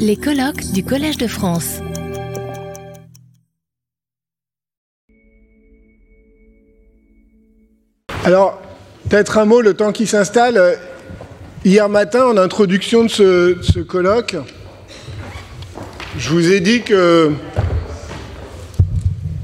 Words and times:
Les 0.00 0.16
colloques 0.16 0.72
du 0.72 0.84
Collège 0.84 1.18
de 1.18 1.28
France. 1.28 1.78
Alors, 8.24 8.60
peut-être 9.08 9.38
un 9.38 9.44
mot, 9.44 9.60
le 9.60 9.74
temps 9.74 9.92
qui 9.92 10.08
s'installe. 10.08 10.78
Hier 11.64 11.88
matin, 11.88 12.26
en 12.26 12.36
introduction 12.36 13.04
de 13.04 13.08
ce, 13.08 13.80
colloque, 13.80 14.36
je 16.18 16.30
vous 16.30 16.52
ai 16.52 16.58
dit 16.58 16.82
que 16.82 17.32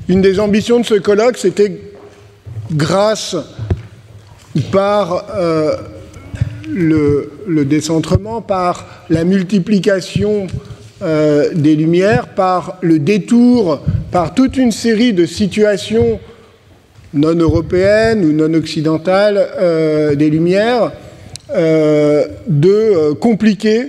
une 0.09 0.21
des 0.21 0.41
ambitions 0.41 0.81
de 0.81 0.85
ce 0.85 0.95
colloque, 0.95 1.39
c'était 1.39 1.81
grâce 2.73 3.37
par 4.73 5.27
euh, 5.37 5.77
le, 6.69 7.32
le, 7.47 7.65
décentrement, 7.65 8.41
par 8.41 9.05
la 9.11 9.25
multiplication 9.25 10.47
euh, 11.03 11.51
des 11.55 11.75
lumières, 11.75 12.29
par 12.29 12.79
le 12.81 12.99
détour, 12.99 13.83
par 14.11 14.35
toute 14.35 14.57
une 14.57 14.73
série 14.73 15.13
de 15.13 15.27
situations 15.27 16.21
non 17.15 17.35
européennes 17.35 18.25
ou 18.25 18.33
non 18.33 18.55
occidentales 18.55 19.39
euh, 19.61 20.15
des 20.15 20.31
lumières, 20.31 20.93
euh, 21.55 22.25
de 22.47 23.13
compliquer 23.15 23.89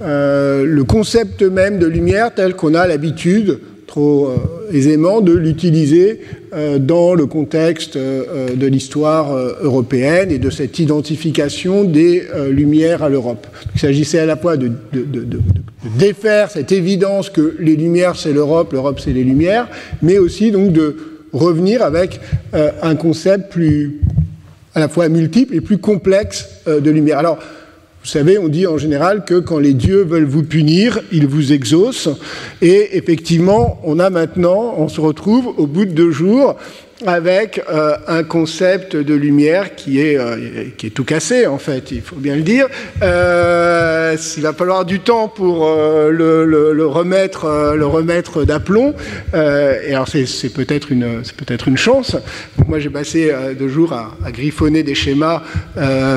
le 0.00 0.82
concept 0.82 1.42
même 1.42 1.78
de 1.78 1.86
lumière 1.86 2.34
tel 2.34 2.54
qu'on 2.54 2.74
a 2.74 2.86
l'habitude 2.86 3.60
trop 3.96 4.30
aisément 4.74 5.22
de 5.22 5.32
l'utiliser 5.32 6.20
dans 6.80 7.14
le 7.14 7.24
contexte 7.24 7.96
de 7.96 8.66
l'histoire 8.66 9.34
européenne 9.62 10.30
et 10.30 10.38
de 10.38 10.50
cette 10.50 10.78
identification 10.78 11.82
des 11.84 12.24
lumières 12.50 13.02
à 13.02 13.08
l'Europe. 13.08 13.46
Il 13.74 13.80
s'agissait 13.80 14.18
à 14.18 14.26
la 14.26 14.36
fois 14.36 14.58
de, 14.58 14.70
de, 14.92 15.40
défaire 15.98 16.50
cette 16.50 16.72
évidence 16.72 17.30
que 17.30 17.56
les 17.58 17.74
lumières 17.74 18.16
c'est 18.16 18.34
l'Europe, 18.34 18.74
l'Europe 18.74 19.00
c'est 19.00 19.14
les 19.14 19.24
lumières, 19.24 19.66
mais 20.02 20.18
aussi 20.18 20.50
donc 20.50 20.72
de 20.72 20.96
revenir 21.32 21.82
avec 21.82 22.20
un 22.52 22.96
concept 22.96 23.50
plus 23.50 24.02
à 24.74 24.80
la 24.80 24.88
fois 24.90 25.08
multiple 25.08 25.54
et 25.54 25.62
plus 25.62 25.78
complexe 25.78 26.50
de 26.66 26.90
lumière. 26.90 27.18
Alors, 27.18 27.38
vous 28.06 28.12
savez, 28.12 28.38
on 28.38 28.46
dit 28.46 28.68
en 28.68 28.78
général 28.78 29.24
que 29.24 29.40
quand 29.40 29.58
les 29.58 29.74
dieux 29.74 30.04
veulent 30.04 30.26
vous 30.26 30.44
punir, 30.44 31.00
ils 31.10 31.26
vous 31.26 31.52
exaucent. 31.52 32.08
Et 32.62 32.96
effectivement, 32.96 33.80
on 33.82 33.98
a 33.98 34.10
maintenant, 34.10 34.74
on 34.78 34.86
se 34.86 35.00
retrouve 35.00 35.48
au 35.56 35.66
bout 35.66 35.86
de 35.86 35.90
deux 35.90 36.12
jours 36.12 36.54
avec 37.04 37.62
euh, 37.68 37.96
un 38.06 38.22
concept 38.22 38.96
de 38.96 39.14
lumière 39.14 39.74
qui 39.74 40.00
est, 40.00 40.18
euh, 40.18 40.66
qui 40.76 40.86
est 40.86 40.90
tout 40.90 41.04
cassé, 41.04 41.46
en 41.46 41.58
fait, 41.58 41.90
il 41.92 42.00
faut 42.00 42.16
bien 42.16 42.36
le 42.36 42.42
dire. 42.42 42.68
Euh, 43.02 44.16
il 44.36 44.42
va 44.42 44.52
falloir 44.52 44.84
du 44.84 45.00
temps 45.00 45.28
pour 45.28 45.66
le, 45.66 46.86
remettre, 46.86 47.74
le 47.76 47.86
remettre 47.86 48.44
d'aplomb. 48.44 48.94
et 49.34 49.92
alors, 49.92 50.08
c'est 50.08 50.52
peut-être 50.52 50.92
une, 50.92 51.22
peut 51.36 51.56
une 51.66 51.76
chance. 51.76 52.16
Moi, 52.66 52.78
j'ai 52.78 52.90
passé 52.90 53.32
deux 53.58 53.68
jours 53.68 53.92
à, 53.92 54.16
à, 54.24 54.30
griffonner 54.30 54.82
des 54.82 54.94
schémas 54.94 55.42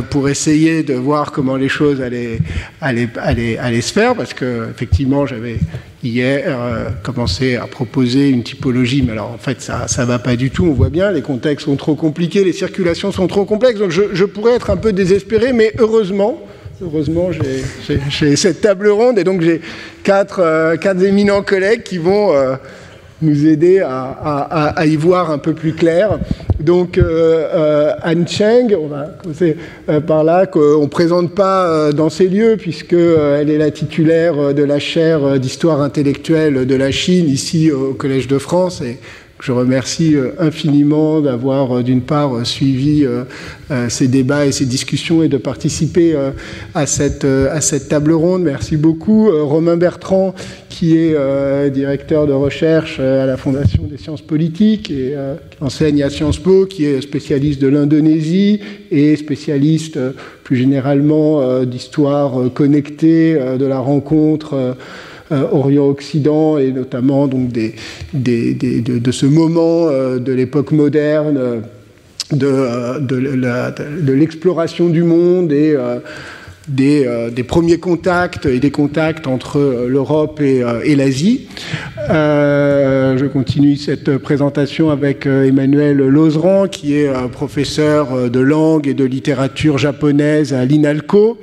pour 0.10 0.30
essayer 0.30 0.84
de 0.84 0.94
voir 0.94 1.32
comment 1.32 1.56
les 1.56 1.70
choses 1.70 2.02
allaient, 2.02 2.40
allaient, 2.80 3.10
allaient, 3.18 3.58
allaient 3.58 3.82
se 3.82 3.94
faire, 3.94 4.16
parce 4.16 4.34
que, 4.34 4.70
effectivement, 4.70 5.26
j'avais 5.26 5.58
hier 6.04 6.44
euh, 6.48 6.90
commencé 7.04 7.56
à 7.56 7.68
proposer 7.68 8.30
une 8.30 8.44
typologie, 8.44 9.02
mais 9.02 9.12
alors 9.12 9.32
en 9.32 9.38
fait 9.38 9.62
ça 9.62 9.88
ça 9.88 10.06
va 10.06 10.20
pas 10.20 10.36
du 10.36 10.50
tout. 10.50 10.66
On 10.66 10.74
voit 10.74 10.90
bien, 10.90 11.12
les 11.12 11.22
contextes 11.22 11.66
sont 11.66 11.76
trop 11.76 11.96
compliqués, 11.96 12.44
les 12.44 12.54
circulations 12.54 13.12
sont 13.12 13.28
trop 13.28 13.46
complexes. 13.46 13.80
Donc 13.80 13.92
je, 13.92 14.04
je 14.14 14.26
pourrais 14.26 14.54
être 14.54 14.70
un 14.70 14.78
peu 14.78 14.94
désespéré, 14.94 15.52
mais 15.54 15.74
heureusement, 15.78 16.42
heureusement 16.82 17.32
j'ai 17.32 18.36
cette 18.36 18.62
table 18.62 18.88
ronde 18.90 19.20
et 19.20 19.24
donc 19.24 19.42
j'ai 19.42 19.62
quatre, 20.04 20.40
euh, 20.40 20.78
quatre 20.78 21.04
éminents 21.04 21.42
collègues 21.42 21.84
qui 21.84 21.98
vont 21.98 22.34
euh, 22.34 22.56
nous 23.22 23.48
aider 23.48 23.80
à, 23.80 24.86
y 24.86 24.96
voir 24.96 25.32
un 25.32 25.38
peu 25.38 25.54
plus 25.54 25.74
clair. 25.74 26.20
Donc 26.60 26.98
euh, 26.98 27.48
euh, 27.54 27.94
Anne 28.02 28.28
Cheng, 28.28 28.76
on 28.80 28.88
va 28.88 29.06
commencer 29.22 29.56
euh, 29.88 30.02
par 30.02 30.24
là, 30.24 30.46
qu'on 30.46 30.82
ne 30.82 30.88
présente 30.88 31.34
pas 31.34 31.68
euh, 31.68 31.92
dans 31.94 32.10
ces 32.10 32.28
lieux 32.28 32.58
puisqu'elle 32.58 33.50
est 33.50 33.58
la 33.58 33.72
titulaire 33.72 34.54
de 34.54 34.64
la 34.64 34.80
chaire 34.80 35.40
d'histoire 35.40 35.82
intellectuelle 35.82 36.66
de 36.66 36.76
la 36.76 36.92
Chine 36.92 37.30
ici 37.30 37.72
au 37.72 37.94
Collège 37.94 38.28
de 38.28 38.38
France 38.38 38.84
je 39.42 39.52
remercie 39.52 40.16
infiniment 40.38 41.22
d'avoir 41.22 41.84
d'une 41.84 42.02
part 42.02 42.46
suivi 42.46 43.06
ces 43.88 44.08
débats 44.08 44.46
et 44.46 44.52
ces 44.52 44.66
discussions 44.66 45.24
et 45.24 45.30
de 45.30 45.38
participer 45.38 46.16
à 46.76 46.86
cette, 46.86 47.26
table 47.88 48.12
ronde. 48.12 48.44
Merci 48.44 48.76
beaucoup. 48.76 49.30
Romain 49.32 49.78
Bertrand, 49.78 50.34
qui 50.68 50.98
est 50.98 51.70
directeur 51.70 52.28
de 52.28 52.34
recherche 52.34 53.00
à 53.00 53.26
la 53.26 53.38
Fondation 53.38 53.84
des 53.84 53.98
sciences 53.98 54.22
politiques 54.22 54.92
et 54.92 55.16
enseigne 55.62 56.04
à 56.04 56.10
Sciences 56.10 56.40
Po, 56.40 56.66
qui 56.66 56.86
est 56.86 57.02
spécialiste 57.02 57.62
de 57.62 57.68
l'Indonésie 57.68 58.60
et 58.92 59.16
spécialiste 59.16 60.00
plus 60.44 60.58
généralement 60.58 61.64
d'histoire 61.64 62.52
connectée, 62.54 63.40
de 63.58 63.66
la 63.66 63.80
rencontre 63.80 64.54
euh, 64.54 64.74
Orient-Occident 65.32 66.58
et 66.58 66.72
notamment 66.72 67.28
donc 67.28 67.52
de, 67.52 69.12
ce 69.12 69.26
moment 69.26 69.88
euh, 69.88 70.20
de 70.20 70.32
l'époque 70.34 70.72
moderne 70.72 71.38
euh, 71.38 73.00
de 73.00 74.12
l'exploration 74.14 74.90
du 74.90 75.04
monde 75.04 75.52
et 75.52 75.76
des, 76.70 77.06
euh, 77.06 77.30
des, 77.30 77.44
premiers 77.44 77.78
contacts 77.78 78.46
et 78.46 78.60
des 78.60 78.72
contacts 78.72 79.28
entre 79.28 79.86
l'Europe 79.88 80.40
et, 80.42 80.64
euh, 80.64 80.96
l'Asie. 80.96 81.48
Euh, 82.10 83.18
je 83.18 83.26
continue 83.26 83.76
cette 83.76 84.18
présentation 84.18 84.90
avec 84.90 85.26
Emmanuel 85.26 85.98
Lozeran, 85.98 86.68
qui 86.68 86.96
est 86.96 87.12
professeur 87.32 88.30
de 88.30 88.40
langue 88.40 88.88
et 88.88 88.94
de 88.94 89.06
littérature 89.06 89.78
japonaise 89.78 90.54
à 90.54 90.66
l'INALCO, 90.66 91.40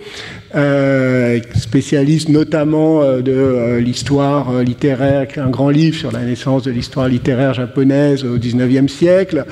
euh, 0.54 1.40
spécialiste 1.54 2.28
notamment 2.28 3.02
de 3.20 3.78
l'histoire 3.78 4.62
littéraire, 4.62 5.26
un 5.36 5.50
grand 5.50 5.70
livre 5.70 5.96
sur 5.96 6.12
la 6.12 6.22
naissance 6.22 6.62
de 6.64 6.70
l'histoire 6.70 7.08
littéraire 7.08 7.54
japonaise 7.54 8.24
au 8.24 8.36
XIXe 8.36 8.92
siècle, 8.92 9.44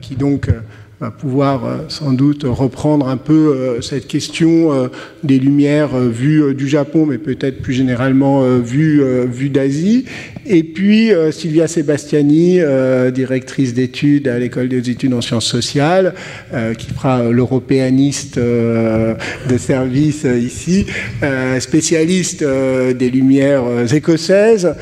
qui 0.00 0.16
donc 0.16 0.48
va 1.04 1.10
pouvoir 1.10 1.66
euh, 1.66 1.76
sans 1.88 2.12
doute 2.12 2.44
reprendre 2.44 3.08
un 3.08 3.18
peu 3.18 3.54
euh, 3.54 3.82
cette 3.82 4.06
question 4.06 4.72
euh, 4.72 4.88
des 5.22 5.38
lumières 5.38 5.98
vues 5.98 6.54
du 6.54 6.66
Japon, 6.66 7.04
mais 7.04 7.18
peut-être 7.18 7.60
plus 7.60 7.74
généralement 7.74 8.42
vues 8.58 9.02
vue 9.26 9.50
d'Asie. 9.50 10.04
Et 10.46 10.62
puis 10.62 11.10
Sylvia 11.30 11.66
Sebastiani, 11.66 12.60
directrice 13.12 13.72
d'études 13.72 14.28
à 14.28 14.38
l'école 14.38 14.68
des 14.68 14.90
études 14.90 15.14
en 15.14 15.22
sciences 15.22 15.46
sociales, 15.46 16.14
qui 16.76 16.88
fera 16.88 17.30
l'européaniste 17.30 18.38
de 18.38 19.58
service 19.58 20.24
ici, 20.24 20.86
spécialiste 21.60 22.44
des 22.44 23.10
lumières 23.10 23.94
écossaises, 23.94 24.74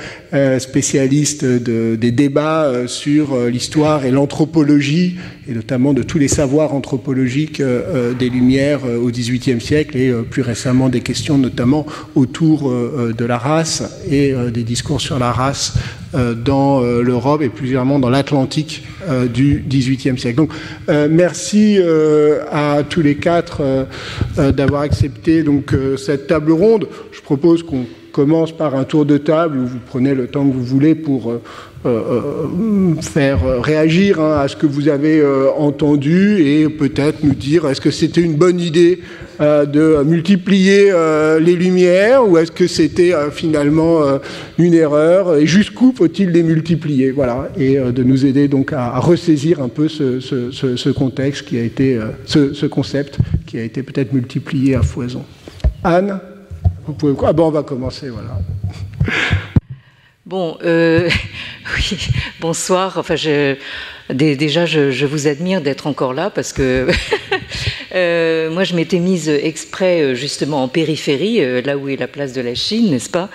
spécialiste 0.59 1.45
de, 1.45 1.97
des 1.97 2.11
débats 2.11 2.87
sur 2.87 3.37
l'histoire 3.49 4.05
et 4.05 4.11
l'anthropologie, 4.11 5.17
et 5.49 5.53
notamment 5.53 5.93
de 5.93 6.03
tous 6.03 6.19
les 6.19 6.29
savoirs 6.29 6.75
anthropologiques 6.75 7.61
euh, 7.61 8.15
des 8.15 8.29
Lumières 8.29 8.81
euh, 8.85 8.99
au 8.99 9.11
XVIIIe 9.11 9.61
siècle 9.61 9.97
et 9.97 10.09
euh, 10.09 10.23
plus 10.23 10.43
récemment 10.43 10.89
des 10.89 11.01
questions 11.01 11.39
notamment 11.39 11.87
autour 12.15 12.71
de 12.71 13.25
la 13.25 13.39
race 13.39 13.83
et 14.11 14.35
des 14.53 14.63
discours 14.63 15.01
sur 15.01 15.19
la 15.19 15.33
race 15.33 15.75
dans 16.15 16.81
l'Europe 16.81 17.43
et 17.43 17.49
plus 17.49 17.67
généralement 17.67 17.99
dans 17.99 18.11
l'Atlantique 18.11 18.85
du 19.33 19.65
XVIIIe 19.67 20.19
siècle. 20.19 20.37
Donc 20.37 20.51
merci 20.89 21.79
à 22.51 22.83
tous 22.89 23.01
les 23.01 23.17
quatre 23.17 23.87
d'avoir 24.37 24.83
accepté 24.83 25.43
donc 25.43 25.75
cette 25.97 26.27
table 26.27 26.53
ronde. 26.53 26.87
Je 27.13 27.21
propose 27.23 27.63
qu'on 27.63 27.87
commence 28.13 28.53
par 28.53 28.77
un 28.77 28.85
tour 28.85 29.05
de 29.05 29.19
table 29.19 29.59
où 29.59 29.67
vous 29.67 29.79
prenez 29.85 30.15
le 30.15 30.29
temps 30.29 30.47
que 30.47 30.53
vous 30.53 30.65
voulez 30.65 30.95
pour 30.95 31.33
euh, 31.33 31.43
faire 33.01 33.41
réagir 33.61 34.21
hein, 34.21 34.39
à 34.41 34.49
ce 34.49 34.57
que 34.57 34.67
vous 34.67 34.89
avez 34.89 35.21
euh, 35.21 35.51
entendu 35.57 36.41
et 36.41 36.69
peut-être 36.69 37.25
nous 37.25 37.35
dire 37.35 37.69
est-ce 37.69 37.81
que 37.81 37.91
c'était 37.91 38.21
une 38.21 38.37
bonne 38.37 38.61
idée 38.61 39.01
euh, 39.41 39.67
de 39.67 40.03
multiplier 40.05 40.93
les 41.41 41.57
lumières 41.57 42.29
ou 42.29 42.39
est-ce 42.39 42.53
que 42.53 42.67
c'était 42.67 43.13
finalement 43.33 44.01
une 44.59 44.75
erreur 44.75 45.37
et 45.37 45.47
jusqu'où 45.47 45.93
faut-il 45.97 46.31
les 46.31 46.43
multiplier? 46.43 47.11
Voilà. 47.11 47.49
Et 47.59 47.77
de 47.77 48.03
nous 48.03 48.27
aider 48.27 48.47
donc 48.47 48.73
à, 48.73 48.99
ressaisir 48.99 49.61
un 49.61 49.69
peu 49.69 49.89
ce, 49.89 50.91
contexte 50.91 51.47
qui 51.47 51.59
a 51.59 51.63
été 51.63 51.99
ce, 52.27 52.67
concept 52.67 53.19
qui 53.47 53.59
a 53.59 53.63
été 53.63 53.83
peut-être 53.83 54.13
multiplié 54.13 54.77
à 54.77 54.83
foison. 54.83 55.25
Anne 55.83 56.21
vous 56.87 56.93
pouvez 56.95 57.15
ah 57.25 57.33
bon 57.33 57.49
on 57.49 57.51
va 57.51 57.63
commencer 57.63 58.09
voilà 58.09 58.39
Bon, 60.33 60.57
euh, 60.65 61.11
oui, 61.77 62.09
bonsoir. 62.41 62.97
Enfin, 62.97 63.17
je, 63.17 63.55
déjà, 64.09 64.65
je, 64.65 64.91
je, 64.91 65.05
vous 65.05 65.29
admire 65.29 65.61
d'être 65.61 65.87
encore 65.87 66.15
là 66.15 66.31
parce 66.31 66.55
que 66.55 66.89
Euh, 67.95 68.51
moi, 68.51 68.65
je 68.65 68.75
m'étais 68.75 68.99
mise 68.99 69.29
exprès 69.29 70.01
euh, 70.01 70.15
justement 70.15 70.63
en 70.63 70.69
périphérie, 70.69 71.45
euh, 71.45 71.61
là 71.63 71.77
où 71.77 71.89
est 71.89 71.97
la 71.97 72.07
place 72.07 72.33
de 72.33 72.41
la 72.41 72.55
Chine, 72.55 72.91
n'est-ce 72.91 73.11
pas, 73.11 73.29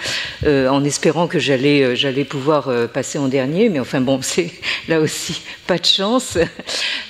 en 0.45 0.83
espérant 0.83 1.27
que 1.27 1.39
j'allais 1.39 1.95
j'allais 1.95 2.24
pouvoir 2.24 2.71
passer 2.94 3.18
en 3.18 3.27
dernier. 3.27 3.69
Mais 3.69 3.80
enfin 3.80 4.01
bon, 4.01 4.19
c'est 4.21 4.51
là 4.88 5.00
aussi 5.00 5.42
pas 5.68 5.77
de 5.77 5.86
chance. 5.86 6.38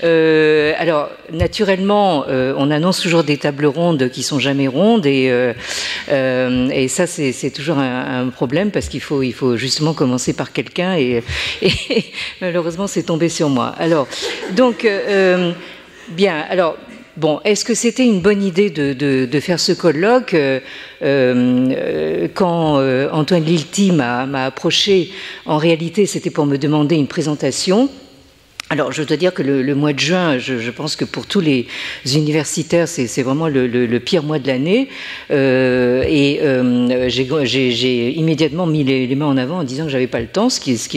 alors, 0.01 1.09
naturellement, 1.31 2.25
on 2.27 2.71
annonce 2.71 2.99
toujours 3.01 3.23
des 3.23 3.37
tables 3.37 3.65
rondes 3.65 4.09
qui 4.09 4.23
sont 4.23 4.39
jamais 4.39 4.67
rondes, 4.67 5.05
et 5.05 5.53
ça, 6.87 7.07
c'est 7.07 7.51
toujours 7.51 7.77
un, 7.77 8.27
problème 8.29 8.71
parce 8.71 8.89
qu'il 8.89 9.01
faut 9.01 9.23
il 9.23 9.33
faut 9.33 9.57
justement 9.57 9.93
commencer 9.93 10.33
par 10.33 10.51
quelqu'un, 10.51 10.95
et, 10.95 11.23
et, 11.61 11.71
malheureusement, 12.41 12.87
c'est 12.87 13.03
tombé 13.03 13.29
sur 13.29 13.49
moi. 13.49 13.73
Alors, 13.77 14.07
donc 14.55 14.85
Bien, 16.09 16.45
alors, 16.49 16.77
bon, 17.17 17.39
est-ce 17.43 17.65
que 17.65 17.73
c'était 17.73 18.05
une 18.05 18.21
bonne 18.21 18.41
idée 18.41 18.69
de, 18.69 19.39
faire 19.39 19.59
ce 19.59 19.71
colloque 19.71 20.33
euh, 20.33 20.59
euh, 21.01 22.27
Quand 22.33 22.79
euh, 22.79 23.09
Antoine 23.11 23.43
Lilti 23.43 23.91
m'a 23.91 24.45
approché, 24.45 25.11
en 25.45 25.57
réalité, 25.57 26.05
c'était 26.05 26.29
pour 26.29 26.45
me 26.45 26.57
demander 26.57 26.95
une 26.95 27.07
présentation. 27.07 27.89
Alors, 28.69 28.91
je 28.91 29.01
dois 29.03 29.15
dire 29.15 29.33
que 29.33 29.41
le, 29.41 29.75
mois 29.75 29.93
de 29.93 29.99
juin, 29.99 30.37
je, 30.39 30.69
pense 30.71 30.97
que 30.97 31.05
pour 31.05 31.25
tous 31.25 31.39
les 31.39 31.67
universitaires, 32.05 32.85
c'est 32.89 33.23
vraiment 33.23 33.47
le, 33.47 33.97
pire 33.99 34.23
mois 34.23 34.39
de 34.39 34.47
l'année. 34.47 34.89
et 35.29 36.39
j'ai 37.07 38.09
immédiatement 38.11 38.65
mis 38.65 38.83
les, 38.83 39.15
mains 39.15 39.27
en 39.27 39.37
avant 39.37 39.59
en 39.59 39.63
disant 39.63 39.85
que 39.85 39.89
j'avais 39.89 40.07
pas 40.07 40.19
le 40.19 40.27
temps, 40.27 40.49
ce 40.49 40.59
qui, 40.59 40.77
ce 40.77 40.89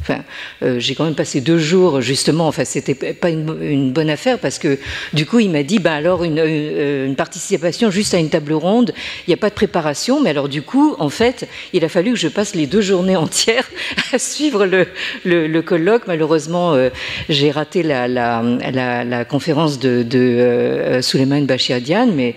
Enfin, 0.00 0.22
euh, 0.62 0.78
j'ai 0.78 0.94
quand 0.94 1.04
même 1.04 1.14
passé 1.14 1.40
deux 1.40 1.58
jours, 1.58 2.00
justement. 2.00 2.48
Enfin, 2.48 2.64
c'était 2.64 2.94
pas 2.94 3.28
une, 3.28 3.92
bonne 3.92 4.10
affaire 4.10 4.38
parce 4.38 4.58
que 4.58 4.78
du 5.12 5.26
coup, 5.26 5.40
il 5.40 5.50
m'a 5.50 5.62
dit, 5.62 5.78
bah 5.78 5.92
alors 5.92 6.24
une, 6.24 6.38
euh, 6.38 7.12
participation 7.14 7.90
juste 7.90 8.14
à 8.14 8.18
une 8.18 8.30
table 8.30 8.52
ronde, 8.52 8.92
il 9.26 9.30
n'y 9.30 9.34
a 9.34 9.36
pas 9.36 9.50
de 9.50 9.54
préparation. 9.54 10.20
Mais 10.20 10.30
alors 10.30 10.48
du 10.48 10.62
coup, 10.62 10.96
en 10.98 11.10
fait, 11.10 11.48
il 11.72 11.84
a 11.84 11.88
fallu 11.88 12.12
que 12.12 12.18
je 12.18 12.28
passe 12.28 12.54
les 12.54 12.66
deux 12.66 12.80
journées 12.80 13.16
entières 13.16 13.68
à 14.12 14.18
suivre 14.18 14.66
le, 14.66 15.60
colloque. 15.60 16.06
Malheureusement, 16.06 16.72
euh, 16.74 16.88
j'ai 17.28 17.50
raté 17.50 17.82
la, 17.82 18.08
la, 18.08 19.24
conférence 19.24 19.78
de, 19.78 20.02
de 20.02 21.00
Souleymane 21.02 21.46
Bachirdian. 21.46 22.06
Mais 22.06 22.36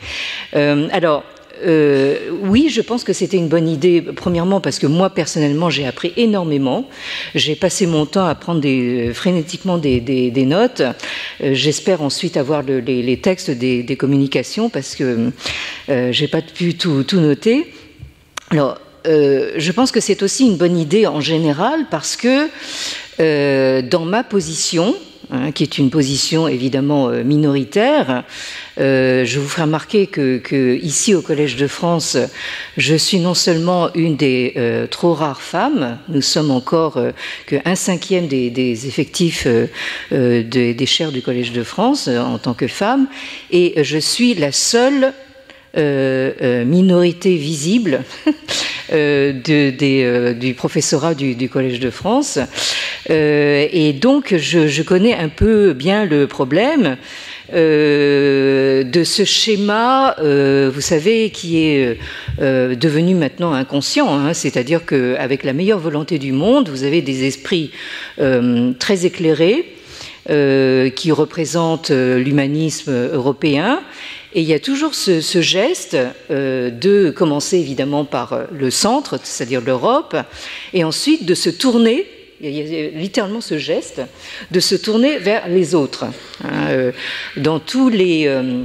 alors. 0.54 1.24
Euh, 1.66 2.30
oui, 2.42 2.70
je 2.70 2.82
pense 2.82 3.04
que 3.04 3.14
c'était 3.14 3.38
une 3.38 3.48
bonne 3.48 3.68
idée. 3.68 4.02
Premièrement, 4.02 4.62
parce 4.62 4.80
que 4.80 4.88
moi, 4.88 5.10
personnellement, 5.10 5.70
j'ai 5.70 5.86
appris 5.86 6.14
énormément. 6.18 6.88
J'ai 7.36 7.56
passé 7.56 7.86
mon 7.86 8.06
temps 8.06 8.26
à 8.26 8.36
prendre 8.36 8.62
des, 8.62 9.12
frénétiquement 9.14 9.78
des, 9.78 10.32
notes. 10.46 10.82
Euh, 10.82 11.54
j'espère 11.54 12.02
ensuite 12.02 12.38
avoir 12.38 12.64
les, 12.64 13.20
textes 13.22 13.52
des, 13.52 13.98
communications 13.98 14.70
parce 14.70 14.96
que 14.96 15.32
euh, 15.90 16.12
j'ai 16.12 16.28
pas 16.28 16.42
pu 16.42 16.76
tout, 16.76 17.04
tout 17.04 17.20
noter. 17.20 17.72
Alors, 18.50 18.80
je 19.06 19.72
pense 19.72 19.92
que 19.92 20.00
c'est 20.00 20.24
aussi 20.24 20.46
une 20.46 20.56
bonne 20.56 20.78
idée 20.78 21.08
en 21.08 21.20
général 21.20 21.88
parce 21.92 22.16
que 22.16 22.50
dans 23.82 24.06
ma 24.06 24.24
position, 24.24 24.96
Hein, 25.34 25.52
qui 25.52 25.64
est 25.64 25.80
une 25.80 25.90
position 25.90 26.48
évidemment 26.48 27.10
euh, 27.10 27.24
minoritaire. 27.24 28.24
Euh, 28.80 29.26
je 29.26 29.40
vous 29.40 29.48
ferai 29.48 29.64
remarquer 29.64 30.06
que, 30.06 30.76
ici 30.76 31.16
au 31.16 31.24
Collège 31.24 31.56
de 31.56 31.66
France, 31.66 32.18
je 32.78 32.94
suis 32.94 33.18
non 33.18 33.34
seulement 33.34 33.92
une 33.96 34.16
des 34.16 34.54
euh, 34.58 34.86
trop 34.86 35.16
rares 35.16 35.42
femmes, 35.42 35.98
nous 36.08 36.22
sommes 36.22 36.52
encore 36.52 37.02
qu'un 37.48 37.74
cinquième 37.74 38.28
des, 38.28 38.88
effectifs 38.88 39.48
des 40.12 40.86
chaires 40.86 41.12
du 41.12 41.24
Collège 41.24 41.52
de 41.52 41.64
France 41.64 42.08
en 42.08 42.38
tant 42.38 42.54
que 42.54 42.68
femme, 42.68 43.08
et 43.50 43.84
je 43.84 43.98
suis 43.98 44.36
la 44.36 44.52
seule 44.52 45.14
minorité 45.76 47.36
visible 47.36 48.04
du 48.92 50.54
professorat 50.56 51.16
du 51.16 51.50
Collège 51.50 51.80
de 51.80 51.90
France. 51.90 52.40
Euh, 53.10 53.68
et 53.72 53.94
donc, 53.94 54.36
je, 54.38 54.82
connais 54.82 55.14
un 55.14 55.30
peu 55.30 55.74
bien 55.74 56.06
le 56.06 56.28
problème. 56.28 56.98
Euh, 57.54 58.84
de 58.84 59.04
ce 59.04 59.26
schéma, 59.26 60.16
euh, 60.20 60.72
vous 60.74 60.82
savez, 60.82 61.30
qui 61.30 61.60
est 61.60 61.98
devenu 62.40 63.16
maintenant 63.16 63.54
inconscient, 63.54 64.12
hein. 64.14 64.34
c'est-à-dire 64.34 64.86
qu'avec 64.86 65.44
la 65.44 65.54
meilleure 65.54 65.80
volonté 65.80 66.18
du 66.18 66.32
monde, 66.32 66.70
vous 66.70 66.84
avez 66.84 67.02
des 67.02 67.26
esprits 67.26 67.72
très 68.18 69.06
éclairés 69.06 69.66
qui 70.26 71.12
représentent 71.12 71.92
l'humanisme 71.92 73.10
européen. 73.14 73.82
Et 74.36 74.42
il 74.42 74.48
y 74.48 74.54
a 74.54 74.60
toujours 74.60 74.96
ce, 74.96 75.42
geste 75.42 75.96
de 76.30 77.14
commencer 77.16 77.58
évidemment 77.58 78.04
par 78.04 78.48
le 78.52 78.72
centre, 78.72 79.20
c'est-à-dire 79.24 79.62
l'Europe, 79.62 80.16
et 80.74 80.84
ensuite 80.84 81.26
de 81.26 81.36
se 81.36 81.50
tourner 81.50 82.08
il 82.44 82.52
y 82.52 82.86
a 82.86 82.90
littéralement 82.90 83.42
ce 83.42 83.58
geste 83.58 84.02
de 84.52 84.60
se 84.60 84.76
tourner 84.76 85.18
vers 85.18 85.48
les 85.48 85.76
autres. 85.76 86.06
Hein, 86.44 86.68
euh, 86.70 86.92
dans 87.38 87.60
tous 87.60 87.90
les 87.90 88.28
euh, 88.28 88.64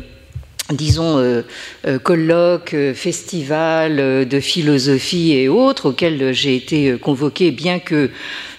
disons, 0.72 1.18
euh, 1.18 1.42
euh, 1.86 1.98
colloques, 1.98 2.74
euh, 2.74 2.92
festivals 2.94 4.28
de 4.28 4.40
philosophie 4.40 5.32
et 5.32 5.48
autres 5.48 5.90
auxquels 5.90 6.32
j'ai 6.32 6.56
été 6.56 6.96
convoqué, 7.00 7.50
bien 7.50 7.78
que 7.78 8.10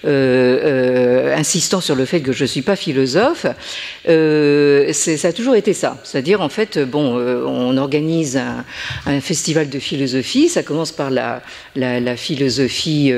insistant 0.02 1.82
sur 1.82 1.94
le 1.94 2.06
fait 2.06 2.20
que 2.20 2.32
je 2.32 2.44
ne 2.44 2.46
suis 2.46 2.62
pas 2.62 2.74
philosophe, 2.74 3.44
ça 4.06 5.28
a 5.28 5.32
toujours 5.34 5.56
été 5.56 5.74
ça. 5.74 5.98
C'est-à-dire, 6.04 6.40
en 6.40 6.48
fait, 6.48 6.78
bon, 6.78 7.18
on 7.18 7.76
organise 7.76 8.40
un, 9.06 9.20
festival 9.20 9.68
de 9.68 9.78
philosophie, 9.78 10.48
ça 10.48 10.62
commence 10.62 10.90
par 10.90 11.10
la 11.10 12.16
philosophie, 12.16 13.12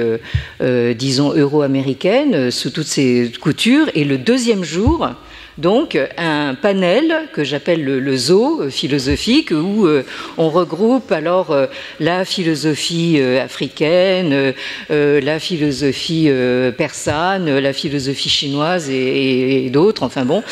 disons, 0.96 1.32
euro-américaine, 1.34 2.50
sous 2.50 2.70
toutes 2.70 2.88
ses 2.88 3.30
coutures, 3.40 3.88
et 3.94 4.04
le 4.04 4.18
deuxième 4.18 4.64
jour, 4.64 5.08
donc 5.58 5.98
un 6.16 6.54
panel 6.54 7.28
que 7.32 7.44
j'appelle 7.44 7.84
le, 7.84 8.16
zoo 8.16 8.70
philosophique 8.70 9.50
où 9.50 9.86
euh, 9.86 10.04
on 10.38 10.48
regroupe 10.48 11.12
alors 11.12 11.50
euh, 11.50 11.66
la 12.00 12.24
philosophie 12.24 13.16
euh, 13.18 13.42
africaine, 13.42 14.54
la 14.88 15.38
philosophie 15.38 16.30
persane, 16.76 17.58
la 17.58 17.72
philosophie 17.72 18.28
chinoise 18.28 18.90
et, 18.90 19.68
d'autres, 19.70 20.02
enfin 20.02 20.24
bon. 20.24 20.42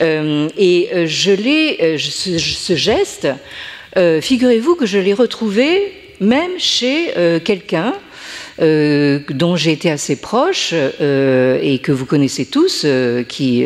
et 0.00 0.88
je 1.06 1.32
l'ai, 1.32 1.98
ce, 1.98 2.74
geste, 2.74 3.28
figurez-vous 3.96 4.74
que 4.74 4.86
je 4.86 4.98
l'ai 4.98 5.14
retrouvé 5.14 5.92
même 6.20 6.58
chez 6.58 7.12
quelqu'un 7.44 7.94
euh, 8.60 9.20
dont 9.30 9.56
j'ai 9.56 9.72
été 9.72 9.90
assez 9.90 10.16
proche 10.16 10.74
euh, 10.74 11.58
et 11.62 11.78
que 11.78 11.92
vous 11.92 12.04
connaissez 12.04 12.44
tous, 12.44 12.82
euh, 12.84 13.22
qui, 13.22 13.64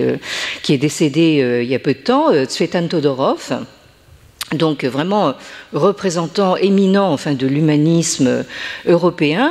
qui 0.63 0.73
est 0.73 0.79
décédé 0.79 1.61
il 1.63 1.69
y 1.69 1.75
a 1.75 1.79
peu 1.81 1.95
de 1.95 1.99
temps, 1.99 2.33
Tsvetan 2.45 2.87
Todorov 2.89 3.53
donc 4.53 4.85
vraiment 4.85 5.35
représentant 5.73 6.57
éminent 6.57 7.13
enfin, 7.13 7.33
de 7.33 7.47
l'humanisme 7.47 8.45
européen, 8.87 9.51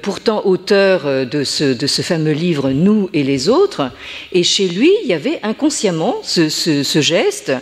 pourtant 0.00 0.46
auteur 0.46 1.26
de 1.26 1.44
ce, 1.44 1.64
de 1.74 1.86
ce, 1.86 2.00
fameux 2.00 2.32
livre 2.32 2.70
Nous 2.70 3.10
et 3.12 3.24
les 3.24 3.50
autres. 3.50 3.90
Et 4.30 4.42
chez 4.42 4.68
lui, 4.68 4.90
il 5.02 5.08
y 5.08 5.12
avait 5.12 5.40
inconsciemment 5.42 6.16
ce, 6.22 6.48
ce 6.48 7.00
geste 7.00 7.52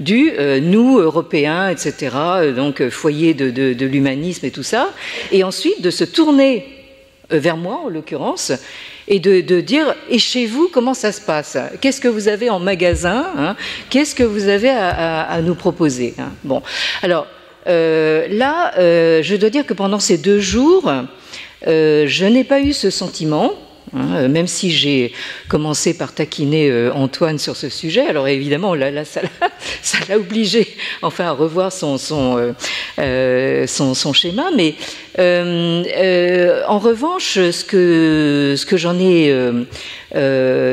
du 0.00 0.32
euh, 0.38 0.60
nous 0.60 0.98
européens, 0.98 1.68
etc., 1.68 2.16
euh, 2.16 2.52
donc 2.52 2.80
euh, 2.80 2.90
foyer 2.90 3.34
de, 3.34 3.84
l'humanisme 3.84 4.46
et 4.46 4.50
tout 4.50 4.62
ça, 4.62 4.90
et 5.30 5.44
ensuite 5.44 5.82
de 5.82 5.90
se 5.90 6.04
tourner 6.04 6.66
vers 7.30 7.56
moi 7.56 7.80
en 7.84 7.88
l'occurrence 7.88 8.52
et 9.08 9.18
de, 9.18 9.60
dire 9.60 9.94
et 10.10 10.18
chez 10.18 10.46
vous 10.46 10.68
comment 10.72 10.94
ça 10.94 11.12
se 11.12 11.20
passe? 11.20 11.56
Qu'est-ce 11.80 12.00
que 12.00 12.08
vous 12.08 12.28
avez 12.28 12.50
en 12.50 12.58
magasin 12.58 13.26
hein? 13.36 13.56
Qu'est-ce 13.90 14.14
que 14.14 14.22
vous 14.22 14.48
avez 14.48 14.68
à, 14.68 15.40
nous 15.42 15.54
proposer 15.54 16.14
hein? 16.18 16.30
Bon, 16.44 16.62
alors 17.02 17.26
là, 17.66 18.72
je 18.76 19.36
dois 19.36 19.50
dire 19.50 19.64
que 19.64 19.72
pendant 19.74 19.98
ces 19.98 20.18
deux 20.18 20.40
jours, 20.40 20.92
je 21.66 22.24
n'ai 22.26 22.44
pas 22.44 22.60
eu 22.60 22.72
ce 22.72 22.90
sentiment. 22.90 23.54
Hein, 23.94 24.14
euh, 24.14 24.28
même 24.28 24.46
si 24.46 24.70
j'ai 24.70 25.12
commencé 25.48 25.92
par 25.92 26.14
taquiner 26.14 26.70
euh, 26.70 26.92
Antoine 26.94 27.38
sur 27.38 27.56
ce 27.56 27.68
sujet, 27.68 28.06
alors 28.06 28.26
évidemment, 28.26 28.74
là, 28.74 28.90
ça 29.04 29.20
l'a 30.08 30.16
obligé 30.16 30.66
enfin, 31.02 31.26
à 31.26 31.32
revoir 31.32 31.72
son, 31.72 31.98
euh, 32.98 33.66
schéma. 34.14 34.44
Mais 34.56 34.74
en 35.18 36.78
revanche, 36.78 37.34
ce 37.34 37.64
que, 37.64 38.76
j'en 38.76 38.98
ai 38.98 39.34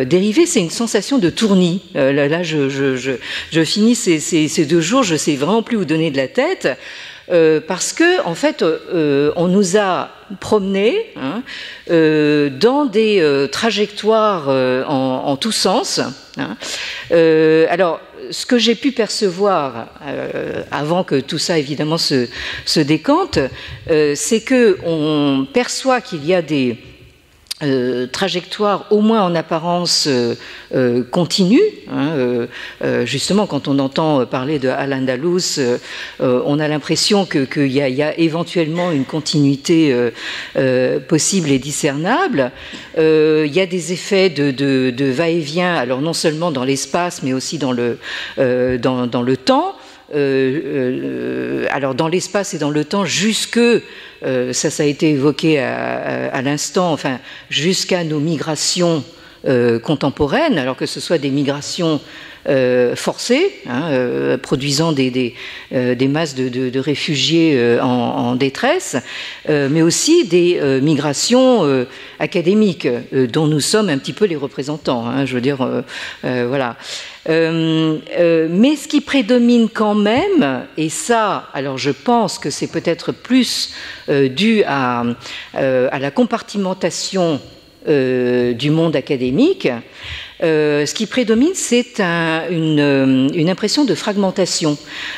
dérivé, 0.06 0.46
c'est 0.46 0.62
une 0.62 0.70
sensation 0.70 1.18
de 1.18 1.30
tournis. 1.30 1.82
là, 1.94 2.44
je, 2.44 3.64
finis 3.66 3.96
ces, 3.96 4.20
ces, 4.20 4.66
deux 4.66 4.82
jours, 4.82 5.04
je 5.04 5.16
sais 5.18 5.36
vraiment 5.36 5.62
plus 5.62 5.78
où 5.78 5.86
donner 5.86 6.12
de 6.12 6.18
la 6.18 6.28
tête. 6.28 6.70
Parce 7.68 7.94
que 7.94 8.26
en 8.26 8.36
fait, 8.36 8.64
on 9.36 9.48
nous 9.48 9.78
a 9.78 10.10
promenés 10.40 11.14
hein, 11.16 11.44
dans 11.88 12.86
des 12.86 13.48
trajectoires 13.52 14.50
en, 14.50 15.38
tous 15.38 15.52
sens. 15.52 16.02
Hein. 16.38 16.58
alors, 17.70 18.00
ce 18.32 18.46
que 18.46 18.58
j'ai 18.58 18.76
pu 18.76 18.92
percevoir 18.92 19.88
avant 20.72 21.04
que 21.04 21.20
tout 21.20 21.40
ça 21.40 21.58
évidemment 21.58 21.98
se, 21.98 22.28
se 22.66 22.80
décante, 22.80 23.40
c'est 23.88 24.42
que 24.42 24.78
on 24.86 25.48
perçoit 25.52 26.02
qu'il 26.02 26.26
y 26.26 26.34
a 26.34 26.42
des 26.42 26.78
euh, 27.62 28.08
trajectoire 28.08 28.86
au 28.90 29.02
moins 29.02 29.22
en 29.22 29.36
apparence 29.36 30.08
euh, 30.08 30.36
euh, 30.74 31.04
continue. 31.04 31.60
Hein, 31.92 32.48
justement, 33.04 33.48
quand 33.48 33.68
on 33.68 33.80
entend 33.80 34.26
parler 34.26 34.60
de 34.60 34.70
Al-Andalus, 34.70 35.60
on 36.20 36.60
a 36.60 36.68
l'impression 36.68 37.26
qu'il 37.26 37.68
y, 37.68 37.80
y, 37.80 38.04
a 38.04 38.18
éventuellement 38.18 38.92
une 38.92 39.06
continuité 39.06 39.94
possible 41.08 41.50
et 41.50 41.60
discernable. 41.60 42.52
Il 42.98 43.52
y 43.54 43.60
a 43.60 43.66
des 43.66 43.92
effets 43.92 44.30
de, 44.30 44.52
de, 44.52 44.92
de 44.96 45.06
va-et-vient, 45.06 45.74
alors 45.74 46.02
non 46.02 46.14
seulement 46.14 46.52
dans 46.52 46.64
l'espace, 46.64 47.24
mais 47.24 47.34
aussi 47.34 47.58
dans 47.58 47.72
le, 47.72 47.98
dans, 48.38 49.08
dans 49.08 49.22
le 49.22 49.38
temps. 49.38 49.76
alors 51.72 51.96
dans 51.96 52.08
l'espace 52.08 52.54
et 52.54 52.60
dans 52.60 52.70
le 52.72 52.86
temps, 52.86 53.06
jusque 53.06 53.60
euh, 54.24 54.54
ça, 54.54 54.84
a 54.84 54.86
été 54.86 55.12
évoqué 55.12 55.60
à, 55.60 56.42
l'instant, 56.42 56.92
enfin, 56.92 57.20
jusqu'à 57.50 58.04
nos 58.04 58.20
migrations 58.20 59.04
euh, 59.48 59.80
contemporaines, 59.80 60.58
alors 60.58 60.76
que 60.76 60.86
ce 60.86 61.00
soit 61.00 61.18
des 61.18 61.30
migrations 61.30 62.02
euh, 62.48 62.96
hein, 63.68 64.38
produisant 64.42 64.92
des, 64.92 65.34
masses 66.08 66.36
de, 66.36 66.80
réfugiés 66.80 67.80
en, 67.82 68.36
détresse, 68.36 68.98
mais 69.48 69.82
aussi 69.82 70.26
des 70.26 70.60
migrations 70.82 71.86
académiques 72.20 72.88
dont 73.12 73.48
nous 73.48 73.60
sommes 73.60 73.90
un 73.90 73.98
petit 73.98 74.14
peu 74.14 74.26
les 74.26 74.36
représentants. 74.36 75.06
Hein, 75.08 75.26
je 75.26 75.36
veux 75.36 75.42
dire, 75.42 75.84
voilà. 76.24 76.78
Euh, 77.28 78.00
euh, 78.18 78.48
mais 78.50 78.76
ce 78.76 78.88
qui 78.88 79.02
prédomine 79.02 79.70
quand 79.70 79.94
même, 79.94 80.66
et 80.78 80.90
ça, 80.90 81.50
alors 81.54 81.78
je 81.78 81.92
pense 81.92 82.40
que 82.40 82.50
c'est 82.50 82.72
peut-être 82.72 83.12
plus 83.12 83.74
euh, 84.10 84.30
dû 84.30 84.64
à, 84.66 85.04
à, 85.54 86.00
la 86.00 86.12
compartimentation 86.12 87.40
du 87.88 88.70
monde 88.70 88.96
académique, 88.96 89.68
euh, 90.42 90.86
ce 90.86 90.94
qui 90.94 91.06
prédomine, 91.06 91.54
c'est 91.54 92.00
une, 92.00 92.80
euh, 92.80 93.30
une, 93.34 93.50
impression 93.50 93.84
de 93.84 93.94
fragmentation, 93.94 94.78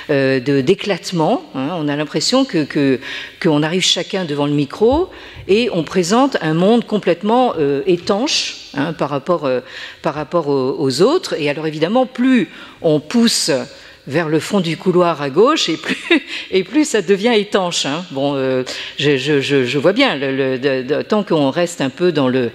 euh, 0.10 0.40
d'éclatement. 0.40 1.44
Hein. 1.54 1.70
On 1.76 1.88
a 1.88 1.96
l'impression 1.96 2.44
que 2.44 3.00
qu'on 3.42 3.62
arrive 3.64 3.84
chacun 3.84 4.26
devant 4.26 4.48
le 4.48 4.54
micro 4.54 5.10
et 5.48 5.70
on 5.72 5.84
présente 5.84 6.38
un 6.42 6.54
monde 6.54 6.86
complètement 6.86 7.54
euh, 7.60 7.82
étanche 7.86 8.70
hein, 8.74 8.94
par 8.94 9.10
rapport, 9.10 9.50
par 10.02 10.16
rapport 10.16 10.48
aux, 10.48 11.02
autres. 11.02 11.36
Et 11.40 11.50
alors 11.50 11.68
évidemment, 11.68 12.06
plus 12.08 12.50
on 12.82 13.00
pousse 13.00 13.52
vers 14.08 14.30
le 14.30 14.40
fond 14.40 14.60
du 14.60 14.78
couloir 14.78 15.22
à 15.22 15.30
gauche 15.30 15.70
et 15.70 15.78
plus, 15.78 15.96
et 16.52 16.64
plus 16.64 16.86
ça 16.86 17.04
devient 17.04 17.34
étanche. 17.36 17.86
Hein. 17.86 18.04
Bon, 18.10 18.34
je, 18.98 19.18
je, 19.18 19.78
vois 19.78 19.94
bien, 19.94 20.20
tant 21.08 21.24
qu'on 21.24 21.52
reste 21.52 21.82
un 21.82 21.92
peu 21.92 22.12
dans 22.12 22.28
le 22.28 22.50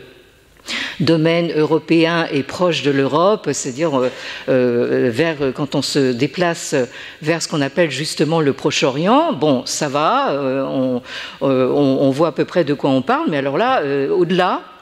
domaine 1.00 1.52
européen 1.54 2.26
et 2.30 2.42
proche 2.42 2.82
de 2.82 2.90
l'Europe, 2.90 3.48
c'est-à-dire 3.52 3.98
euh, 3.98 4.10
euh, 4.48 5.10
vers 5.12 5.36
quand 5.54 5.74
on 5.74 5.82
se 5.82 6.12
déplace 6.12 6.74
vers 7.22 7.42
ce 7.42 7.48
qu'on 7.48 7.60
appelle 7.60 7.90
justement 7.90 8.40
le 8.40 8.52
Proche-Orient. 8.52 9.32
Bon, 9.32 9.64
ça 9.66 9.88
va, 9.88 10.30
euh, 10.30 10.64
on, 10.64 11.02
on, 11.40 12.10
voit 12.10 12.28
à 12.28 12.32
peu 12.32 12.44
près 12.44 12.64
de 12.64 12.74
quoi 12.74 12.90
on 12.90 13.02
parle, 13.02 13.26
mais 13.28 13.38
alors 13.38 13.58
là, 13.58 13.82
au-delà, 14.10 14.54
euh, 14.54 14.75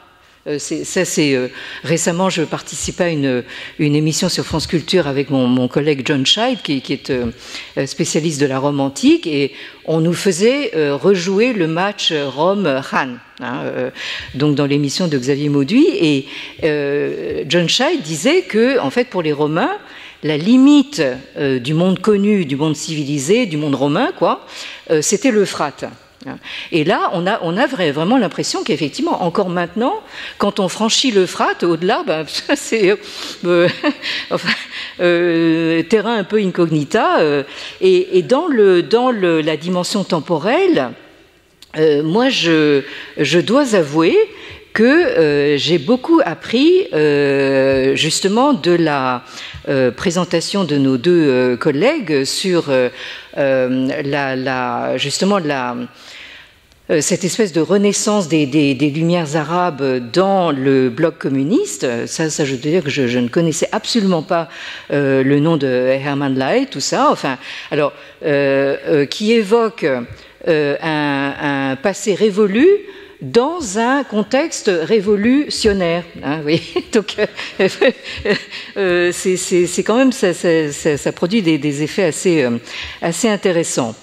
ça, 0.58 1.04
c'est 1.06 1.34
euh, 1.34 1.48
récemment, 1.84 2.28
je 2.28 2.42
participais 2.42 3.04
à 3.04 3.08
une, 3.08 3.44
émission 3.78 4.28
sur 4.28 4.44
France 4.44 4.66
Culture 4.66 5.06
avec 5.06 5.30
mon, 5.30 5.68
collègue 5.68 6.02
John 6.04 6.26
Scheid, 6.26 6.60
qui, 6.62 6.82
qui 6.82 6.92
est 6.92 7.10
euh, 7.10 7.86
spécialiste 7.86 8.40
de 8.40 8.46
la 8.46 8.58
Rome 8.58 8.80
antique, 8.80 9.26
et 9.26 9.52
on 9.86 10.00
nous 10.00 10.12
faisait 10.12 10.72
rejouer 10.92 11.52
le 11.52 11.66
match 11.66 12.12
Rome-Han. 12.12 13.16
Hein, 13.40 13.90
donc 14.34 14.54
dans 14.54 14.64
l'émission 14.64 15.08
de 15.08 15.18
Xavier 15.18 15.48
Mauduit 15.48 15.86
et 15.90 17.44
John 17.48 17.68
Scheid 17.68 18.00
disait 18.00 18.42
que 18.42 18.78
en 18.78 18.90
fait 18.90 19.08
pour 19.08 19.22
les 19.22 19.32
Romains 19.32 19.76
la 20.22 20.38
limite 20.38 21.02
du 21.36 21.74
monde 21.74 21.98
connu, 21.98 22.46
du 22.46 22.56
monde 22.56 22.76
civilisé, 22.76 23.44
du 23.44 23.58
monde 23.58 23.74
romain, 23.74 24.12
quoi, 24.16 24.46
c'était 25.02 25.30
l'Euphrate. 25.30 25.84
Et 26.72 26.84
là, 26.84 27.10
on 27.12 27.26
a, 27.26 27.66
vraiment 27.66 28.16
l'impression 28.16 28.64
qu'effectivement, 28.64 29.22
encore 29.22 29.48
maintenant, 29.48 29.94
quand 30.38 30.60
on 30.60 30.68
franchit 30.68 31.10
l'Euphrate, 31.10 31.62
au-delà, 31.62 32.02
ben, 32.06 32.24
c'est 32.26 32.94
euh, 33.44 33.68
euh, 35.00 35.82
terrain 35.82 36.16
un 36.16 36.24
peu 36.24 36.38
incognita. 36.38 37.20
Euh, 37.20 37.42
et, 37.80 38.22
dans, 38.22 38.48
la 38.48 39.56
dimension 39.56 40.04
temporelle, 40.04 40.90
moi, 41.76 42.28
je, 42.28 43.40
dois 43.40 43.74
avouer 43.74 44.16
que 44.72 45.54
j'ai 45.56 45.78
beaucoup 45.78 46.20
appris 46.24 46.86
justement 47.96 48.52
de 48.52 48.72
la 48.72 49.24
présentation 49.96 50.64
de 50.64 50.76
nos 50.76 50.96
deux 50.96 51.56
collègues 51.56 52.24
sur 52.24 52.70
justement 54.96 55.38
la 55.38 55.76
euh, 55.76 55.86
cette 57.00 57.24
espèce 57.24 57.52
de 57.52 57.62
renaissance 57.62 58.28
des, 58.28 58.74
Lumières 58.94 59.36
arabes 59.36 60.10
dans 60.12 60.52
le 60.52 60.90
bloc 60.90 61.18
communiste, 61.18 62.06
ça, 62.06 62.28
ça 62.28 62.44
je 62.44 62.52
veux 62.52 62.58
dire 62.58 62.84
que 62.84 62.90
je, 62.90 63.18
ne 63.18 63.28
connaissais 63.28 63.68
absolument 63.72 64.22
pas 64.22 64.50
euh, 64.92 65.22
le 65.24 65.40
nom 65.40 65.56
de 65.56 65.66
Hermann 65.66 66.38
Lai, 66.38 66.66
tout 66.70 66.80
ça, 66.80 67.08
enfin, 67.10 67.38
alors, 67.70 67.94
euh, 68.24 69.06
qui 69.06 69.32
évoque 69.32 69.86
un, 70.46 71.78
passé 71.82 72.14
révolu 72.14 72.68
dans 73.22 73.78
un 73.78 74.04
contexte 74.04 74.70
révolutionnaire. 74.70 76.04
Hein, 76.22 76.40
oui. 76.44 76.60
Donc, 76.92 77.16
c'est 79.12 79.82
quand 79.84 79.96
même, 79.96 80.12
ça, 80.12 80.34
ça, 80.34 81.12
produit 81.12 81.40
des, 81.40 81.56
des 81.56 81.82
effets 81.82 82.04
assez, 82.04 82.46
assez 83.00 83.28
intéressants. 83.30 83.94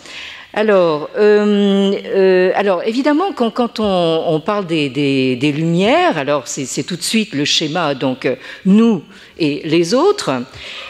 Alors, 0.54 1.10
euh, 1.18 1.94
euh, 2.14 2.52
alors 2.56 2.84
évidemment, 2.86 3.32
quand, 3.32 3.80
on, 3.80 4.42
parle 4.46 4.66
des, 4.66 5.54
lumières, 5.56 6.18
alors 6.18 6.48
c'est 6.48 6.84
tout 6.84 6.98
de 6.98 7.02
suite 7.02 7.34
le 7.34 7.46
schéma, 7.46 7.96
donc 7.96 8.28
nous 8.66 9.02
et 9.40 9.62
les 9.64 9.94
autres. 9.94 10.32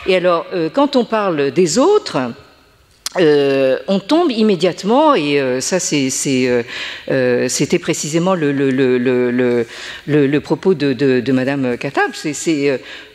Et 0.08 0.16
alors, 0.16 0.48
euh, 0.54 0.70
quand 0.74 0.96
on 0.96 1.06
parle 1.06 1.52
des 1.52 1.78
autres, 1.78 2.18
on 3.18 4.00
tombe 4.00 4.32
immédiatement, 4.32 5.14
et 5.14 5.60
ça 5.60 5.80
c'était 5.80 6.64
précisément 7.80 8.34
le, 8.34 9.66
propos 10.40 10.74
de, 10.74 10.94
de, 10.94 11.32
Madame 11.32 11.78
Katab, 11.78 12.12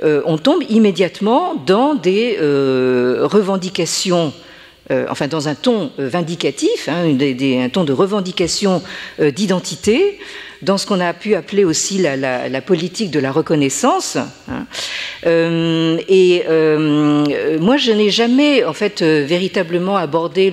on 0.03 0.39
tombe 0.39 0.63
immédiatement 0.69 1.55
dans 1.67 1.95
des 1.95 2.37
revendications 2.39 4.33
euh, 4.91 5.07
enfin 5.11 5.27
dans 5.27 5.49
un 5.49 5.55
ton 5.55 5.91
euh, 5.99 6.09
vindicatif, 6.09 6.89
hein, 6.89 7.05
un 7.07 7.69
ton 7.69 7.85
de 7.85 7.93
revendication 7.93 8.83
euh, 9.21 9.31
d'identité, 9.31 10.19
dans 10.63 10.79
ce 10.79 10.87
qu'on 10.87 11.01
a 11.01 11.13
pu 11.13 11.35
appeler 11.35 11.65
aussi 11.65 11.99
la, 11.99 12.61
politique 12.61 13.11
de 13.11 13.21
la 13.21 13.33
reconnaissance. 13.33 14.17
Hein. 14.49 14.67
et 16.09 16.45
moi, 17.61 17.77
je 17.77 17.93
n'ai 17.93 18.11
jamais, 18.11 18.65
en 18.65 18.73
fait, 18.73 19.03
véritablement 19.03 19.97
abordé 19.97 20.51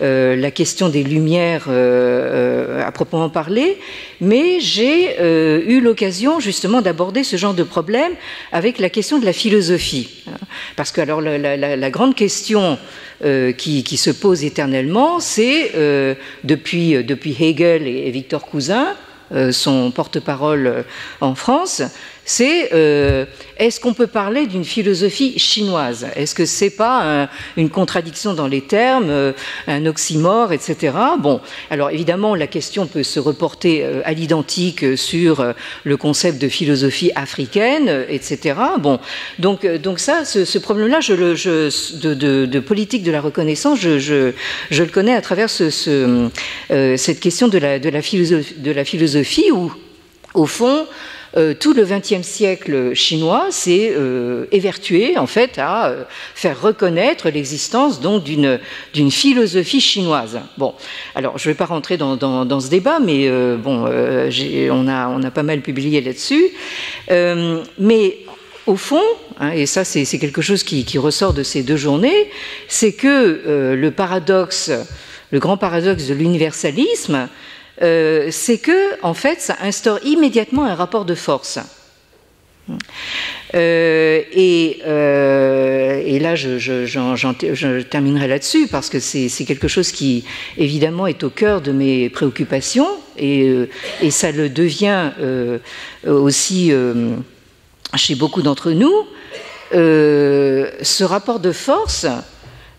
la 0.00 0.50
question 0.50 0.88
des 0.88 1.02
lumières 1.02 1.68
à 1.68 2.92
proprement 2.92 3.30
parler, 3.30 3.78
mais 4.20 4.60
j'ai 4.60 5.20
eu 5.20 5.80
l'occasion 5.80 6.40
justement 6.40 6.82
d'aborder 6.82 7.24
ce 7.24 7.36
genre 7.36 7.54
de 7.54 7.62
problème 7.62 8.12
avec 8.52 8.78
la 8.78 8.90
question 8.90 9.18
de 9.18 9.24
la 9.24 9.32
philosophie. 9.32 10.08
Hein. 10.28 10.36
Parce 10.76 10.92
que 10.92 11.00
alors 11.00 11.20
la 11.20 11.90
grande 11.90 12.14
question 12.14 12.78
euh, 13.24 13.52
qui, 13.52 13.96
se 13.96 14.10
pose 14.10 14.42
éternellement, 14.42 15.20
c'est 15.20 15.72
euh, 15.76 16.02
euh, 16.02 16.14
depuis, 16.44 17.36
Hegel 17.38 17.86
et, 17.86 18.10
Victor 18.10 18.44
Cousin, 18.44 18.94
son 19.50 19.90
porte-parole 19.90 20.84
en 21.20 21.34
France, 21.34 21.82
c'est 22.24 22.72
euh, 22.72 23.24
est-ce 23.56 23.80
qu'on 23.80 23.94
peut 23.94 24.06
parler 24.06 24.46
d'une 24.46 24.64
philosophie 24.64 25.38
chinoise? 25.38 26.06
Est-ce 26.14 26.34
que 26.34 26.46
c'est 26.46 26.70
pas 26.70 27.28
une 27.56 27.68
contradiction 27.68 28.32
dans 28.34 28.46
les 28.46 28.60
termes, 28.60 29.10
euh, 29.10 29.32
un 29.66 29.86
oxymore, 29.86 30.52
etc. 30.52 30.94
Bon, 31.18 31.40
alors 31.70 31.90
évidemment, 31.90 32.34
la 32.34 32.46
question 32.46 32.86
peut 32.86 33.02
se 33.02 33.18
reporter 33.18 33.82
euh, 33.82 34.02
à 34.04 34.12
l'identique 34.12 34.96
sur 34.96 35.54
le 35.84 35.96
concept 35.96 36.40
de 36.40 36.48
philosophie 36.48 37.10
africaine, 37.16 38.04
etc. 38.08 38.54
Bon, 38.78 39.00
donc, 39.38 39.66
donc 39.66 39.98
ça, 39.98 40.24
ce, 40.24 40.58
problème-là, 40.58 41.00
je, 41.00 41.14
de, 42.44 42.60
politique 42.60 43.02
de 43.02 43.10
la 43.10 43.20
reconnaissance, 43.20 43.80
je, 43.80 44.32
le 44.70 44.86
connais 44.86 45.14
à 45.14 45.20
travers 45.22 45.50
ce, 45.50 45.70
cette 46.96 47.20
question 47.20 47.48
de 47.48 47.58
la 47.58 48.02
philosophie, 48.02 48.54
de 48.56 48.70
la 48.70 48.84
philosophie 48.84 49.50
où, 49.50 49.72
au 50.34 50.46
fond, 50.46 50.86
euh, 51.36 51.54
tout 51.58 51.72
le 51.72 51.84
XXe 51.84 52.26
siècle 52.26 52.92
chinois 52.94 53.46
s'est 53.50 53.94
euh, 53.96 54.44
évertué 54.52 55.16
en 55.16 55.26
fait 55.26 55.58
à 55.58 55.86
euh, 55.86 56.04
faire 56.34 56.60
reconnaître 56.60 57.30
l'existence 57.30 58.00
donc 58.00 58.24
d'une 58.24 59.10
philosophie 59.10 59.80
chinoise. 59.80 60.40
Bon, 60.58 60.74
alors 61.14 61.38
je 61.38 61.48
ne 61.48 61.54
vais 61.54 61.56
pas 61.56 61.64
rentrer 61.64 61.96
dans, 61.96 62.60
ce 62.60 62.68
débat, 62.68 62.98
mais 63.00 63.30
bon, 63.56 63.86
on 63.86 64.88
a 64.88 65.08
on 65.08 65.22
a 65.22 65.30
pas 65.30 65.42
mal 65.42 65.60
publié 65.60 66.00
là-dessus, 66.02 66.44
mais 67.10 68.18
au 68.66 68.76
fond, 68.76 69.02
hein, 69.40 69.50
et 69.52 69.66
ça 69.66 69.84
c'est 69.84 70.18
quelque 70.18 70.42
chose 70.42 70.62
qui, 70.62 70.84
qui, 70.84 70.98
ressort 70.98 71.32
de 71.32 71.42
ces 71.42 71.62
deux 71.62 71.76
journées, 71.76 72.30
c'est 72.68 72.92
que 72.92 73.74
le 73.74 73.90
paradoxe, 73.90 74.70
le 75.30 75.38
grand 75.38 75.56
paradoxe 75.56 76.06
de 76.06 76.14
l'universalisme, 76.14 77.28
euh, 77.82 78.28
c'est 78.30 78.58
que, 78.58 79.02
en 79.02 79.14
fait, 79.14 79.40
ça 79.40 79.56
instaure 79.60 79.98
immédiatement 80.04 80.64
un 80.64 80.74
rapport 80.74 81.04
de 81.04 81.14
force. 81.14 81.58
Euh, 83.54 84.22
euh, 84.36 86.02
et, 86.04 86.18
là, 86.20 86.36
je, 86.36 87.82
terminerai 87.82 88.28
là-dessus 88.28 88.68
parce 88.68 88.88
que 88.88 89.00
c'est 89.00 89.44
quelque 89.44 89.68
chose 89.68 89.90
qui, 89.90 90.24
évidemment, 90.56 91.06
est 91.06 91.24
au 91.24 91.30
cœur 91.30 91.60
de 91.60 91.72
mes 91.72 92.08
préoccupations 92.08 92.88
et, 93.18 93.52
et 94.00 94.10
ça 94.10 94.30
le 94.30 94.48
devient 94.48 95.10
aussi 96.06 96.72
chez 97.96 98.14
beaucoup 98.14 98.42
d'entre 98.42 98.70
nous. 98.70 99.06
ce 99.72 101.02
rapport 101.02 101.40
de 101.40 101.50
force, 101.50 102.06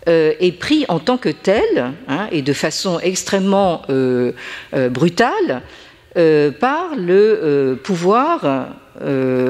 euh, 0.09 0.33
est 0.41 0.51
pris 0.51 0.83
en 0.89 0.99
tant 0.99 1.17
que 1.17 1.29
tel 1.29 1.93
hein, 2.09 2.27
et 2.29 2.41
de 2.41 2.51
façon 2.51 2.99
extrêmement 3.01 3.83
euh, 3.89 4.33
euh, 4.73 4.89
brutale 4.89 5.61
par 6.59 6.95
le 6.95 7.79
pouvoir 7.83 8.67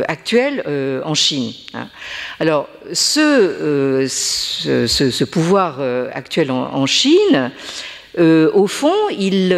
actuel 0.07 0.63
en 1.03 1.13
Chine. 1.13 1.51
Alors, 2.39 2.69
ce, 2.93 4.05
pouvoir 5.25 5.81
actuel 6.13 6.51
en, 6.51 6.86
Chine, 6.86 7.51
au 8.17 8.67
fond, 8.67 8.95
il, 9.12 9.50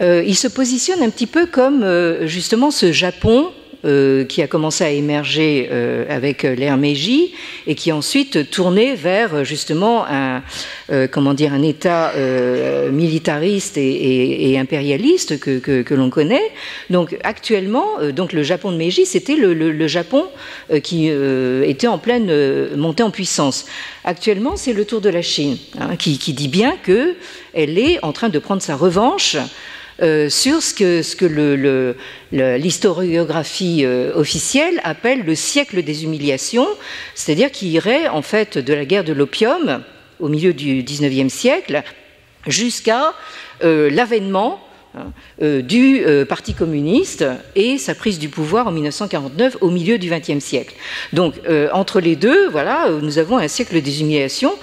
se 0.00 0.48
positionne 0.48 1.02
un 1.02 1.10
petit 1.10 1.26
peu 1.26 1.44
comme 1.44 1.84
justement 2.22 2.70
ce 2.70 2.90
Japon 2.90 3.52
euh, 3.84 4.24
qui 4.24 4.42
a 4.42 4.48
commencé 4.48 4.82
à 4.82 4.90
émerger 4.90 5.68
euh, 5.70 6.04
avec 6.08 6.44
euh, 6.44 6.56
l'ère 6.56 6.76
Meiji 6.76 7.32
et 7.68 7.76
qui 7.76 7.92
ensuite 7.92 8.50
tourné 8.50 8.96
vers 8.96 9.44
justement 9.44 10.04
un, 10.08 10.42
comment 11.12 11.32
dire, 11.32 11.52
un 11.52 11.62
État 11.62 12.12
militariste 12.90 13.76
et, 13.76 14.58
impérialiste 14.58 15.38
que, 15.38 15.58
que, 15.58 15.94
l'on 15.94 16.10
connaît. 16.10 16.42
Donc 16.90 17.16
actuellement, 17.22 17.86
donc 18.12 18.32
le 18.32 18.42
Japon 18.42 18.72
de 18.72 18.76
Meiji, 18.76 19.06
c'était 19.06 19.36
le, 19.36 19.86
Japon 19.86 20.24
qui 20.82 21.08
était 21.08 21.86
en 21.86 21.98
pleine 21.98 22.74
montée 22.74 23.02
en 23.02 23.10
puissance. 23.10 23.66
Actuellement, 24.02 24.56
c'est 24.56 24.72
le 24.72 24.84
tour 24.86 25.00
de 25.00 25.10
la 25.10 25.22
Chine, 25.22 25.56
hein, 25.78 25.96
qui, 25.96 26.18
qui, 26.18 26.32
dit 26.32 26.48
bien 26.48 26.76
qu'elle 26.82 27.78
est 27.78 28.02
en 28.02 28.12
train 28.12 28.30
de 28.30 28.38
prendre 28.38 28.62
sa 28.62 28.74
revanche 28.74 29.36
euh, 30.00 30.28
sur 30.30 30.62
ce 30.62 30.74
que, 30.74 31.96
l'historiographie 32.30 33.84
euh, 33.84 34.12
officielle 34.14 34.80
appelle 34.84 35.24
le 35.24 35.34
siècle 35.34 35.82
des 35.82 36.04
humiliations, 36.04 36.68
c'est-à-dire 37.16 37.50
qui 37.50 37.70
irait 37.70 38.06
en 38.06 38.22
fait 38.22 38.58
de 38.58 38.74
la 38.74 38.84
guerre 38.84 39.02
de 39.02 39.12
l'opium 39.12 39.82
au 40.20 40.28
milieu 40.28 40.52
du 40.52 40.82
XIXe 40.82 41.32
siècle 41.32 41.82
jusqu'à 42.46 43.12
euh, 43.64 43.90
l'avènement 43.90 44.60
du 45.40 46.00
euh, 46.04 46.24
Parti 46.24 46.54
communiste 46.54 47.24
et 47.54 47.78
sa 47.78 47.94
prise 47.94 48.18
du 48.18 48.28
pouvoir 48.28 48.66
en 48.66 48.72
1949 48.72 49.58
au 49.60 49.70
milieu 49.70 49.98
du 49.98 50.10
XXe 50.10 50.44
siècle. 50.44 50.74
Donc 51.12 51.34
euh, 51.48 51.68
entre 51.72 52.00
les 52.00 52.16
deux, 52.16 52.48
voilà, 52.48 52.88
nous 53.02 53.18
avons 53.18 53.38
un 53.38 53.48
siècle 53.48 53.80
des 53.80 54.00
humiliations, 54.00 54.54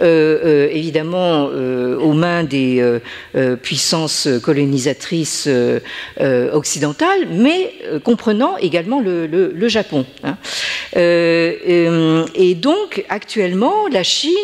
évidemment 0.00 1.44
aux 1.44 2.12
mains 2.12 2.44
des 2.44 2.98
puissances 3.62 4.28
colonisatrices 4.42 5.48
occidentales, 6.52 7.28
mais 7.30 7.72
comprenant 8.02 8.56
également 8.58 9.00
le, 9.00 9.68
Japon. 9.68 10.04
Hein. 10.22 10.36
et 10.94 12.54
donc 12.56 13.04
actuellement, 13.08 13.88
la 13.90 14.02
Chine 14.02 14.34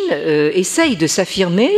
essaye 0.54 0.96
de 0.96 1.06
s'affirmer 1.06 1.70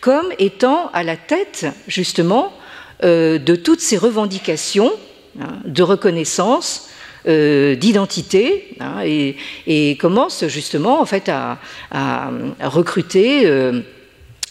comme 0.00 0.28
étant 0.38 0.90
à 0.92 1.02
la 1.02 1.16
tête 1.16 1.66
justement 1.88 2.52
euh, 2.52 2.65
de 3.02 3.56
toutes 3.56 3.80
ces 3.80 3.96
revendications 3.96 4.92
hein, 5.40 5.58
de 5.64 5.82
reconnaissance, 5.82 6.88
euh, 7.28 7.74
d'identité, 7.74 8.76
hein, 8.80 9.02
et, 9.04 9.96
commence 9.96 10.46
justement 10.46 11.00
en 11.00 11.06
fait 11.06 11.28
à, 11.28 11.58
recruter 12.62 13.46
euh, 13.46 13.80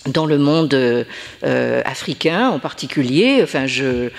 dans 0.07 0.25
le 0.25 0.37
monde 0.37 1.05
africain 1.41 2.49
en 2.49 2.59
particulier. 2.59 3.39
Enfin, 3.41 3.65
je, 3.65 4.09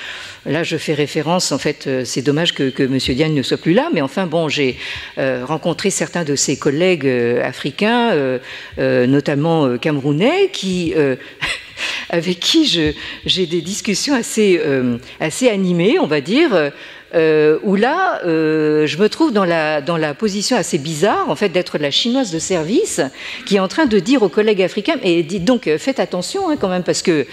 là, 0.46 0.62
je 0.62 0.76
fais 0.76 0.94
référence. 0.94 1.52
En 1.52 1.58
fait, 1.58 1.88
c'est 2.04 2.22
dommage 2.22 2.54
que, 2.54 2.70
que 2.70 2.82
M. 2.82 2.98
Diane 2.98 3.34
ne 3.34 3.42
soit 3.42 3.56
plus 3.56 3.72
là, 3.72 3.90
mais 3.92 4.00
enfin, 4.00 4.26
bon, 4.26 4.48
j'ai 4.48 4.76
rencontré 5.16 5.90
certains 5.90 6.24
de 6.24 6.36
ses 6.36 6.58
collègues 6.58 7.06
africains, 7.42 8.38
notamment 8.78 9.78
camerounais, 9.78 10.50
avec 12.10 12.40
qui 12.40 12.94
j'ai 13.24 13.46
des 13.46 13.60
discussions 13.60 14.14
assez, 14.14 14.60
euh, 14.64 14.98
assez 15.20 15.48
animées, 15.48 15.98
on 15.98 16.06
va 16.06 16.20
dire, 16.20 16.72
euh, 17.14 17.58
où 17.62 17.76
là, 17.76 18.20
euh, 18.24 18.86
je 18.86 18.98
me 18.98 19.08
trouve 19.08 19.32
dans 19.32 19.44
la, 19.44 19.80
dans 19.80 19.96
la 19.96 20.12
position 20.14 20.56
assez 20.56 20.78
bizarre, 20.78 21.30
en 21.30 21.36
fait, 21.36 21.50
d'être 21.50 21.78
la 21.78 21.90
chinoise 21.90 22.32
de 22.32 22.38
service 22.38 23.00
qui 23.46 23.56
est 23.56 23.60
en 23.60 23.68
train 23.68 23.86
de 23.86 23.98
dire 23.98 24.22
aux 24.22 24.28
collègues 24.28 24.62
africains, 24.62 24.96
et 25.02 25.22
dites 25.22 25.44
donc, 25.44 25.70
faites 25.78 26.00
attention 26.00 26.50
hein, 26.50 26.56
quand 26.58 26.68
même, 26.68 26.82
parce 26.82 27.02
que 27.02 27.26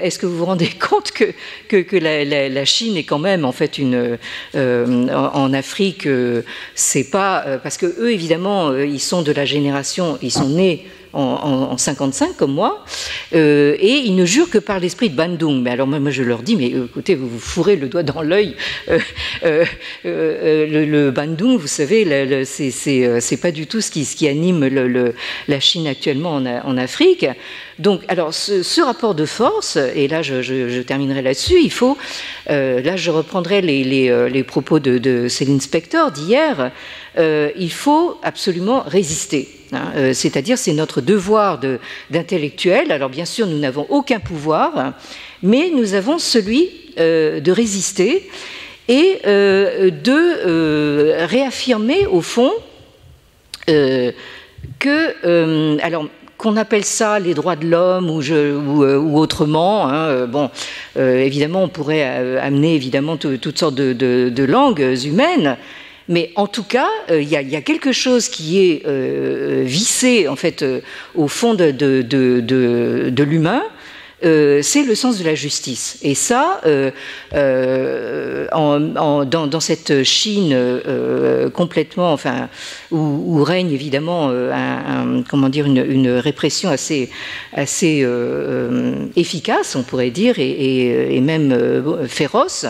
est-ce 0.00 0.18
que 0.18 0.26
vous 0.26 0.38
vous 0.38 0.44
rendez 0.44 0.68
compte 0.90 1.10
que, 1.10 1.34
que, 1.68 1.96
la, 1.96 2.64
Chine 2.64 2.96
est 2.96 3.04
quand 3.04 3.18
même, 3.18 3.44
en 3.44 3.52
fait, 3.52 3.78
une, 3.78 4.18
en, 4.54 5.52
Afrique, 5.52 6.08
c'est 6.74 7.10
pas, 7.10 7.58
parce 7.62 7.76
que 7.76 7.86
eux, 7.86 8.12
évidemment, 8.12 8.76
ils 8.76 9.00
sont 9.00 9.22
de 9.22 9.32
la 9.32 9.44
génération, 9.44 10.18
ils 10.22 10.30
sont 10.30 10.48
nés 10.48 10.86
en, 11.12 11.76
55 11.76 12.36
comme 12.36 12.52
moi, 12.52 12.84
euh, 13.34 13.76
et 13.78 14.02
ils 14.04 14.14
ne 14.14 14.24
jurent 14.24 14.50
que 14.50 14.58
par 14.58 14.80
l'esprit 14.80 15.10
de 15.10 15.16
Bandung. 15.16 15.62
Mais 15.62 15.70
alors 15.70 15.86
moi, 15.86 16.10
je 16.10 16.22
leur 16.22 16.42
dis, 16.42 16.56
mais 16.56 16.72
euh, 16.74 16.86
écoutez, 16.86 17.14
vous 17.14 17.28
vous 17.28 17.38
fourrez 17.38 17.76
le 17.76 17.88
doigt 17.88 18.02
dans 18.02 18.22
l'œil. 18.22 18.56
Euh, 19.44 19.64
le, 20.04 21.10
Bandung, 21.10 21.56
vous 21.56 21.66
savez, 21.66 22.44
c'est 22.44 23.40
pas 23.40 23.50
du 23.50 23.66
tout 23.66 23.80
ce 23.80 23.90
qui, 23.90 24.28
anime 24.28 24.68
la 25.48 25.60
Chine 25.60 25.86
actuellement 25.86 26.34
en, 26.34 26.76
Afrique. 26.76 27.26
Donc, 27.78 28.02
alors, 28.08 28.34
ce, 28.34 28.80
rapport 28.80 29.14
de 29.14 29.24
force, 29.24 29.76
et 29.76 30.08
là, 30.08 30.22
je, 30.22 30.82
terminerai 30.82 31.22
là-dessus, 31.22 31.60
il 31.62 31.72
faut, 31.72 31.96
là, 32.48 32.96
je 32.96 33.10
reprendrai 33.10 33.60
les, 33.60 34.42
propos 34.42 34.78
de, 34.78 34.98
de 34.98 35.28
Céline 35.28 35.60
Spector 35.60 36.10
d'hier, 36.10 36.72
il 37.16 37.72
faut 37.72 38.18
absolument 38.22 38.84
résister. 38.86 39.48
Hein, 39.72 39.92
euh, 39.96 40.12
c'est-à-dire, 40.12 40.58
c'est 40.58 40.72
notre 40.72 41.00
devoir 41.00 41.60
d'intellectuel. 42.10 42.92
Alors, 42.92 43.08
bien 43.08 43.24
sûr, 43.24 43.46
nous 43.46 43.58
n'avons 43.58 43.86
aucun 43.88 44.20
pouvoir, 44.20 44.92
mais 45.42 45.70
nous 45.74 45.94
avons 45.94 46.18
celui 46.18 46.70
euh, 46.98 47.40
de 47.40 47.52
résister 47.52 48.28
et 48.88 49.18
euh, 49.26 49.90
de 49.90 51.26
réaffirmer, 51.26 52.06
au 52.06 52.22
fond, 52.22 52.52
que, 53.66 55.82
alors, 55.82 56.06
qu'on 56.38 56.56
appelle 56.56 56.84
ça 56.84 57.18
les 57.18 57.34
droits 57.34 57.56
de 57.56 57.66
l'homme 57.66 58.08
ou, 58.08 58.22
ou, 58.22 59.18
autrement. 59.18 59.88
Hein, 59.88 60.26
bon, 60.26 60.48
évidemment, 60.96 61.64
on 61.64 61.68
pourrait 61.68 62.38
amener 62.38 62.74
évidemment 62.74 63.18
toutes 63.18 63.58
sortes 63.58 63.74
de 63.74 64.44
langues 64.44 64.96
humaines, 65.04 65.58
mais 66.08 66.32
en 66.36 66.46
tout 66.46 66.64
cas, 66.64 66.88
euh, 67.10 67.20
il 67.20 67.28
y, 67.28 67.36
a 67.36 67.60
quelque 67.60 67.92
chose 67.92 68.28
qui 68.28 68.58
est 68.58 68.86
euh, 68.86 69.62
vissé 69.66 70.26
en 70.26 70.36
fait 70.36 70.62
euh, 70.62 70.80
au 71.14 71.28
fond 71.28 71.54
de, 71.54 73.22
l'humain. 73.22 73.62
euh, 74.24 74.62
c'est 74.62 74.82
le 74.82 74.94
sens 74.94 75.18
de 75.18 75.24
la 75.24 75.34
justice. 75.34 75.98
Et 76.02 76.14
ça, 76.14 76.60
euh, 76.66 76.90
euh, 77.34 78.46
dans, 78.50 79.60
cette 79.60 80.02
Chine 80.02 80.56
complètement, 81.54 82.12
enfin, 82.12 82.48
où, 82.90 83.42
règne 83.44 83.70
évidemment 83.70 84.32
comment 85.28 85.48
dire, 85.48 85.66
une, 85.66 86.08
répression 86.08 86.70
assez 86.70 87.10
efficace, 89.14 89.76
on 89.76 89.82
pourrait 89.82 90.10
dire, 90.10 90.36
et, 90.38 91.20
même 91.20 92.06
féroce. 92.08 92.66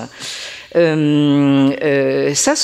Ça, 0.74 2.54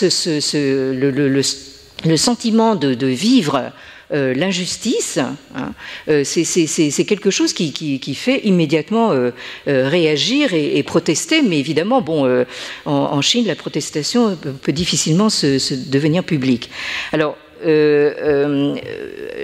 le, 0.93 2.17
sentiment 2.17 2.75
de 2.77 3.07
vivre 3.07 3.73
euh, 4.13 4.35
l'injustice, 4.35 5.19
hein, 5.19 5.73
euh, 6.09 6.25
c'est 6.25 7.05
quelque 7.05 7.31
chose 7.31 7.53
qui, 7.53 8.15
fait 8.15 8.41
immédiatement 8.45 9.13
euh, 9.13 9.31
réagir 9.67 10.53
et, 10.53 10.83
protester, 10.83 11.43
mais 11.43 11.59
évidemment, 11.59 12.03
bon, 12.03 12.45
en, 12.85 13.21
Chine, 13.23 13.47
la 13.47 13.57
protestation 13.57 14.37
peut 14.37 14.73
difficilement 14.73 15.31
se, 15.31 15.75
devenir 15.91 16.23
publique. 16.23 16.71
Alors, 17.13 17.37
euh, 17.65 18.75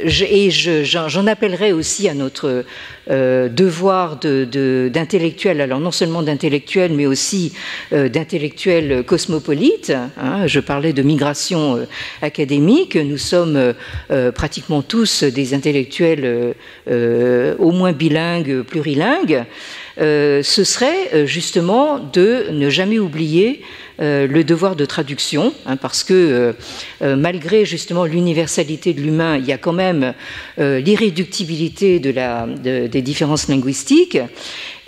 et 0.04 0.50
j'en 0.50 1.26
appellerai 1.26 1.72
aussi 1.72 2.08
à 2.08 2.14
notre 2.14 2.64
euh, 3.10 3.48
devoir 3.48 4.16
d'intellectuel, 4.16 5.60
alors 5.60 5.80
non 5.80 5.90
seulement 5.90 6.22
d'intellectuel, 6.22 6.92
mais 6.92 7.06
aussi 7.06 7.52
euh, 7.92 8.08
d'intellectuel 8.08 9.02
cosmopolite. 9.04 9.92
Hein. 10.16 10.46
je 10.46 10.60
parlais 10.60 10.92
de 10.92 11.02
migration 11.02 11.76
euh, 11.76 11.84
académique. 12.22 12.94
Nous 12.96 13.18
sommes 13.18 13.74
pratiquement 14.34 14.82
tous 14.82 15.24
des 15.24 15.54
intellectuels 15.54 16.54
au 16.88 17.70
moins 17.72 17.92
bilingues, 17.92 18.62
plurilingues. 18.62 19.44
ce 19.98 20.64
serait 20.64 21.26
justement 21.26 21.98
de 21.98 22.50
ne 22.50 22.68
jamais 22.70 22.98
oublier 22.98 23.62
le 24.00 24.42
devoir 24.42 24.76
de 24.76 24.84
traduction, 24.84 25.52
hein, 25.66 25.76
parce 25.76 26.04
que 26.04 26.54
malgré 27.00 27.64
justement 27.64 28.04
l'universalité 28.04 28.94
de 28.94 29.00
l'humain, 29.00 29.36
il 29.36 29.44
y 29.44 29.52
a 29.52 29.58
quand 29.58 29.72
même 29.72 30.14
l'irréductibilité 30.58 31.98
des 32.00 33.02
différences 33.02 33.48
linguistiques. 33.48 34.18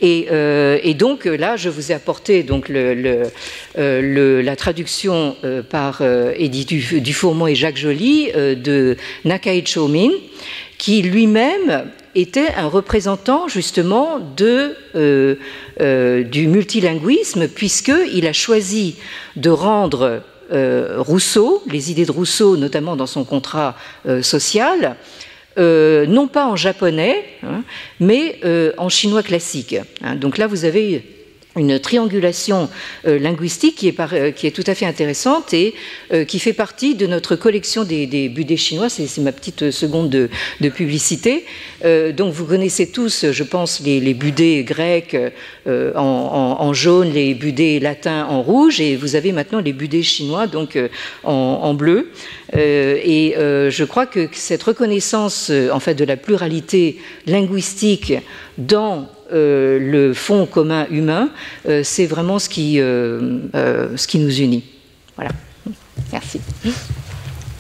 Euh, 0.03 0.79
et, 0.83 0.95
donc 0.95 1.25
là, 1.25 1.57
je 1.57 1.69
vous 1.69 1.93
ai 1.93 1.95
apporté 1.95 2.43
donc 2.43 2.71
euh, 2.71 4.43
la 4.43 4.57
traduction 4.57 5.37
euh, 5.45 5.63
par 5.63 6.03
Edith 6.03 6.95
Dufourmont 7.03 7.47
et 7.47 7.55
Jacques 7.55 7.77
Joly 7.77 8.33
de 8.33 8.97
Nakai 9.25 9.65
Chomin, 9.65 10.11
qui 10.79 11.03
lui-même 11.03 11.91
était 12.15 12.53
un 12.57 12.67
représentant 12.67 13.49
justement 13.49 14.19
de, 14.37 14.77
du 16.23 16.47
multilinguisme, 16.47 17.49
puisqu'il 17.49 18.27
a 18.27 18.33
choisi 18.33 18.97
de 19.37 19.51
rendre 19.51 20.23
Rousseau, 20.51 21.63
les 21.71 21.91
idées 21.91 22.05
de 22.05 22.13
Rousseau, 22.13 22.57
notamment 22.57 22.97
dans 22.97 23.07
son 23.07 23.25
contrat 23.25 23.77
social, 24.21 24.97
euh, 25.59 26.07
non 26.07 26.29
pas 26.29 26.47
en 26.47 26.57
japonais, 26.57 27.25
hein, 27.43 27.63
mais 28.01 28.39
euh, 28.45 28.73
en 28.79 28.89
chinois 28.89 29.23
classique. 29.23 29.77
Hein. 30.03 30.17
Donc 30.17 30.39
là, 30.39 30.47
vous 30.47 30.65
avez 30.65 31.05
une 31.57 31.79
triangulation 31.79 32.69
euh, 33.07 33.19
linguistique 33.19 33.77
qui 33.77 33.89
est, 33.89 34.01
euh, 34.01 34.31
qui 34.31 34.47
est, 34.47 34.51
tout 34.51 34.65
à 34.67 34.75
fait 34.75 34.87
intéressante 34.87 35.53
et 35.53 35.75
euh, 36.13 36.25
qui 36.25 36.39
fait 36.39 36.53
partie 36.53 36.95
de 36.95 37.07
notre 37.07 37.37
collection 37.37 37.85
des, 37.85 38.07
des 38.07 38.29
budets 38.29 38.57
chinois. 38.57 38.89
C'est 38.89 39.19
ma 39.19 39.33
petite 39.33 39.71
seconde 39.71 40.09
de, 40.11 40.29
publicité. 40.71 41.45
donc 42.17 42.33
vous 42.33 42.47
connaissez 42.47 42.91
tous, 42.91 43.31
je 43.31 43.43
pense, 43.43 43.81
les, 43.81 44.01
les 44.01 44.15
budets 44.15 44.63
grecs 44.65 45.17
en, 45.67 46.73
jaune, 46.73 47.13
les 47.13 47.35
budets 47.35 47.79
latins 47.79 48.27
en 48.27 48.43
rouge, 48.43 48.81
et 48.81 48.97
vous 48.97 49.17
avez 49.17 49.33
maintenant 49.33 49.61
les 49.61 49.73
budets 49.73 50.03
chinois 50.03 50.47
donc 50.47 50.79
en, 51.25 51.33
en 51.33 51.75
bleu. 51.75 52.11
et 52.55 53.35
je 53.37 53.85
crois 53.85 54.07
que 54.07 54.29
cette 54.33 54.63
reconnaissance 54.63 55.51
en 55.51 55.81
fait 55.81 55.95
de 55.95 56.05
la 56.05 56.17
pluralité 56.17 56.99
linguistique 57.27 58.15
dans 58.57 59.09
euh, 59.33 59.79
le 59.79 60.15
fond 60.15 60.47
commun 60.47 60.87
humain, 60.91 61.31
euh, 61.69 61.83
c'est 61.85 62.07
vraiment 62.07 62.39
ce 62.39 62.49
qui, 62.49 62.81
euh, 62.81 63.41
ce 63.97 64.07
qui 64.07 64.19
nous 64.19 64.41
unit. 64.41 64.65
Voilà. 65.17 65.31
Merci. 66.13 66.41
Merci 66.65 66.81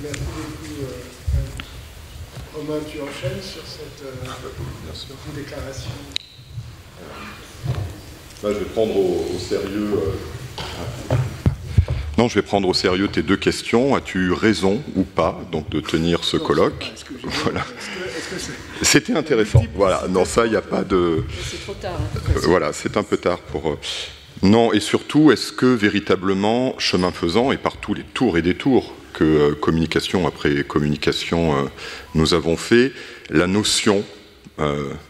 beaucoup. 0.02 0.40
Romain, 2.54 2.80
tu 2.90 2.98
enchaînes 3.00 3.42
sur 3.42 3.62
cette 3.66 4.02
déclaration 5.34 5.90
je 8.50 8.58
vais 8.58 8.64
prendre 8.64 8.96
au, 8.96 9.38
sérieux. 9.38 9.90
Non, 12.18 12.28
je 12.28 12.34
vais 12.34 12.42
prendre 12.42 12.68
au 12.68 12.74
sérieux 12.74 13.08
tes 13.08 13.22
deux 13.22 13.36
questions. 13.36 13.94
As-tu 13.94 14.32
raison 14.32 14.82
ou 14.96 15.04
pas 15.04 15.40
donc 15.52 15.70
de 15.70 15.80
tenir 15.80 16.24
ce 16.24 16.36
colloque? 16.36 16.92
Voilà. 17.44 17.64
C'était 18.82 19.14
intéressant. 19.14 19.64
Voilà, 19.74 20.04
non, 20.08 20.24
ça, 20.24 20.44
il 20.46 20.50
n'y 20.50 20.56
a 20.56 20.62
pas 20.62 20.82
de. 20.82 21.22
C'est 21.44 21.62
trop 21.62 21.74
tard. 21.74 21.92
Hein, 21.94 22.32
voilà, 22.42 22.72
c'est 22.72 22.96
un 22.96 23.02
peu 23.02 23.16
tard 23.16 23.38
pour. 23.38 23.70
Euh, 23.70 23.78
non, 24.42 24.72
et 24.72 24.80
surtout, 24.80 25.30
est-ce 25.30 25.52
que 25.52 25.66
véritablement, 25.66 26.74
chemin 26.78 27.12
faisant, 27.12 27.52
et 27.52 27.56
par 27.56 27.76
tous 27.76 27.94
les 27.94 28.02
tours 28.02 28.36
et 28.38 28.42
détours 28.42 28.92
que 29.12 29.24
euh, 29.24 29.54
communication 29.54 30.26
après 30.26 30.64
communication 30.64 31.54
euh, 31.56 31.68
nous 32.14 32.34
avons 32.34 32.56
fait, 32.56 32.92
la 33.30 33.46
notion 33.46 34.04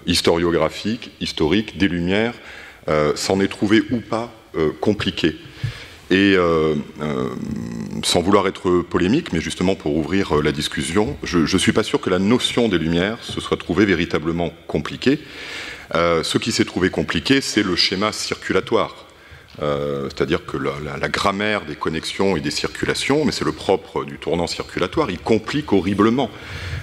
historiographique, 0.07 1.11
historique 1.21 1.77
des 1.77 1.89
Lumières, 1.89 2.33
s'en 3.17 3.39
est 3.41 3.49
trouvée 3.49 3.83
ou 3.91 4.01
pas 4.01 4.33
compliquée? 4.81 5.37
Et 6.13 6.37
euh, 6.37 6.75
euh, 7.01 7.31
sans 8.05 8.21
vouloir 8.21 8.47
être 8.47 8.83
polémique, 8.83 9.33
mais 9.33 9.41
justement 9.41 9.75
pour 9.75 9.97
ouvrir 9.97 10.37
euh, 10.37 10.43
la 10.43 10.53
discussion, 10.53 11.17
je 11.23 11.39
ne 11.39 11.59
suis 11.59 11.73
pas 11.73 11.83
sûr 11.83 12.03
que 12.03 12.11
la 12.11 12.19
notion 12.19 12.69
des 12.69 12.77
Lumières 12.77 13.17
se 13.23 13.41
soit 13.41 13.57
trouvée 13.57 13.87
véritablement 13.87 14.53
compliquée. 14.67 15.21
ce 15.95 16.39
qui 16.39 16.53
s'est 16.53 16.67
trouvé 16.67 16.91
compliqué, 16.91 17.41
c'est 17.41 17.63
le 17.63 17.77
schéma 17.77 18.13
circulatoire. 18.13 19.07
c'est-à-dire 19.59 20.45
que 20.45 20.59
la, 20.59 21.09
grammaire 21.09 21.65
des 21.65 21.77
connexions 21.77 22.37
et 22.37 22.41
des 22.41 22.51
circulations, 22.51 23.25
mais 23.25 23.33
c'est 23.33 23.45
le 23.45 23.53
propre 23.53 24.05
du 24.05 24.19
tournant 24.19 24.47
circulatoire, 24.47 25.11
il 25.11 25.19
complique 25.19 25.73
horriblement 25.73 26.31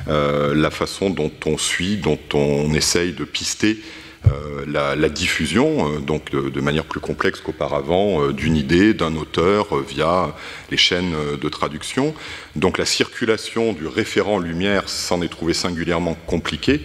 la 0.08 0.72
façon 0.72 1.10
dont 1.10 1.32
on 1.46 1.58
suit, 1.58 1.98
dont 1.98 2.20
on 2.34 2.74
essaye 2.74 3.14
de 3.14 3.26
pister 3.26 3.80
euh, 4.28 4.66
la, 4.68 5.10
diffusion, 5.10 5.96
euh, 5.96 6.00
donc 6.00 6.32
de, 6.32 6.62
manière 6.62 6.84
plus 6.84 7.00
complexe 7.00 7.40
qu'auparavant, 7.40 8.22
euh, 8.22 8.34
d'une 8.34 8.58
idée, 8.58 8.94
d'un 8.94 9.16
auteur 9.16 9.82
via 9.82 10.36
les 10.72 10.78
chaînes 10.78 11.14
de 11.42 11.50
traduction. 11.50 12.14
Donc 12.56 12.78
la 12.78 12.86
circulation 12.86 13.74
du 13.74 13.88
référent 13.88 14.38
lumière 14.38 14.90
s'en 14.90 15.22
est 15.22 15.30
trouvée 15.30 15.54
singulièrement 15.54 16.16
compliquée 16.28 16.82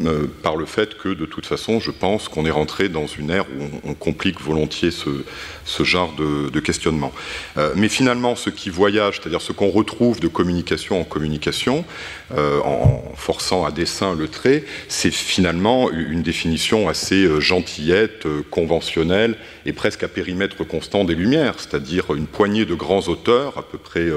euh, 0.00 0.26
par 0.42 0.56
le 0.56 0.64
fait 0.64 0.96
que 0.96 1.10
de 1.10 1.26
toute 1.26 1.44
façon, 1.44 1.78
je 1.78 1.90
pense 1.90 2.28
qu'on 2.28 2.46
est 2.46 2.50
rentré 2.50 2.88
dans 2.88 3.06
une 3.06 3.30
ère 3.30 3.44
où 3.44 3.90
on, 3.90 3.92
complique 3.92 4.40
volontiers 4.40 4.90
ce, 4.90 5.84
genre 5.84 6.14
de, 6.16 6.60
questionnement. 6.60 7.12
Euh, 7.58 7.72
mais 7.76 7.88
finalement, 7.88 8.34
ce 8.34 8.48
qui 8.48 8.70
voyage, 8.70 9.20
c'est-à-dire 9.20 9.42
ce 9.42 9.52
qu'on 9.52 9.68
retrouve 9.68 10.18
de 10.18 10.28
communication 10.28 11.00
en 11.00 11.04
communication, 11.04 11.84
euh, 12.34 12.60
en 12.60 13.02
forçant 13.16 13.66
à 13.66 13.70
dessein 13.70 14.14
le 14.14 14.28
trait, 14.28 14.64
c'est 14.88 15.12
finalement 15.12 15.90
une 15.90 16.22
définition 16.22 16.88
assez 16.88 17.28
gentillette, 17.40 18.26
conventionnelle 18.50 19.36
et 19.66 19.74
presque 19.74 20.02
à 20.04 20.08
périmètre 20.08 20.64
constant 20.64 21.04
des 21.04 21.14
Lumières, 21.14 21.56
c'est-à-dire 21.58 22.14
une 22.14 22.26
poignée 22.26 22.64
de 22.64 22.74
grands 22.74 23.08
auteurs, 23.08 23.58
à 23.58 23.62
peu 23.62 23.78
près 23.78 24.08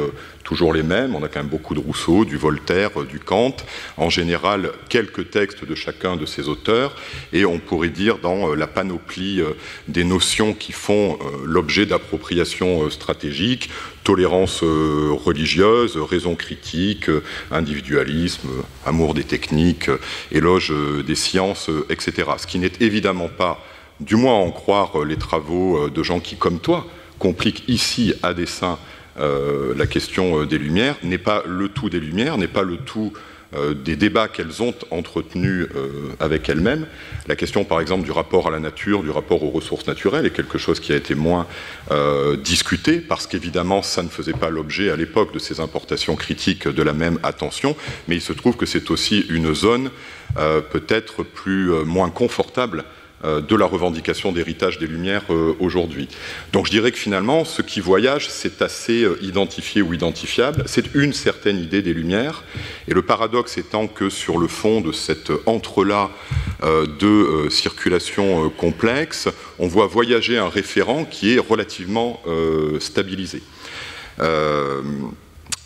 toujours 0.45 0.73
les 0.73 0.83
mêmes. 0.83 1.15
On 1.15 1.23
a 1.23 1.27
quand 1.27 1.41
même 1.41 1.49
beaucoup 1.49 1.73
de 1.73 1.79
Rousseau, 1.79 2.23
du 2.23 2.37
Voltaire, 2.37 2.91
du 3.03 3.19
Kant, 3.19 3.57
en 3.97 4.09
général 4.09 4.71
quelques 4.87 5.31
textes 5.31 5.65
de 5.65 5.75
chacun 5.75 6.15
de 6.15 6.25
ces 6.25 6.47
auteurs, 6.47 6.95
et 7.33 7.45
on 7.45 7.59
pourrait 7.59 7.89
dire 7.89 8.19
dans 8.19 8.51
euh, 8.51 8.55
la 8.55 8.67
panoplie 8.67 9.41
euh, 9.41 9.57
des 9.89 10.05
notions 10.05 10.53
qui 10.53 10.71
font 10.71 11.17
euh, 11.19 11.43
l'objet 11.43 11.85
d'appropriation 11.85 12.89
stratégique, 12.89 13.69
tolérance 14.03 14.61
religieuse, 14.61 15.97
raison 15.97 16.35
critique, 16.35 17.09
individualisme, 17.49 18.47
amour 18.85 19.15
des 19.15 19.23
techniques, 19.23 19.89
éloge 20.31 20.71
des 21.07 21.15
sciences, 21.15 21.71
etc. 21.89 22.29
Ce 22.37 22.45
qui 22.45 22.59
n'est 22.59 22.71
évidemment 22.81 23.29
pas, 23.29 23.65
du 23.99 24.15
moins 24.15 24.35
en 24.35 24.51
croire 24.51 25.03
les 25.03 25.15
travaux 25.15 25.89
de 25.89 26.03
gens 26.03 26.19
qui, 26.19 26.35
comme 26.35 26.59
toi, 26.59 26.85
compliquent 27.17 27.63
ici 27.67 28.13
à 28.21 28.35
dessein 28.35 28.73
euh, 28.73 28.94
la 29.17 29.87
question 29.87 30.41
euh, 30.41 30.45
des 30.45 30.57
Lumières 30.57 30.95
n'est 31.03 31.17
pas 31.17 31.43
le 31.45 31.69
tout 31.69 31.89
des 31.89 31.99
Lumières, 31.99 32.37
n'est 32.37 32.47
pas 32.47 32.63
le 32.63 32.77
tout 32.77 33.13
euh, 33.55 33.73
des 33.73 33.95
débats 33.95 34.27
qu'elles 34.27 34.61
ont 34.61 34.73
entretenus 34.91 35.67
avec 36.19 36.49
elles-mêmes. 36.49 36.87
La 37.27 37.35
question, 37.35 37.63
par 37.63 37.79
exemple, 37.79 38.03
du 38.03 38.11
rapport 38.11 38.47
à 38.47 38.51
la 38.51 38.59
nature, 38.59 39.03
du 39.03 39.09
rapport 39.09 39.43
aux 39.43 39.49
ressources 39.49 39.87
naturelles 39.87 40.25
est 40.25 40.35
quelque 40.35 40.57
chose 40.57 40.79
qui 40.79 40.91
a 40.93 40.95
été 40.95 41.15
moins 41.15 41.47
discuté, 42.43 42.99
parce 42.99 43.27
qu'évidemment, 43.27 43.81
ça 43.81 44.03
ne 44.03 44.09
faisait 44.09 44.33
pas 44.33 44.49
l'objet 44.49 44.89
à 44.89 44.95
l'époque 44.95 45.33
de 45.33 45.39
ces 45.39 45.59
importations 45.59 46.15
critiques 46.15 46.67
de 46.67 46.83
la 46.83 46.93
même 46.93 47.19
attention, 47.23 47.75
mais 48.07 48.15
il 48.15 48.21
se 48.21 48.33
trouve 48.33 48.57
que 48.57 48.65
c'est 48.65 48.91
aussi 48.91 49.25
une 49.29 49.53
zone 49.53 49.89
peut-être 50.71 51.23
plus 51.23 51.69
moins 51.85 52.09
confortable 52.09 52.83
euh, 52.83 52.83
de 53.23 53.55
la 53.55 53.65
revendication 53.65 54.31
d'héritage 54.31 54.77
des 54.77 54.87
Lumières 54.87 55.23
euh, 55.29 55.53
aujourd'hui. 55.59 56.07
Donc 56.53 56.67
je 56.67 56.71
dirais 56.71 56.91
que 56.91 56.97
finalement, 56.97 57.45
ce 57.45 57.61
qui 57.61 57.79
voyage, 57.79 58.29
c'est 58.29 58.61
assez 58.61 59.03
euh, 59.03 59.17
identifié 59.21 59.81
ou 59.81 59.93
identifiable. 59.93 60.63
C'est 60.67 60.93
une 60.93 61.13
certaine 61.13 61.57
idée 61.57 61.81
des 61.81 61.93
Lumières. 61.93 62.43
Et 62.87 62.93
le 62.93 63.01
paradoxe 63.01 63.57
étant 63.57 63.87
que 63.87 64.09
sur 64.09 64.37
le 64.37 64.47
fond 64.47 64.81
de 64.81 64.91
cet 64.91 65.31
entrelac 65.45 66.09
de 66.63 67.47
circulation 67.49 68.49
complexe, 68.49 69.27
on 69.59 69.67
voit 69.67 69.87
voyager 69.87 70.37
un 70.37 70.49
référent 70.49 71.05
qui 71.05 71.35
est 71.35 71.39
relativement 71.39 72.21
stabilisé. 72.79 73.41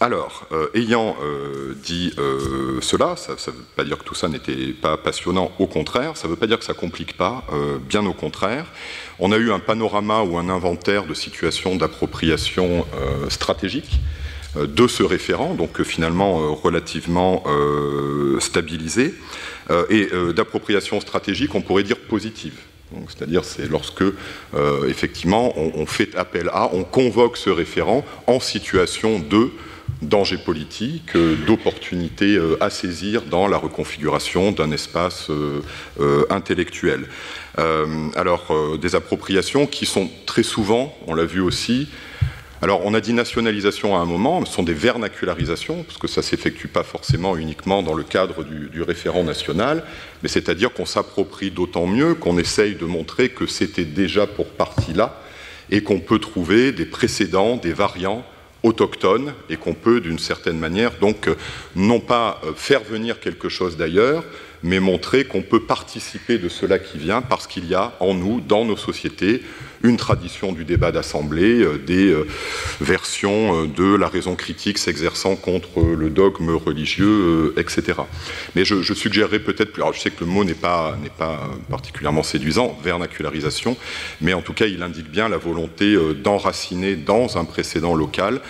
Alors, 0.01 0.47
euh, 0.53 0.69
ayant 0.75 1.17
euh, 1.21 1.75
dit 1.83 2.13
euh, 2.17 2.79
cela, 2.79 3.17
ça 3.17 3.33
ne 3.33 3.51
veut 3.51 3.63
pas 3.75 3.83
dire 3.83 3.97
que 3.97 4.05
tout 4.05 4.15
ça 4.15 4.29
n'était 4.29 4.67
pas 4.67 4.95
passionnant, 4.95 5.51
au 5.59 5.67
contraire, 5.67 6.15
ça 6.15 6.27
ne 6.27 6.31
veut 6.31 6.39
pas 6.39 6.47
dire 6.47 6.57
que 6.57 6.63
ça 6.63 6.73
complique 6.73 7.17
pas, 7.17 7.43
bien 7.87 8.05
au 8.05 8.13
contraire. 8.13 8.65
On 9.19 9.33
a 9.33 9.37
eu 9.37 9.51
un 9.51 9.59
panorama 9.59 10.21
ou 10.21 10.37
un 10.37 10.47
inventaire 10.47 11.05
de 11.05 11.13
situations 11.13 11.75
d'appropriation 11.75 12.85
stratégique 13.27 13.99
de 14.55 14.87
ce 14.87 15.03
référent, 15.03 15.53
donc 15.53 15.81
finalement 15.83 16.55
relativement 16.55 17.43
stabilisé, 18.39 19.13
et 19.89 20.09
d'appropriation 20.33 21.01
stratégique, 21.01 21.55
on 21.55 21.61
pourrait 21.61 21.83
dire 21.83 21.99
positive. 21.99 22.55
C'est-à-dire, 23.07 23.43
c'est 23.43 23.67
lorsque, 23.67 24.03
effectivement, 24.87 25.53
on, 25.57 25.85
fait 25.85 26.15
appel 26.15 26.49
à, 26.53 26.69
on 26.73 26.83
convoque 26.83 27.37
ce 27.37 27.49
référent 27.49 28.05
en 28.27 28.39
situation 28.39 29.19
de 29.19 29.51
danger 30.01 30.37
politique, 30.37 31.15
euh, 31.15 31.35
d'opportunités 31.45 32.35
euh, 32.35 32.57
à 32.61 32.69
saisir 32.69 33.23
dans 33.23 33.47
la 33.47 33.57
reconfiguration 33.57 34.51
d'un 34.51 34.71
espace 34.71 35.29
euh, 35.29 36.25
intellectuel. 36.29 37.07
alors, 38.15 38.77
des 38.79 38.95
appropriations 38.95 39.67
qui 39.67 39.85
sont 39.85 40.09
très 40.25 40.43
souvent, 40.43 40.95
on 41.07 41.13
l'a 41.13 41.25
vu 41.25 41.41
aussi, 41.41 41.89
alors, 42.61 42.81
on 42.85 42.93
a 42.93 43.01
dit 43.01 43.13
nationalisation 43.13 43.97
à 43.97 43.99
un 43.99 44.05
moment, 44.05 44.43
ce 44.45 44.53
sont 44.53 44.63
des 44.63 44.73
vernacularisations, 44.73 45.83
parce 45.83 45.97
que 45.97 46.07
ça 46.07 46.19
ne 46.21 46.25
s'effectue 46.25 46.67
pas 46.67 46.83
forcément 46.83 47.37
uniquement 47.37 47.83
dans 47.83 47.93
le 47.93 48.03
cadre 48.03 48.43
du, 48.43 48.69
du 48.69 48.81
référent 48.81 49.23
national, 49.23 49.83
mais 50.23 50.29
c'est-à-dire 50.29 50.73
qu'on 50.73 50.85
s'approprie 50.85 51.51
d'autant 51.51 51.87
mieux 51.87 52.15
qu'on 52.15 52.37
essaye 52.37 52.75
de 52.75 52.85
montrer 52.85 53.29
que 53.29 53.45
c'était 53.45 53.85
déjà 53.85 54.27
pour 54.27 54.47
partie 54.47 54.93
là, 54.93 55.21
et 55.69 55.83
qu'on 55.83 55.99
peut 55.99 56.19
trouver 56.19 56.71
des 56.71 56.85
précédents, 56.85 57.55
des 57.55 57.73
variants 57.73 58.25
autochtone 58.63 59.33
et 59.49 59.57
qu'on 59.57 59.73
peut 59.73 60.01
d'une 60.01 60.19
certaine 60.19 60.57
manière 60.57 60.91
donc 60.99 61.27
euh, 61.27 61.35
non 61.75 61.99
pas 61.99 62.41
euh, 62.43 62.51
faire 62.55 62.83
venir 62.83 63.19
quelque 63.19 63.49
chose 63.49 63.77
d'ailleurs, 63.77 64.23
mais 64.63 64.79
montrer 64.79 65.25
qu'on 65.25 65.41
peut 65.41 65.61
participer 65.61 66.37
de 66.37 66.49
cela 66.49 66.79
qui 66.79 66.97
vient 66.97 67.21
parce 67.21 67.47
qu'il 67.47 67.65
y 67.67 67.75
a 67.75 67.93
en 67.99 68.13
nous, 68.13 68.41
dans 68.41 68.65
nos 68.65 68.77
sociétés, 68.77 69.43
une 69.83 69.97
tradition 69.97 70.51
du 70.51 70.65
débat 70.65 70.91
d'assemblée, 70.91 71.61
euh, 71.61 71.77
des 71.77 72.07
euh, 72.07 72.27
versions 72.81 73.63
euh, 73.63 73.67
de 73.67 73.95
la 73.95 74.07
raison 74.07 74.35
critique 74.35 74.77
s'exerçant 74.77 75.35
contre 75.35 75.81
le 75.81 76.09
dogme 76.09 76.49
religieux, 76.55 77.53
etc. 77.57 77.99
Mais 78.55 78.65
je, 78.65 78.93
suggérerais 78.93 79.39
peut-être 79.39 79.71
plus, 79.71 79.83
je 79.93 79.99
sais 79.99 80.11
que 80.11 80.23
le 80.23 80.29
mot 80.29 80.43
n'est 80.43 80.53
pas, 80.53 80.97
n'est 81.01 81.09
pas 81.09 81.39
particulièrement 81.69 82.23
séduisant, 82.23 82.77
vernacularisation, 82.83 83.77
mais 84.21 84.33
en 84.33 84.41
tout 84.41 84.53
cas 84.53 84.65
il 84.65 84.83
indique 84.83 85.09
bien 85.09 85.29
la 85.29 85.37
volonté 85.37 85.97
d'enraciner 86.15 86.95
dans 86.95 87.37
un 87.37 87.45
précédent 87.45 87.95
local 87.95 88.41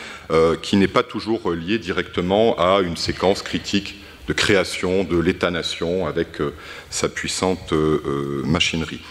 qui 0.61 0.77
n'est 0.77 0.87
pas 0.87 1.03
toujours 1.03 1.51
lié 1.51 1.77
directement 1.77 2.57
à 2.57 2.81
une 2.81 2.97
séquence 2.97 3.41
critique 3.41 3.95
de 4.29 4.33
création 4.33 5.03
de 5.03 5.17
l'État-nation 5.17 6.05
avec 6.05 6.39
euh, 6.39 6.53
sa 6.91 7.09
puissante 7.09 7.73
euh, 7.73 7.99
euh, 8.05 8.43
machinerie. 8.45 9.01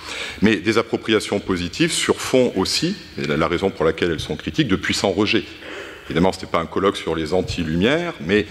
Mais 0.42 0.56
des 0.56 0.78
appropriations 0.78 1.40
positives 1.40 1.90
sur 1.90 2.20
fond 2.20 2.52
aussi, 2.54 2.94
et 3.20 3.26
la 3.26 3.48
raison 3.48 3.68
pour 3.68 3.84
laquelle 3.84 4.12
elles 4.12 4.20
sont 4.20 4.36
critiques, 4.36 4.68
de 4.68 4.76
puissants 4.76 5.10
rejets. 5.10 5.42
Évidemment, 6.06 6.30
ce 6.30 6.38
n'était 6.38 6.52
pas 6.52 6.60
un 6.60 6.66
colloque 6.66 6.96
sur 6.96 7.16
les 7.16 7.34
anti-lumières, 7.34 8.14
mais 8.20 8.46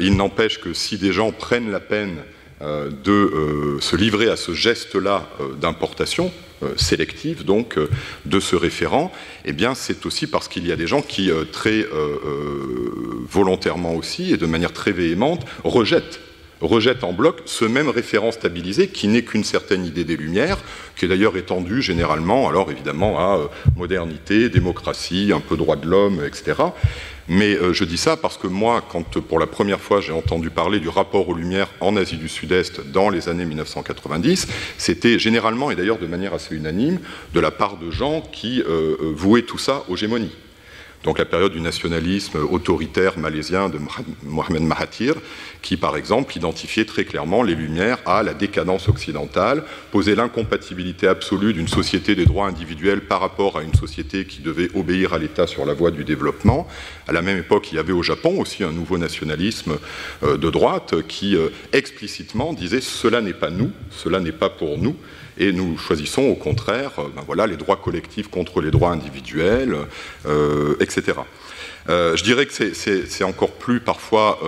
il 0.00 0.16
n'empêche 0.16 0.60
que 0.60 0.72
si 0.72 0.96
des 0.96 1.12
gens 1.12 1.30
prennent 1.30 1.70
la 1.70 1.80
peine 1.80 2.16
de 2.62 3.76
se 3.80 3.96
livrer 3.96 4.30
à 4.30 4.36
ce 4.36 4.54
geste-là 4.54 5.28
d'importation, 5.60 6.32
sélective 6.76 7.44
donc 7.44 7.78
euh, 7.78 7.88
de 8.26 8.40
ce 8.40 8.56
référent, 8.56 9.12
eh 9.44 9.52
bien 9.52 9.74
c'est 9.74 10.06
aussi 10.06 10.26
parce 10.26 10.48
qu'il 10.48 10.66
y 10.66 10.72
a 10.72 10.76
des 10.76 10.86
gens 10.86 11.02
qui 11.02 11.30
euh, 11.30 11.44
très 11.44 11.86
volontairement 13.28 13.94
aussi 13.94 14.32
et 14.32 14.36
de 14.36 14.46
manière 14.46 14.72
très 14.72 14.92
véhémente 14.92 15.44
rejettent 15.64 16.20
rejettent 16.60 17.04
en 17.04 17.12
bloc 17.12 17.42
ce 17.44 17.64
même 17.64 17.88
référent 17.88 18.30
stabilisé 18.30 18.88
qui 18.88 19.08
n'est 19.08 19.22
qu'une 19.22 19.44
certaine 19.44 19.84
idée 19.84 20.04
des 20.04 20.16
Lumières, 20.16 20.58
qui 20.96 21.06
est 21.06 21.08
d'ailleurs 21.08 21.36
étendue 21.36 21.82
généralement, 21.82 22.48
alors 22.48 22.70
évidemment, 22.70 23.18
à 23.18 23.50
modernité, 23.76 24.48
démocratie, 24.48 25.32
un 25.34 25.40
peu 25.40 25.56
droit 25.56 25.76
de 25.76 25.88
l'homme, 25.88 26.22
etc. 26.24 26.54
Mais 27.28 27.54
euh, 27.54 27.72
je 27.72 27.84
dis 27.84 27.96
ça 27.96 28.16
parce 28.16 28.36
que 28.36 28.46
moi, 28.46 28.82
quand 28.88 29.20
pour 29.20 29.38
la 29.38 29.46
première 29.46 29.80
fois 29.80 30.00
j'ai 30.00 30.12
entendu 30.12 30.50
parler 30.50 30.80
du 30.80 30.88
rapport 30.88 31.28
aux 31.28 31.34
Lumières 31.34 31.68
en 31.80 31.96
Asie 31.96 32.16
du 32.16 32.28
Sud-Est 32.28 32.80
dans 32.90 33.10
les 33.10 33.28
années 33.28 33.44
1990, 33.44 34.48
c'était 34.78 35.18
généralement, 35.18 35.70
et 35.70 35.76
d'ailleurs 35.76 35.98
de 35.98 36.06
manière 36.06 36.34
assez 36.34 36.54
unanime, 36.54 36.98
de 37.32 37.40
la 37.40 37.50
part 37.50 37.76
de 37.76 37.90
gens 37.90 38.20
qui 38.20 38.60
euh, 38.60 38.96
euh, 39.00 39.12
vouaient 39.14 39.42
tout 39.42 39.58
ça 39.58 39.84
aux 39.88 39.96
gémonies 39.96 40.32
donc 41.04 41.18
la 41.18 41.24
période 41.24 41.52
du 41.52 41.60
nationalisme 41.60 42.38
autoritaire 42.50 43.18
malaisien 43.18 43.68
de 43.68 43.78
Mohamed 44.22 44.62
Mahathir, 44.62 45.14
qui 45.60 45.76
par 45.76 45.96
exemple 45.96 46.36
identifiait 46.36 46.84
très 46.84 47.04
clairement 47.04 47.42
les 47.42 47.54
Lumières 47.54 47.98
à 48.06 48.22
la 48.22 48.34
décadence 48.34 48.88
occidentale, 48.88 49.64
posait 49.90 50.14
l'incompatibilité 50.14 51.08
absolue 51.08 51.52
d'une 51.52 51.68
société 51.68 52.14
des 52.14 52.24
droits 52.24 52.46
individuels 52.46 53.00
par 53.00 53.20
rapport 53.20 53.58
à 53.58 53.62
une 53.62 53.74
société 53.74 54.26
qui 54.26 54.40
devait 54.42 54.68
obéir 54.74 55.12
à 55.12 55.18
l'État 55.18 55.46
sur 55.46 55.64
la 55.64 55.74
voie 55.74 55.90
du 55.90 56.04
développement. 56.04 56.68
À 57.08 57.12
la 57.12 57.22
même 57.22 57.38
époque, 57.38 57.72
il 57.72 57.76
y 57.76 57.78
avait 57.78 57.92
au 57.92 58.02
Japon 58.02 58.40
aussi 58.40 58.62
un 58.62 58.72
nouveau 58.72 58.98
nationalisme 58.98 59.78
euh, 60.22 60.36
de 60.36 60.50
droite 60.50 61.02
qui 61.08 61.36
euh, 61.36 61.48
explicitement 61.72 62.52
disait 62.52 62.80
cela 62.80 63.20
n'est 63.20 63.32
pas 63.32 63.50
nous, 63.50 63.72
cela 63.90 64.20
n'est 64.20 64.32
pas 64.32 64.50
pour 64.50 64.78
nous, 64.78 64.96
et 65.42 65.52
nous 65.52 65.76
choisissons 65.76 66.22
au 66.22 66.34
contraire 66.34 66.92
euh, 66.98 67.08
ben 67.14 67.22
voilà, 67.26 67.46
les 67.46 67.56
droits 67.56 67.76
collectifs 67.76 68.28
contre 68.28 68.60
les 68.60 68.70
droits 68.70 68.90
individuels, 68.90 69.76
euh, 70.26 70.76
etc. 70.80 71.18
Euh, 71.88 72.16
je 72.16 72.22
dirais 72.22 72.46
que 72.46 72.52
c'est 72.52 73.24
encore 73.24 73.52
plus 73.52 73.80
parfois 73.80 74.38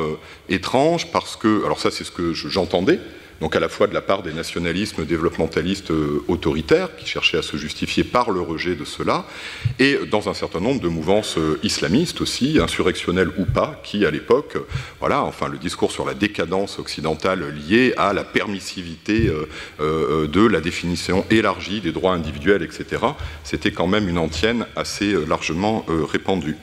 étrange 0.49 1.11
parce 1.11 1.37
que, 1.37 1.65
alors 1.65 1.81
ça 1.81 1.91
c'est 1.91 2.05
ce 2.05 2.13
que 2.13 2.33
j'entendais, 2.33 3.01
donc 3.41 3.57
à 3.57 3.61
la 3.61 3.69
fois 3.69 3.87
de 3.87 3.95
la 3.95 4.01
part 4.01 4.23
des 4.23 4.33
nationalismes 4.33 5.05
développementalistes 5.05 5.91
euh, 5.91 6.25
autoritaires 6.29 6.97
qui 6.97 7.07
cherchaient 7.07 7.39
à 7.39 7.43
se 7.43 7.57
justifier 7.57 8.05
par 8.05 8.31
le 8.31 8.41
rejet 8.41 8.75
de 8.75 8.85
cela, 8.85 9.25
et 9.79 9.99
dans 10.11 10.29
un 10.29 10.35
certain 10.35 10.61
nombre 10.61 10.81
de 10.81 10.89
mouvances 10.89 11.39
euh, 11.39 11.59
islamistes 11.63 12.21
aussi, 12.21 12.59
insurrectionnelles 12.61 13.31
ou 13.39 13.45
pas, 13.45 13.81
qui 13.83 14.07
à 14.07 14.11
l'époque, 14.11 14.57
euh, 14.57 14.67
voilà, 15.01 15.23
enfin 15.23 15.49
le 15.49 15.59
discours 15.59 15.93
sur 15.93 16.05
la 16.05 16.15
décadence 16.15 16.79
occidentale 16.79 17.55
liée 17.69 17.95
à 17.97 18.13
la 18.13 18.25
permissivité 18.25 19.31
de 19.79 20.47
la 20.47 20.61
définition 20.61 21.25
élargie 21.31 21.81
des 21.81 21.93
droits 21.93 22.13
individuels, 22.13 22.63
etc., 22.63 23.03
c'était 23.43 23.71
quand 23.71 23.87
même 23.87 24.09
une 24.09 24.19
antienne 24.19 24.67
assez 24.77 25.15
largement 25.27 25.85
répandue. 25.89 26.57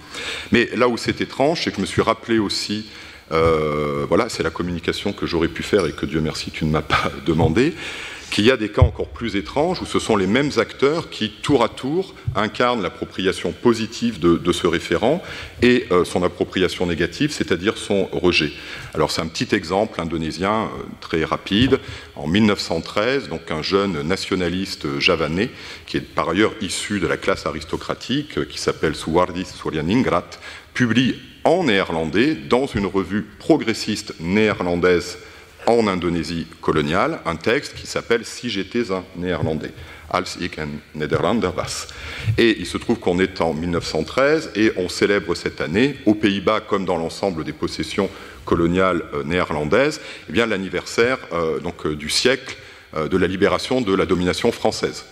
Mais 0.52 0.70
là 0.76 0.88
où 0.88 0.98
c'est 0.98 1.22
étrange, 1.22 1.64
c'est 1.64 1.72
que 1.72 1.78
je 1.78 1.82
me 1.82 1.86
suis 1.86 2.02
rappelé 2.02 2.40
aussi 2.40 2.86
euh, 3.32 4.06
voilà, 4.08 4.30
c'est 4.30 4.44
la 4.44 4.50
communication 4.50 5.14
que 5.14 5.26
j'aurais 5.26 5.48
pu 5.48 5.64
faire 5.64 5.86
et 5.86 5.94
que 5.94 6.06
Dieu 6.06 6.22
merci 6.22 6.52
tu 6.52 6.66
ne 6.66 6.72
m'as 6.72 6.82
pas 6.82 7.12
demandé 7.26 7.74
qu'il 8.32 8.46
y 8.46 8.52
a 8.52 8.58
des 8.58 8.70
cas 8.70 8.82
encore 8.82 9.10
plus 9.10 9.36
étranges 9.36 9.82
où 9.82 9.86
ce 9.86 10.00
sont 10.00 10.16
les 10.16 10.26
mêmes 10.26 10.52
acteurs 10.58 11.10
qui, 11.10 11.30
tour 11.30 11.64
à 11.64 11.70
tour, 11.70 12.16
incarnent 12.34 12.82
l'appropriation 12.82 13.52
positive 13.52 14.20
de, 14.20 14.52
ce 14.54 14.68
référent 14.68 15.22
et 15.62 15.86
euh, 15.92 16.06
son 16.06 16.24
appropriation 16.24 16.86
négative, 16.86 17.32
c'est-à-dire 17.32 17.78
son 17.78 18.06
rejet. 18.14 18.52
Alors 18.94 19.12
c'est 19.12 19.22
un 19.22 19.28
petit 19.28 19.54
exemple 19.54 20.00
indonésien 20.00 20.64
euh, 20.64 20.84
très 21.02 21.26
rapide. 21.26 21.80
En 22.16 22.26
1913, 22.28 23.28
donc 23.28 23.52
un 23.52 23.62
jeune 23.62 24.02
nationaliste 24.02 25.00
javanais, 25.00 25.50
qui 25.86 25.98
est 25.98 26.02
par 26.02 26.30
ailleurs 26.30 26.54
issu 26.62 27.00
de 27.02 27.08
la 27.08 27.18
classe 27.18 27.46
aristocratique, 27.46 28.48
qui 28.48 28.60
s'appelle 28.60 28.96
Suwardi 28.96 29.46
Suryaningrat, 29.46 30.30
publie 30.74 31.16
en 31.44 31.64
néerlandais 31.64 32.36
dans 32.36 32.66
une 32.66 32.86
revue 32.86 33.24
progressiste 33.40 34.14
néerlandaise 34.20 35.18
en 35.66 35.88
Indonésie 35.88 36.48
coloniale, 36.62 37.20
un 37.26 37.36
texte 37.36 37.76
qui 37.76 37.88
s'appelle 37.88 38.26
Si 38.26 38.50
j'étais 38.50 38.92
un 38.92 39.04
néerlandais. 39.16 39.72
Als 40.14 40.36
ik 40.38 40.58
een 40.58 40.82
Nederlander 40.92 41.54
was. 41.54 41.88
Et 42.38 42.60
il 42.60 42.66
se 42.66 42.78
trouve 42.78 43.00
qu'on 43.00 43.20
est 43.20 43.40
en 43.40 43.54
1913 43.54 44.52
et 44.56 44.74
on 44.76 44.90
célèbre 44.90 45.36
cette 45.36 45.62
année, 45.62 45.96
aux 46.06 46.16
Pays-Bas 46.16 46.60
comme 46.60 46.86
dans 46.86 46.98
l'ensemble 46.98 47.46
des 47.46 47.54
possessions 47.54 48.10
coloniales 48.44 49.04
euh, 49.14 49.24
néerlandaises, 49.24 50.02
eh 50.28 50.34
bien 50.34 50.48
l'anniversaire 50.48 51.18
euh, 51.32 51.60
donc 51.60 51.86
euh, 51.86 51.96
du 51.96 52.10
siècle 52.10 52.58
de 52.94 53.18
la 53.18 53.26
libération 53.26 53.80
de 53.80 53.96
la 53.96 54.06
domination 54.06 54.52
française 54.52 55.06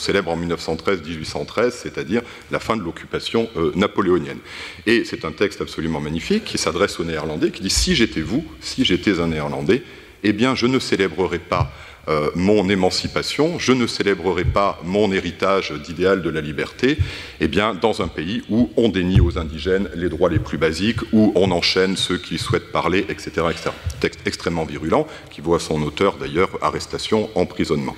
célèbre 0.00 0.30
en 0.30 0.38
1913-1813, 0.38 1.70
c'est-à-dire 1.70 2.22
la 2.50 2.58
fin 2.58 2.76
de 2.76 2.82
l'occupation 2.82 3.48
euh, 3.56 3.72
napoléonienne. 3.74 4.38
Et 4.86 5.04
c'est 5.04 5.24
un 5.24 5.32
texte 5.32 5.60
absolument 5.60 6.00
magnifique 6.00 6.44
qui 6.44 6.58
s'adresse 6.58 6.98
aux 6.98 7.04
Néerlandais, 7.04 7.50
qui 7.50 7.62
dit 7.62 7.70
Si 7.70 7.94
j'étais 7.94 8.22
vous, 8.22 8.44
si 8.60 8.84
j'étais 8.84 9.20
un 9.20 9.28
Néerlandais, 9.28 9.82
eh 10.22 10.32
bien 10.32 10.54
je 10.54 10.66
ne 10.66 10.78
célébrerais 10.78 11.38
pas 11.38 11.72
euh, 12.08 12.30
mon 12.34 12.68
émancipation, 12.68 13.58
je 13.58 13.72
ne 13.72 13.86
célébrerai 13.86 14.44
pas 14.44 14.80
mon 14.84 15.12
héritage 15.12 15.72
d'idéal 15.72 16.22
de 16.22 16.30
la 16.30 16.40
liberté, 16.40 16.98
eh 17.40 17.48
bien, 17.48 17.74
dans 17.74 18.00
un 18.00 18.08
pays 18.08 18.42
où 18.48 18.70
on 18.76 18.88
dénie 18.88 19.20
aux 19.20 19.38
indigènes 19.38 19.88
les 19.94 20.08
droits 20.08 20.30
les 20.30 20.38
plus 20.38 20.56
basiques, 20.56 21.00
où 21.12 21.32
on 21.34 21.50
enchaîne 21.50 21.96
ceux 21.96 22.16
qui 22.16 22.38
souhaitent 22.38 22.72
parler, 22.72 23.04
etc. 23.08 23.30
etc. 23.50 23.70
Texte 24.00 24.20
extrêmement 24.26 24.64
virulent, 24.64 25.06
qui 25.30 25.40
voit 25.40 25.60
son 25.60 25.82
auteur 25.82 26.16
d'ailleurs 26.16 26.50
arrestation, 26.62 27.28
emprisonnement. 27.34 27.94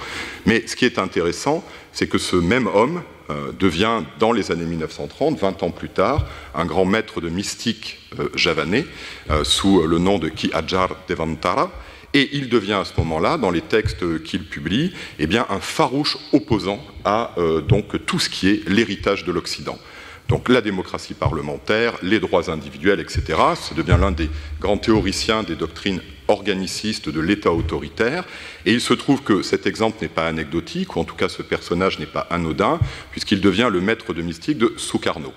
Mais 0.46 0.66
ce 0.66 0.74
qui 0.74 0.84
est 0.84 0.98
intéressant, 0.98 1.64
c'est 1.92 2.08
que 2.08 2.18
ce 2.18 2.36
même 2.36 2.66
homme 2.66 3.02
euh, 3.30 3.52
devient, 3.58 4.02
dans 4.18 4.32
les 4.32 4.50
années 4.50 4.64
1930, 4.64 5.38
20 5.38 5.62
ans 5.62 5.70
plus 5.70 5.90
tard, 5.90 6.26
un 6.54 6.66
grand 6.66 6.84
maître 6.84 7.20
de 7.20 7.28
mystique 7.28 7.98
euh, 8.18 8.28
javanais, 8.34 8.84
sous 9.44 9.86
le 9.86 9.98
nom 9.98 10.18
de 10.18 10.28
Ki 10.28 10.50
Ajar 10.52 10.96
Devantara, 11.08 11.70
et 12.14 12.30
il 12.32 12.48
devient 12.48 12.74
à 12.74 12.84
ce 12.84 12.92
moment-là, 12.98 13.38
dans 13.38 13.50
les 13.50 13.60
textes 13.60 14.22
qu'il 14.22 14.44
publie, 14.44 14.92
eh 15.18 15.28
un 15.36 15.60
farouche 15.60 16.18
opposant 16.32 16.80
à 17.04 17.32
euh, 17.38 17.62
tout 18.06 18.18
ce 18.18 18.28
qui 18.28 18.48
est 18.48 18.68
l'héritage 18.68 19.24
de 19.24 19.32
l'Occident. 19.32 19.78
Donc 20.28 20.48
la 20.48 20.60
démocratie 20.60 21.14
parlementaire, 21.14 21.94
les 22.02 22.20
droits 22.20 22.50
individuels, 22.50 23.00
etc. 23.00 23.38
Ce 23.54 23.74
devient 23.74 23.98
l'un 24.00 24.12
des 24.12 24.30
grands 24.60 24.78
théoriciens 24.78 25.42
des 25.42 25.56
doctrines 25.56 26.00
organicistes 26.28 27.08
de 27.08 27.20
l'État 27.20 27.52
autoritaire. 27.52 28.24
Et 28.64 28.72
il 28.72 28.80
se 28.80 28.94
trouve 28.94 29.22
que 29.22 29.42
cet 29.42 29.66
exemple 29.66 29.98
n'est 30.00 30.08
pas 30.08 30.26
anecdotique, 30.26 30.96
ou 30.96 31.00
en 31.00 31.04
tout 31.04 31.16
cas 31.16 31.28
ce 31.28 31.42
personnage 31.42 31.98
n'est 31.98 32.06
pas 32.06 32.26
anodin, 32.30 32.78
puisqu'il 33.10 33.40
devient 33.40 33.68
le 33.70 33.80
maître 33.80 34.14
de 34.14 34.22
mystique 34.22 34.58
de 34.58 34.72
Sukarno. 34.76 35.32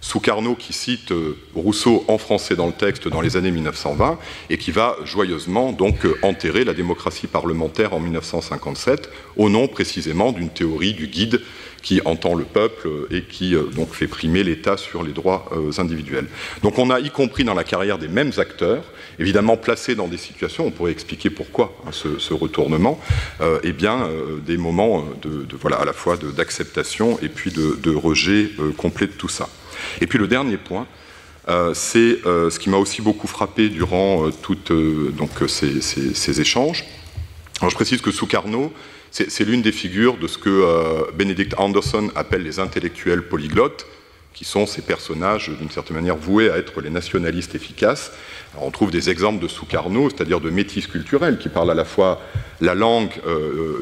Soukarno 0.00 0.54
qui 0.54 0.72
cite 0.72 1.10
euh, 1.12 1.36
Rousseau 1.54 2.04
en 2.08 2.18
français 2.18 2.54
dans 2.54 2.66
le 2.66 2.72
texte 2.72 3.08
dans 3.08 3.20
les 3.20 3.36
années 3.36 3.50
1920 3.50 4.18
et 4.50 4.58
qui 4.58 4.70
va 4.70 4.96
joyeusement 5.04 5.72
donc 5.72 6.04
euh, 6.04 6.18
enterrer 6.22 6.64
la 6.64 6.74
démocratie 6.74 7.26
parlementaire 7.26 7.94
en 7.94 8.00
1957 8.00 9.10
au 9.36 9.48
nom 9.48 9.68
précisément 9.68 10.32
d'une 10.32 10.50
théorie 10.50 10.92
du 10.92 11.08
guide 11.08 11.40
qui 11.82 12.00
entend 12.04 12.34
le 12.34 12.44
peuple 12.44 12.88
euh, 12.88 13.08
et 13.10 13.22
qui 13.22 13.54
donc 13.74 13.94
fait 13.94 14.06
primer 14.06 14.44
l'État 14.44 14.76
sur 14.76 15.02
les 15.02 15.12
droits 15.12 15.50
individuels. 15.78 16.26
Donc 16.62 16.78
on 16.78 16.90
a 16.90 17.00
y 17.00 17.10
compris 17.10 17.44
dans 17.44 17.54
la 17.54 17.64
carrière 17.64 17.98
des 17.98 18.08
mêmes 18.08 18.32
acteurs, 18.38 18.84
évidemment 19.18 19.56
placés 19.56 19.94
dans 19.94 20.08
des 20.08 20.16
situations, 20.16 20.66
on 20.66 20.70
pourrait 20.70 20.92
expliquer 20.92 21.30
pourquoi 21.30 21.76
hein, 21.86 21.90
ce, 21.92 22.34
retournement, 22.34 23.00
eh 23.62 23.72
bien 23.72 24.08
des 24.44 24.56
moments 24.56 25.04
de, 25.22 25.46
voilà 25.60 25.76
à 25.76 25.84
la 25.84 25.92
fois 25.92 26.16
d'acceptation 26.16 27.18
et 27.22 27.28
puis 27.28 27.50
de 27.52 27.94
rejet 27.94 28.50
complet 28.76 29.06
de 29.06 29.12
tout 29.12 29.28
ça. 29.28 29.48
Et 30.00 30.06
puis 30.06 30.18
le 30.18 30.28
dernier 30.28 30.56
point, 30.56 30.86
euh, 31.48 31.74
c'est 31.74 32.26
euh, 32.26 32.50
ce 32.50 32.58
qui 32.58 32.70
m'a 32.70 32.76
aussi 32.76 33.02
beaucoup 33.02 33.28
frappé 33.28 33.68
durant 33.68 34.26
euh, 34.26 34.30
tous 34.42 34.58
ces, 35.46 36.40
échanges. 36.40 36.84
je 37.62 37.74
précise 37.74 38.00
que 38.00 38.10
Sukarno, 38.10 38.72
c'est 39.12 39.44
l'une 39.44 39.62
des 39.62 39.72
figures 39.72 40.18
de 40.18 40.26
ce 40.26 40.36
que 40.36 41.10
Benedict 41.16 41.54
Anderson 41.56 42.10
appelle 42.16 42.42
les 42.42 42.58
intellectuels 42.58 43.22
polyglottes, 43.22 43.86
qui 44.34 44.44
sont 44.44 44.66
ces 44.66 44.82
personnages 44.82 45.50
d'une 45.58 45.70
certaine 45.70 45.96
manière 45.96 46.16
voués 46.16 46.50
à 46.50 46.58
être 46.58 46.82
les 46.82 46.90
nationalistes 46.90 47.54
efficaces. 47.54 48.12
on 48.60 48.70
trouve 48.70 48.90
des 48.90 49.08
exemples 49.08 49.42
de 49.42 49.48
Sukarno, 49.48 50.10
c'est-à-dire 50.10 50.40
de 50.40 50.50
métis 50.50 50.86
culturels, 50.86 51.38
qui 51.38 51.48
parlent 51.48 51.70
à 51.70 51.74
la 51.74 51.86
fois 51.86 52.20
la 52.60 52.74
langue 52.74 53.12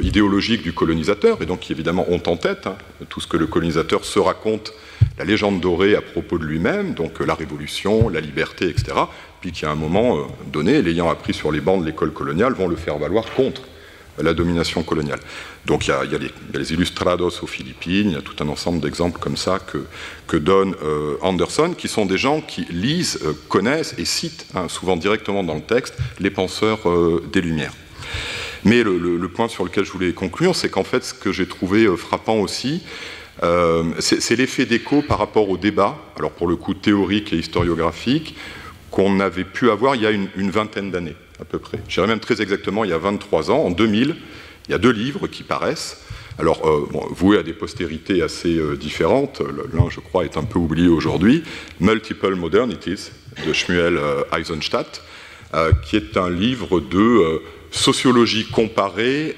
idéologique 0.02 0.62
du 0.62 0.72
colonisateur, 0.72 1.42
et 1.42 1.46
donc 1.46 1.60
qui 1.60 1.72
évidemment 1.72 2.06
ont 2.08 2.22
en 2.26 2.36
tête 2.36 2.68
hein, 2.68 2.76
tout 3.08 3.20
ce 3.20 3.26
que 3.26 3.36
le 3.36 3.48
colonisateur 3.48 4.04
se 4.04 4.20
raconte 4.20 4.72
la 5.18 5.24
légende 5.24 5.61
dorée 5.61 5.94
à 5.94 6.02
propos 6.02 6.38
de 6.38 6.44
lui-même, 6.44 6.94
donc 6.94 7.20
euh, 7.20 7.24
la 7.24 7.35
révolution, 7.35 8.09
la 8.09 8.20
liberté, 8.20 8.68
etc., 8.68 8.92
puis 9.40 9.52
qui 9.52 9.64
à 9.64 9.70
un 9.70 9.74
moment 9.74 10.18
euh, 10.18 10.22
donné, 10.46 10.83
l'ayant 10.83 11.09
appris 11.09 11.35
sur 11.35 11.52
les 11.52 11.61
bancs 11.61 11.80
de 11.80 11.87
l'école 11.87 12.12
coloniale, 12.12 12.54
vont 12.54 12.68
le 12.68 12.76
faire 12.76 12.98
valoir 12.98 13.24
contre 13.35 13.62
la 14.18 14.33
domination 14.33 14.85
coloniale. 14.85 15.18
Donc 15.66 15.87
il 15.87 15.90
y, 15.90 15.92
a, 15.92 16.04
les, 16.52 16.72
illustrados 16.72 17.42
aux 17.42 17.46
Philippines, 17.48 18.11
il 18.11 18.12
y 18.12 18.16
a 18.16 18.22
tout 18.22 18.37
un 18.44 18.48
ensemble 18.48 18.80
d'exemples 18.80 19.18
comme 19.18 19.37
ça 19.37 19.59
que, 19.59 20.37
donne 20.37 20.74
euh, 20.85 21.16
Anderson, 21.20 21.74
qui 21.76 21.88
sont 21.88 22.07
des 22.07 22.18
gens 22.18 22.40
qui 22.40 22.64
lisent, 22.70 23.20
connaissent 23.48 23.94
et 23.98 24.04
citent 24.04 24.46
hein, 24.54 24.68
souvent 24.68 24.96
directement 24.96 25.42
dans 25.42 25.54
le 25.54 25.62
texte 25.62 25.94
les 26.20 26.30
penseurs 26.30 26.80
des 27.33 27.40
Lumières. 27.40 27.72
Mais 28.64 28.83
le, 28.83 29.28
point 29.28 29.48
sur 29.48 29.64
lequel 29.64 29.85
je 29.85 29.92
voulais 29.92 30.12
conclure, 30.12 30.54
c'est 30.54 30.70
qu'en 30.70 30.85
fait, 30.85 31.04
ce 31.04 31.14
que 31.14 31.33
j'ai 31.33 31.46
trouvé 31.46 31.87
frappant 31.96 32.37
aussi, 32.37 32.83
euh, 33.42 33.85
c'est 33.99 34.37
l'effet 34.37 34.66
d'écho 34.66 35.03
par 35.03 35.18
rapport 35.18 35.49
au 35.49 35.57
débat, 35.57 35.97
alors 36.16 36.31
pour 36.31 36.47
le 36.47 36.57
coup 36.57 36.75
théorique 36.75 37.33
et 37.33 37.37
historiographique, 37.37 38.37
qu'on 38.90 39.18
avait 39.18 39.44
pu 39.44 39.70
avoir 39.70 39.97
il 39.97 40.03
y 40.03 40.07
a 40.07 40.11
une, 40.11 40.51
vingtaine 40.51 40.90
d'années 40.90 41.16
à 41.40 41.44
peu 41.44 41.59
près. 41.59 41.81
Je 41.88 41.94
dirais 41.94 42.07
même 42.07 42.20
très 42.20 42.40
exactement 42.40 42.85
il 42.85 42.90
y 42.90 42.92
a 42.92 42.99
23 42.99 43.51
ans, 43.51 43.59
en 43.59 43.70
2000, 43.70 44.14
il 44.68 44.70
y 44.70 44.75
a 44.75 44.79
deux 44.79 44.92
livres 44.92 45.27
qui 45.27 45.42
paraissent. 45.42 46.01
Alors, 46.38 46.66
euh, 46.66 46.88
voués 47.11 47.38
à 47.38 47.44
des 47.44 47.53
postérités 47.53 48.20
assez 48.23 48.57
euh, 48.57 48.77
différentes, 48.77 49.40
l'un, 49.73 49.88
je 49.88 50.01
crois, 50.01 50.25
est 50.25 50.37
un 50.37 50.42
peu 50.42 50.59
oublié 50.59 50.88
aujourd'hui, 50.88 51.44
Multiple 51.81 52.35
Modernities 52.35 53.11
de 53.47 53.53
Schmuel 53.53 54.01
Eisenstadt, 54.37 55.03
qui 55.84 55.96
est 55.96 56.16
un 56.16 56.30
livre 56.30 56.80
de 56.80 57.42
sociologie 57.70 58.46
comparée 58.46 59.36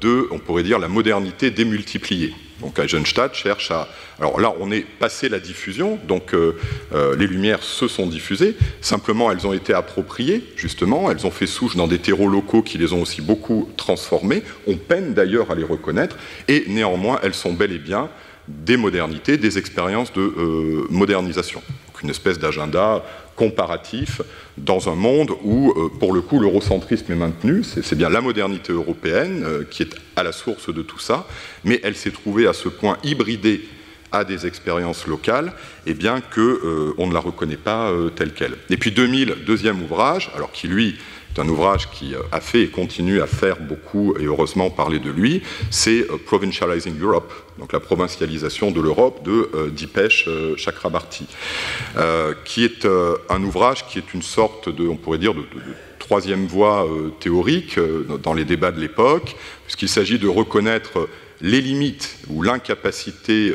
de, 0.00 0.28
on 0.30 0.38
pourrait 0.38 0.62
dire, 0.62 0.78
la 0.78 0.88
modernité 0.88 1.50
démultipliée. 1.50 2.32
Donc 2.60 2.78
Eisenstadt 2.78 3.34
cherche 3.34 3.70
à... 3.70 3.88
Alors 4.20 4.40
là, 4.40 4.54
on 4.60 4.70
est 4.70 4.86
passé 4.86 5.28
la 5.28 5.40
diffusion, 5.40 5.98
donc 6.06 6.34
euh, 6.34 6.56
euh, 6.94 7.16
les 7.16 7.26
lumières 7.26 7.62
se 7.62 7.88
sont 7.88 8.06
diffusées, 8.06 8.56
simplement 8.80 9.32
elles 9.32 9.46
ont 9.46 9.52
été 9.52 9.74
appropriées, 9.74 10.42
justement, 10.56 11.10
elles 11.10 11.26
ont 11.26 11.30
fait 11.30 11.46
souche 11.46 11.76
dans 11.76 11.88
des 11.88 11.98
terreaux 11.98 12.28
locaux 12.28 12.62
qui 12.62 12.78
les 12.78 12.92
ont 12.92 13.02
aussi 13.02 13.22
beaucoup 13.22 13.68
transformées, 13.76 14.42
on 14.66 14.76
peine 14.76 15.14
d'ailleurs 15.14 15.50
à 15.50 15.56
les 15.56 15.64
reconnaître, 15.64 16.16
et 16.46 16.64
néanmoins, 16.68 17.18
elles 17.22 17.34
sont 17.34 17.52
bel 17.52 17.72
et 17.72 17.78
bien 17.78 18.08
des 18.46 18.76
modernités, 18.76 19.36
des 19.36 19.58
expériences 19.58 20.12
de 20.12 20.22
euh, 20.22 20.86
modernisation. 20.90 21.60
Donc 21.88 22.02
une 22.02 22.10
espèce 22.10 22.38
d'agenda 22.38 23.04
comparatif 23.36 24.22
dans 24.56 24.88
un 24.88 24.94
monde 24.94 25.30
où, 25.42 25.72
euh, 25.72 25.88
pour 25.98 26.12
le 26.12 26.20
coup, 26.20 26.38
l'eurocentrisme 26.38 27.12
est 27.12 27.16
maintenu. 27.16 27.62
C'est 27.64 27.96
bien 27.96 28.08
la 28.08 28.20
modernité 28.20 28.72
européenne 28.72 29.42
euh, 29.44 29.64
qui 29.68 29.82
est 29.82 29.94
à 30.16 30.22
la 30.22 30.32
source 30.32 30.72
de 30.72 30.82
tout 30.82 30.98
ça, 30.98 31.26
mais 31.64 31.80
elle 31.82 31.96
s'est 31.96 32.10
trouvée 32.10 32.46
à 32.46 32.52
ce 32.52 32.68
point 32.68 32.98
hybridée 33.02 33.68
à 34.12 34.24
des 34.24 34.46
expériences 34.46 35.08
locales, 35.08 35.52
et 35.86 35.90
eh 35.90 35.94
bien 35.94 36.20
qu'on 36.20 36.40
euh, 36.40 36.94
ne 36.98 37.12
la 37.12 37.18
reconnaît 37.18 37.56
pas 37.56 37.92
telle 38.14 38.32
qu'elle. 38.32 38.54
Et 38.70 38.76
puis 38.76 38.92
2000, 38.92 39.38
deuxième 39.44 39.82
ouvrage, 39.82 40.30
alors 40.36 40.52
qui 40.52 40.68
lui 40.68 40.96
c'est 41.34 41.42
un 41.42 41.48
ouvrage 41.48 41.90
qui 41.90 42.14
a 42.30 42.40
fait 42.40 42.62
et 42.62 42.68
continue 42.68 43.20
à 43.20 43.26
faire 43.26 43.60
beaucoup, 43.60 44.14
et 44.18 44.24
heureusement 44.24 44.70
parler 44.70 45.00
de 45.00 45.10
lui, 45.10 45.42
c'est 45.70 46.06
Provincializing 46.26 47.00
Europe, 47.00 47.32
donc 47.58 47.72
la 47.72 47.80
provincialisation 47.80 48.70
de 48.70 48.80
l'Europe 48.80 49.24
de 49.24 49.50
euh, 49.54 49.70
Dipesh 49.70 50.26
euh, 50.28 50.56
Chakrabarti, 50.56 51.26
euh, 51.96 52.34
qui 52.44 52.64
est 52.64 52.86
un 53.30 53.42
ouvrage 53.42 53.86
qui 53.88 53.98
est 53.98 54.14
une 54.14 54.22
sorte 54.22 54.68
de, 54.68 54.86
on 54.86 54.96
pourrait 54.96 55.18
dire, 55.18 55.34
de, 55.34 55.42
troisième 55.98 56.46
voie 56.46 56.86
théorique 57.18 57.78
dans 58.22 58.34
les 58.34 58.44
débats 58.44 58.72
de 58.72 58.78
l'époque, 58.78 59.36
puisqu'il 59.64 59.88
s'agit 59.88 60.18
de 60.18 60.28
reconnaître 60.28 61.08
les 61.40 61.62
limites 61.62 62.18
ou 62.28 62.42
l'incapacité 62.42 63.54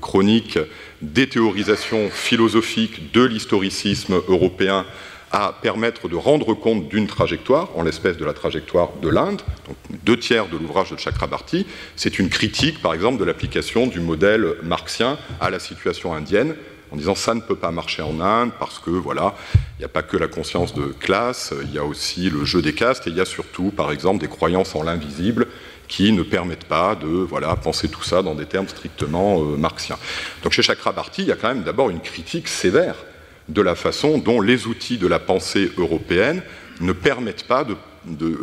chronique 0.00 0.58
des 1.02 1.28
théorisations 1.28 2.08
philosophiques 2.08 3.12
de 3.12 3.22
l'historicisme 3.22 4.14
européen 4.28 4.86
à 5.32 5.54
permettre 5.60 6.08
de 6.08 6.16
rendre 6.16 6.54
compte 6.54 6.88
d'une 6.88 7.06
trajectoire, 7.06 7.68
en 7.76 7.82
l'espèce 7.82 8.16
de 8.16 8.24
la 8.24 8.32
trajectoire 8.32 8.90
de 9.02 9.08
l'Inde, 9.08 9.42
donc 9.66 9.76
deux 10.04 10.18
tiers 10.18 10.48
de 10.48 10.56
l'ouvrage 10.56 10.90
de 10.90 10.96
Chakrabarti, 10.96 11.66
c'est 11.96 12.18
une 12.18 12.28
critique, 12.28 12.80
par 12.80 12.94
exemple, 12.94 13.18
de 13.18 13.24
l'application 13.24 13.86
du 13.86 14.00
modèle 14.00 14.54
marxien 14.62 15.18
à 15.40 15.50
la 15.50 15.58
situation 15.58 16.14
indienne, 16.14 16.54
en 16.90 16.96
disant 16.96 17.14
ça 17.14 17.34
ne 17.34 17.40
peut 17.40 17.56
pas 17.56 17.70
marcher 17.70 18.02
en 18.02 18.20
Inde 18.20 18.50
parce 18.58 18.78
que 18.78 18.90
voilà, 18.90 19.34
il 19.54 19.80
n'y 19.80 19.84
a 19.84 19.88
pas 19.88 20.02
que 20.02 20.16
la 20.16 20.28
conscience 20.28 20.74
de 20.74 20.86
classe, 20.86 21.52
il 21.64 21.74
y 21.74 21.78
a 21.78 21.84
aussi 21.84 22.30
le 22.30 22.44
jeu 22.44 22.62
des 22.62 22.72
castes 22.72 23.06
et 23.06 23.10
il 23.10 23.16
y 23.16 23.20
a 23.20 23.26
surtout, 23.26 23.70
par 23.70 23.92
exemple, 23.92 24.20
des 24.20 24.28
croyances 24.28 24.74
en 24.74 24.82
l'invisible 24.82 25.48
qui 25.86 26.12
ne 26.12 26.22
permettent 26.22 26.64
pas 26.64 26.94
de 26.94 27.06
voilà, 27.06 27.54
penser 27.56 27.88
tout 27.88 28.02
ça 28.02 28.22
dans 28.22 28.34
des 28.34 28.46
termes 28.46 28.68
strictement 28.68 29.40
euh, 29.40 29.56
marxiens. 29.56 29.98
Donc 30.42 30.52
chez 30.52 30.62
Chakrabarti, 30.62 31.22
il 31.22 31.28
y 31.28 31.32
a 31.32 31.36
quand 31.36 31.48
même 31.48 31.62
d'abord 31.62 31.90
une 31.90 32.00
critique 32.00 32.48
sévère 32.48 32.96
de 33.48 33.62
la 33.62 33.74
façon 33.74 34.18
dont 34.18 34.40
les 34.40 34.66
outils 34.66 34.98
de 34.98 35.06
la 35.06 35.18
pensée 35.18 35.70
européenne 35.76 36.42
ne 36.80 36.92
permettent 36.92 37.46
pas 37.46 37.64
de, 37.64 37.76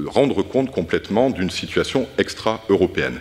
rendre 0.07 0.43
compte 0.43 0.69
complètement 0.69 1.29
d'une 1.29 1.49
situation 1.49 2.07
extra-européenne. 2.17 3.19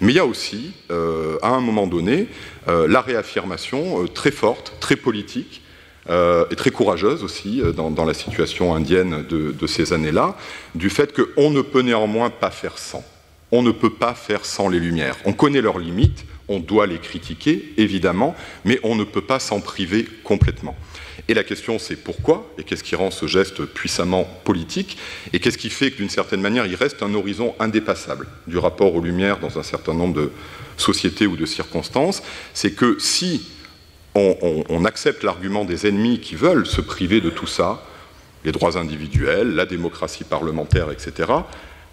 Mais 0.00 0.12
il 0.12 0.16
y 0.16 0.18
a 0.18 0.26
aussi, 0.26 0.72
euh, 0.90 1.38
à 1.40 1.48
un 1.48 1.60
moment 1.60 1.86
donné, 1.86 2.28
euh, 2.68 2.86
la 2.86 3.00
réaffirmation 3.00 4.02
euh, 4.02 4.08
très 4.08 4.30
forte, 4.30 4.74
très 4.80 4.96
politique, 4.96 5.62
et 6.08 6.54
très 6.54 6.70
courageuse 6.70 7.24
aussi 7.24 7.60
dans, 7.74 8.04
la 8.04 8.14
situation 8.14 8.76
indienne 8.76 9.24
de, 9.28 9.50
de 9.50 9.66
ces 9.66 9.92
années-là, 9.92 10.36
du 10.76 10.88
fait 10.88 11.12
qu'on 11.12 11.50
ne 11.50 11.62
peut 11.62 11.80
néanmoins 11.80 12.30
pas 12.30 12.52
faire 12.52 12.78
sans. 12.78 13.04
On 13.50 13.60
ne 13.60 13.72
peut 13.72 13.90
pas 13.90 14.14
faire 14.14 14.44
sans 14.44 14.68
les 14.68 14.78
Lumières. 14.78 15.16
On 15.24 15.32
connaît 15.32 15.60
leurs 15.60 15.80
limites, 15.80 16.24
On 16.46 16.60
doit 16.60 16.86
les 16.86 16.98
critiquer, 16.98 17.72
évidemment, 17.76 18.36
mais 18.64 18.78
on 18.84 18.94
ne 18.94 19.02
peut 19.02 19.20
pas 19.20 19.40
s'en 19.40 19.60
priver 19.60 20.06
complètement. 20.22 20.76
Et 21.28 21.34
la 21.34 21.42
question, 21.42 21.78
c'est 21.78 21.96
pourquoi 21.96 22.48
et 22.56 22.62
qu'est-ce 22.62 22.84
qui 22.84 22.94
rend 22.94 23.10
ce 23.10 23.26
geste 23.26 23.64
puissamment 23.64 24.24
politique 24.44 24.96
et 25.32 25.40
qu'est-ce 25.40 25.58
qui 25.58 25.70
fait 25.70 25.90
que 25.90 25.96
d'une 25.96 26.08
certaine 26.08 26.40
manière, 26.40 26.66
il 26.66 26.76
reste 26.76 27.02
un 27.02 27.12
horizon 27.14 27.54
indépassable 27.58 28.28
du 28.46 28.58
rapport 28.58 28.94
aux 28.94 29.00
Lumières 29.00 29.40
dans 29.40 29.58
un 29.58 29.64
certain 29.64 29.94
nombre 29.94 30.14
de 30.14 30.30
sociétés 30.76 31.26
ou 31.26 31.36
de 31.36 31.46
circonstances? 31.46 32.22
C'est 32.54 32.72
que 32.72 32.96
si 33.00 33.42
on, 34.14 34.64
on 34.68 34.84
accepte 34.84 35.24
l'argument 35.24 35.64
des 35.64 35.86
ennemis 35.86 36.20
qui 36.20 36.36
veulent 36.36 36.66
se 36.66 36.80
priver 36.80 37.20
de 37.20 37.30
tout 37.30 37.48
ça, 37.48 37.82
les 38.44 38.52
droits 38.52 38.78
individuels, 38.78 39.54
la 39.54 39.66
démocratie 39.66 40.24
parlementaire, 40.24 40.90
etc., 40.92 41.32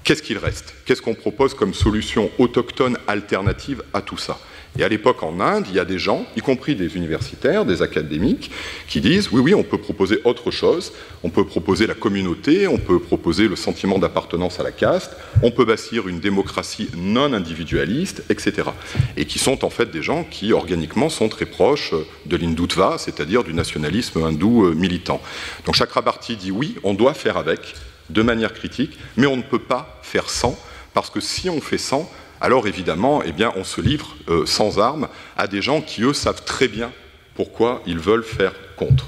qu'est-ce 0.03 0.21
qu'il 0.21 0.37
reste? 0.37 0.75
Qu'est-ce 0.85 1.01
qu'on 1.01 1.15
propose 1.15 1.55
comme 1.55 1.73
solution 1.73 2.29
autochtone 2.37 2.97
alternative 3.07 3.83
à 3.93 4.01
tout 4.01 4.17
ça? 4.17 4.39
Et 4.77 4.83
à 4.83 4.89
l'époque, 4.89 5.21
en 5.21 5.39
Inde, 5.39 5.65
il 5.69 5.75
y 5.75 5.79
a 5.79 5.85
des 5.85 5.99
gens, 5.99 6.25
y 6.35 6.41
compris 6.41 6.75
des 6.75 6.95
universitaires, 6.95 7.63
des 7.63 7.83
académiques, 7.83 8.49
qui 8.87 9.01
disent 9.01 9.29
oui, 9.31 9.41
oui, 9.41 9.53
on 9.53 9.63
peut 9.63 9.77
proposer 9.77 10.19
autre 10.23 10.49
chose, 10.49 10.93
on 11.21 11.29
peut 11.29 11.45
proposer 11.45 11.85
la 11.85 11.93
communauté, 11.93 12.67
on 12.67 12.79
peut 12.79 12.99
proposer 12.99 13.47
le 13.47 13.55
sentiment 13.55 13.99
d'appartenance 13.99 14.59
à 14.59 14.63
la 14.63 14.71
caste, 14.71 15.11
on 15.43 15.51
peut 15.51 15.65
bâtir 15.65 16.07
une 16.07 16.19
démocratie 16.19 16.89
non 16.97 17.33
individualiste, 17.33 18.23
etc. 18.29 18.69
Et 19.15 19.25
qui 19.25 19.37
sont 19.37 19.63
en 19.63 19.69
fait 19.69 19.91
des 19.91 20.01
gens 20.01 20.23
qui, 20.23 20.53
organiquement, 20.53 21.09
sont 21.09 21.29
très 21.29 21.45
proches 21.45 21.93
de 22.25 22.35
l'hindutva, 22.35 22.97
c'est-à-dire 22.97 23.43
du 23.43 23.53
nationalisme 23.53 24.23
hindou 24.23 24.65
euh, 24.65 24.73
militant. 24.73 25.21
Donc 25.65 25.75
Chakrabarti 25.75 26.35
dit 26.35 26.51
oui, 26.51 26.75
on 26.83 26.95
doit 26.95 27.13
faire 27.13 27.37
avec, 27.37 27.75
de 28.09 28.21
manière 28.23 28.53
critique, 28.53 28.97
mais 29.17 29.27
on 29.27 29.37
ne 29.37 29.43
peut 29.43 29.59
pas 29.59 29.99
faire 30.01 30.31
sans, 30.31 30.57
parce 30.95 31.11
que 31.11 31.19
si 31.19 31.49
on 31.49 31.61
fait 31.61 31.77
sans, 31.77 32.09
alors 32.43 32.67
évidemment, 32.67 33.23
eh 33.25 33.31
on 33.55 33.63
se 33.63 33.79
livre 33.79 34.17
euh, 34.27 34.45
sans 34.45 34.77
armes 34.77 35.07
à 35.37 35.47
des 35.47 35.61
gens 35.61 35.79
qui, 35.79 36.03
eux, 36.03 36.11
savent 36.11 36.43
très 36.43 36.67
bien 36.67 36.91
pourquoi 37.35 37.81
ils 37.87 37.97
veulent 37.97 38.25
faire 38.25 38.51
contre. 38.75 39.05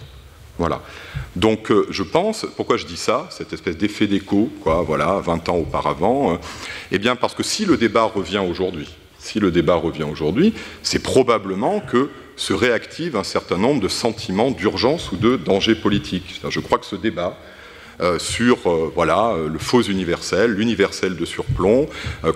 Voilà. 0.57 0.81
Donc 1.35 1.69
euh, 1.69 1.85
je 1.89 2.01
pense, 2.01 2.45
pourquoi 2.55 2.77
je 2.77 2.85
dis 2.85 2.95
ça, 2.95 3.27
cette 3.29 3.51
espèce 3.51 3.75
d'effet 3.75 4.07
d'écho, 4.07 4.49
quoi, 4.63 4.83
voilà, 4.83 5.19
20 5.19 5.49
ans 5.49 5.57
auparavant, 5.57 6.31
euh, 6.31 6.37
eh 6.93 6.97
bien 6.97 7.17
parce 7.17 7.35
que 7.35 7.43
si 7.43 7.65
le 7.65 7.75
débat 7.75 8.03
revient 8.03 8.37
aujourd'hui, 8.49 8.87
si 9.19 9.41
le 9.41 9.51
débat 9.51 9.75
revient 9.75 10.03
aujourd'hui, 10.03 10.53
c'est 10.81 11.03
probablement 11.03 11.81
que 11.81 12.09
se 12.37 12.53
réactive 12.53 13.17
un 13.17 13.25
certain 13.25 13.57
nombre 13.57 13.81
de 13.81 13.89
sentiments 13.89 14.51
d'urgence 14.51 15.11
ou 15.11 15.17
de 15.17 15.35
danger 15.35 15.75
politique. 15.75 16.41
Je 16.49 16.59
crois 16.61 16.77
que 16.77 16.85
ce 16.85 16.95
débat, 16.95 17.37
sur 18.19 18.67
euh, 18.67 18.91
voilà, 18.93 19.29
euh, 19.29 19.49
le 19.49 19.59
faux 19.59 19.81
universel, 19.81 20.51
l'universel 20.51 21.15
de 21.15 21.25
surplomb, 21.25 21.87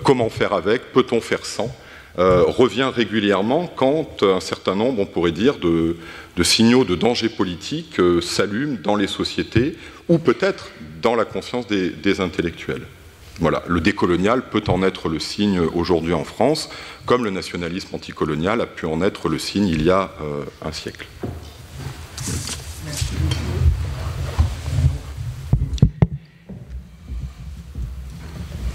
comment 0.04 0.30
faire 0.30 0.52
avec, 0.52 0.92
peut-on 0.92 1.20
faire 1.20 1.44
sans, 1.44 1.74
revient 2.16 2.90
régulièrement 2.94 3.66
quand 3.66 4.22
un 4.22 4.40
certain 4.40 4.74
nombre, 4.74 5.00
on 5.00 5.06
pourrait 5.06 5.32
dire, 5.32 5.58
de, 5.58 5.96
signaux 6.42 6.84
de 6.84 6.94
danger 6.94 7.28
politique 7.28 8.00
s'allument 8.20 8.78
dans 8.82 8.96
les 8.96 9.06
sociétés 9.06 9.76
ou 10.08 10.18
peut-être 10.18 10.70
dans 11.00 11.14
la 11.14 11.24
conscience 11.24 11.66
des, 11.66 12.20
intellectuels. 12.20 12.82
Voilà, 13.38 13.62
le 13.68 13.80
décolonial 13.80 14.50
peut 14.50 14.64
en 14.68 14.82
être 14.82 15.08
le 15.08 15.18
signe 15.18 15.60
aujourd'hui 15.60 16.12
en 16.12 16.24
France, 16.24 16.68
comme 17.06 17.24
le 17.24 17.30
nationalisme 17.30 17.94
anticolonial 17.94 18.60
a 18.60 18.66
pu 18.66 18.84
en 18.84 19.00
être 19.00 19.30
le 19.30 19.38
signe 19.38 19.68
il 19.68 19.82
y 19.82 19.90
a 19.90 20.10
un 20.62 20.72
siècle. 20.72 21.06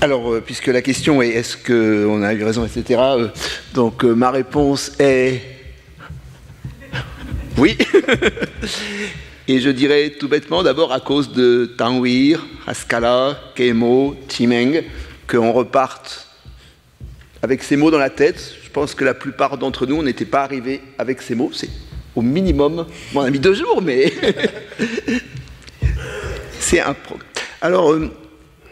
Alors, 0.06 0.36
euh, 0.36 0.40
puisque 0.40 0.68
la 0.68 0.84
question 0.84 1.20
est 1.24 1.30
est-ce 1.30 1.58
qu'on 1.58 2.22
a 2.22 2.32
eu 2.32 2.44
raison, 2.44 2.64
etc., 2.64 3.02
euh, 3.02 3.28
donc 3.74 4.06
euh, 4.06 4.14
ma 4.14 4.30
réponse 4.30 4.92
est 5.00 5.42
oui. 7.58 7.76
Et 9.48 9.60
je 9.60 9.72
dirais 9.72 10.12
tout 10.12 10.28
bêtement, 10.28 10.62
d'abord 10.62 10.94
à 10.94 11.00
cause 11.00 11.32
de 11.32 11.74
Tanwir, 11.76 12.46
Haskala, 12.68 13.40
Kemo, 13.56 14.16
Timeng, 14.28 14.84
qu'on 15.26 15.52
reparte 15.52 16.28
avec 17.42 17.64
ces 17.64 17.76
mots 17.76 17.90
dans 17.90 17.98
la 17.98 18.12
tête. 18.12 18.54
Je 18.64 18.70
pense 18.70 18.94
que 18.94 19.04
la 19.04 19.16
plupart 19.16 19.58
d'entre 19.58 19.88
nous, 19.88 19.96
on 19.96 20.04
n'était 20.04 20.26
pas 20.26 20.44
arrivés 20.44 20.82
avec 21.00 21.24
ces 21.24 21.34
mots. 21.34 21.50
C'est 21.52 21.72
au 22.16 22.22
minimum, 22.22 22.86
on 23.16 23.22
a 23.22 23.32
mis 23.32 23.40
deux 23.40 23.56
jours, 23.56 23.82
mais 23.82 24.14
c'est 26.60 26.80
un 26.80 26.94
pro. 26.94 27.18
Alors, 27.60 27.96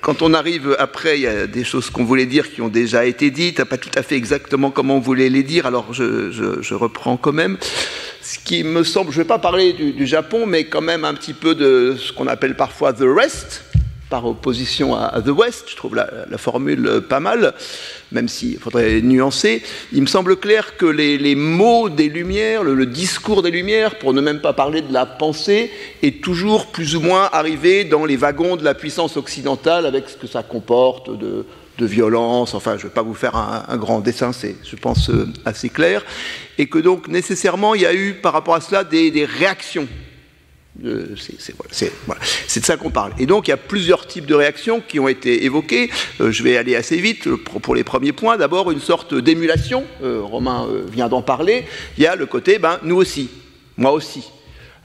quand 0.03 0.21
on 0.21 0.33
arrive 0.33 0.75
après, 0.79 1.17
il 1.17 1.21
y 1.21 1.27
a 1.27 1.47
des 1.47 1.63
choses 1.63 1.89
qu'on 1.89 2.03
voulait 2.03 2.25
dire 2.25 2.51
qui 2.51 2.61
ont 2.61 2.67
déjà 2.67 3.05
été 3.05 3.31
dites, 3.31 3.63
pas 3.63 3.77
tout 3.77 3.89
à 3.95 4.03
fait 4.03 4.15
exactement 4.15 4.69
comment 4.69 4.97
on 4.97 4.99
voulait 4.99 5.29
les 5.29 5.43
dire, 5.43 5.65
alors 5.65 5.93
je, 5.93 6.73
reprends 6.73 7.15
quand 7.15 7.31
même. 7.31 7.57
Ce 8.21 8.37
qui 8.37 8.65
me 8.65 8.83
semble, 8.83 9.11
je 9.11 9.19
ne 9.19 9.23
vais 9.23 9.27
pas 9.27 9.39
parler 9.39 9.71
du, 9.71 9.93
du, 9.93 10.05
Japon, 10.05 10.45
mais 10.45 10.65
quand 10.65 10.81
même 10.81 11.05
un 11.05 11.13
petit 11.13 11.33
peu 11.33 11.55
de 11.55 11.95
ce 11.97 12.11
qu'on 12.11 12.27
appelle 12.27 12.57
parfois 12.57 12.91
the 12.91 13.05
rest, 13.05 13.63
par 14.13 14.27
opposition 14.27 14.93
à, 14.93 15.23
The 15.23 15.29
West. 15.29 15.65
Je 15.71 15.75
trouve 15.75 15.95
la, 15.95 16.37
formule 16.37 16.85
euh, 16.85 17.01
pas 17.01 17.19
mal, 17.19 17.55
même 18.11 18.27
s'il 18.27 18.59
faudrait 18.59 19.01
nuancer. 19.01 19.63
Il 19.91 20.03
me 20.03 20.05
semble 20.05 20.35
clair 20.35 20.77
que 20.77 20.85
les, 20.85 21.33
mots 21.33 21.89
des 21.89 22.09
Lumières, 22.09 22.61
le, 22.63 22.85
discours 22.85 23.41
des 23.41 23.49
Lumières, 23.49 23.97
pour 23.97 24.13
ne 24.13 24.21
même 24.21 24.39
pas 24.39 24.53
parler 24.53 24.83
de 24.83 24.93
la 24.93 25.07
pensée, 25.07 25.71
est 26.03 26.23
toujours 26.23 26.67
plus 26.67 26.95
ou 26.95 26.99
moins 26.99 27.27
arrivé 27.33 27.85
dans 27.85 28.05
les 28.05 28.15
wagons 28.15 28.55
de 28.55 28.63
la 28.63 28.75
puissance 28.75 29.17
occidentale 29.17 29.87
avec 29.87 30.07
ce 30.07 30.15
que 30.15 30.27
ça 30.27 30.43
comporte 30.43 31.09
de, 31.17 31.43
violence. 31.79 32.53
Enfin, 32.53 32.73
je 32.77 32.83
ne 32.83 32.89
vais 32.89 32.93
pas 32.93 33.01
vous 33.01 33.15
faire 33.15 33.35
un, 33.35 33.77
grand 33.77 33.99
dessin, 33.99 34.31
c'est, 34.31 34.55
je 34.63 34.75
pense, 34.75 35.09
euh, 35.09 35.27
assez 35.43 35.69
clair. 35.69 36.05
Et 36.59 36.67
que 36.67 36.77
donc, 36.77 37.07
nécessairement, 37.07 37.73
il 37.73 37.81
y 37.81 37.87
a 37.87 37.95
eu, 37.95 38.13
par 38.13 38.31
rapport 38.31 38.53
à 38.53 38.61
cela, 38.61 38.83
des 38.83 39.25
réactions 39.25 39.87
euh, 40.83 41.15
c'est 41.17 42.59
de 42.59 42.65
ça 42.65 42.77
qu'on 42.77 42.89
parle. 42.89 43.13
Et 43.19 43.25
donc 43.25 43.47
il 43.47 43.51
y 43.51 43.53
a 43.53 43.57
plusieurs 43.57 44.07
types 44.07 44.25
de 44.25 44.33
réactions 44.33 44.81
qui 44.81 44.99
ont 44.99 45.07
été 45.07 45.45
évoquées. 45.45 45.91
Euh, 46.19 46.31
je 46.31 46.43
vais 46.43 46.57
aller 46.57 46.75
assez 46.75 46.97
vite 46.97 47.29
pour, 47.29 47.75
les 47.75 47.83
premiers 47.83 48.11
points. 48.11 48.37
D'abord 48.37 48.71
une 48.71 48.79
sorte 48.79 49.13
d'émulation. 49.13 49.83
Euh, 50.03 50.21
Romain 50.21 50.67
vient 50.91 51.09
d'en 51.09 51.21
parler. 51.21 51.65
Il 51.97 52.03
y 52.03 52.07
a 52.07 52.15
le 52.15 52.25
côté, 52.25 52.57
ben 52.57 52.79
nous 52.83 52.95
aussi, 52.95 53.29
moi 53.77 53.91
aussi. 53.91 54.23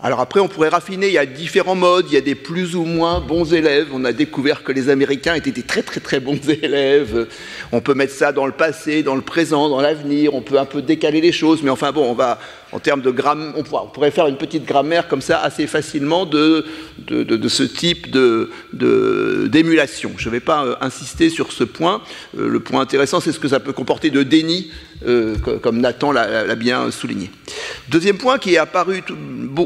Alors 0.01 0.21
après, 0.21 0.39
on 0.39 0.47
pourrait 0.47 0.69
raffiner, 0.69 1.09
il 1.09 1.15
y 1.15 1.19
a 1.19 1.27
différents 1.27 1.75
modes, 1.75 2.07
il 2.09 2.15
y 2.15 2.19
a 2.19 2.21
des 2.21 2.37
plus 2.37 2.77
ou 2.77 2.85
moins 2.85 3.19
bons 3.19 3.53
élèves. 3.53 3.89
On 3.93 4.05
a 4.05 4.13
découvert 4.13 4.63
que 4.63 4.71
les 4.71 4.91
Américains 4.91 5.35
étaient 5.35 5.51
des 5.51 5.65
très 5.65 5.83
très 5.83 5.99
très 5.99 6.21
bons 6.21 6.39
élèves. 6.49 7.27
On 7.73 7.81
peut 7.81 7.95
mettre 7.95 8.13
ça 8.13 8.31
dans 8.31 8.47
le 8.47 8.53
passé, 8.53 9.03
dans 9.03 9.17
le 9.17 9.23
présent, 9.23 9.69
dans 9.69 9.81
l'avenir, 9.81 10.35
on 10.35 10.41
peut 10.41 10.59
un 10.59 10.67
peu 10.67 10.83
décaler 10.83 11.21
les 11.21 11.33
choses, 11.33 11.63
mais 11.65 11.71
enfin 11.71 11.91
bon, 11.91 12.09
on 12.09 12.15
va, 12.15 12.39
en 12.73 12.79
termes 12.79 13.01
de 13.01 13.11
grammaire, 13.11 13.55
on, 13.57 13.63
pourrait 13.87 14.11
faire 14.11 14.27
une 14.27 14.37
petite 14.37 14.65
grammaire 14.65 15.09
comme 15.09 15.23
ça 15.23 15.41
assez 15.41 15.67
facilement 15.67 16.27
de, 16.27 16.65
ce 17.09 17.63
type 17.63 18.09
d'émulation. 18.73 20.13
Je 20.17 20.29
ne 20.29 20.33
vais 20.33 20.41
pas 20.41 20.65
euh, 20.65 20.75
insister 20.81 21.31
sur 21.31 21.53
ce 21.53 21.65
point. 21.65 22.03
Euh, 22.39 22.49
le 22.49 22.61
point 22.61 22.81
intéressant, 22.81 23.21
c'est 23.21 23.33
ce 23.33 23.39
que 23.39 23.49
ça 23.49 23.61
peut 23.61 23.73
comporter 23.73 24.11
de 24.11 24.23
déni, 24.23 24.71
euh, 25.07 25.37
comme 25.63 25.81
Nathan 25.81 26.13
l'a 26.13 26.55
bien 26.57 26.91
souligné. 26.91 27.31
Deuxième 27.89 28.19
point 28.19 28.39
qui 28.39 28.55
est 28.55 28.59
apparu 28.59 29.03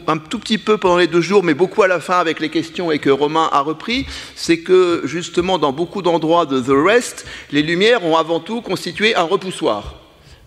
un 0.06 0.18
tout 0.18 0.38
petit 0.38 0.58
peu 0.58 0.78
pendant 0.78 0.98
les 0.98 1.08
deux 1.08 1.20
jours, 1.20 1.42
mais 1.42 1.54
beaucoup 1.54 1.82
à 1.82 1.88
la 1.88 2.00
fin 2.00 2.18
avec 2.18 2.38
les 2.38 2.50
questions 2.50 2.92
et 2.92 2.98
que 2.98 3.10
Romain 3.10 3.48
a 3.52 3.60
repris, 3.60 4.06
c'est 4.36 4.58
que 4.58 5.02
justement 5.04 5.58
dans 5.58 5.72
beaucoup 5.72 6.02
d'endroits 6.02 6.46
de 6.46 6.60
The 6.60 6.86
Rest, 6.86 7.26
les 7.50 7.62
lumières 7.62 8.04
ont 8.04 8.16
avant 8.16 8.40
tout 8.40 8.60
constitué 8.60 9.14
un 9.16 9.22
repoussoir. 9.22 10.01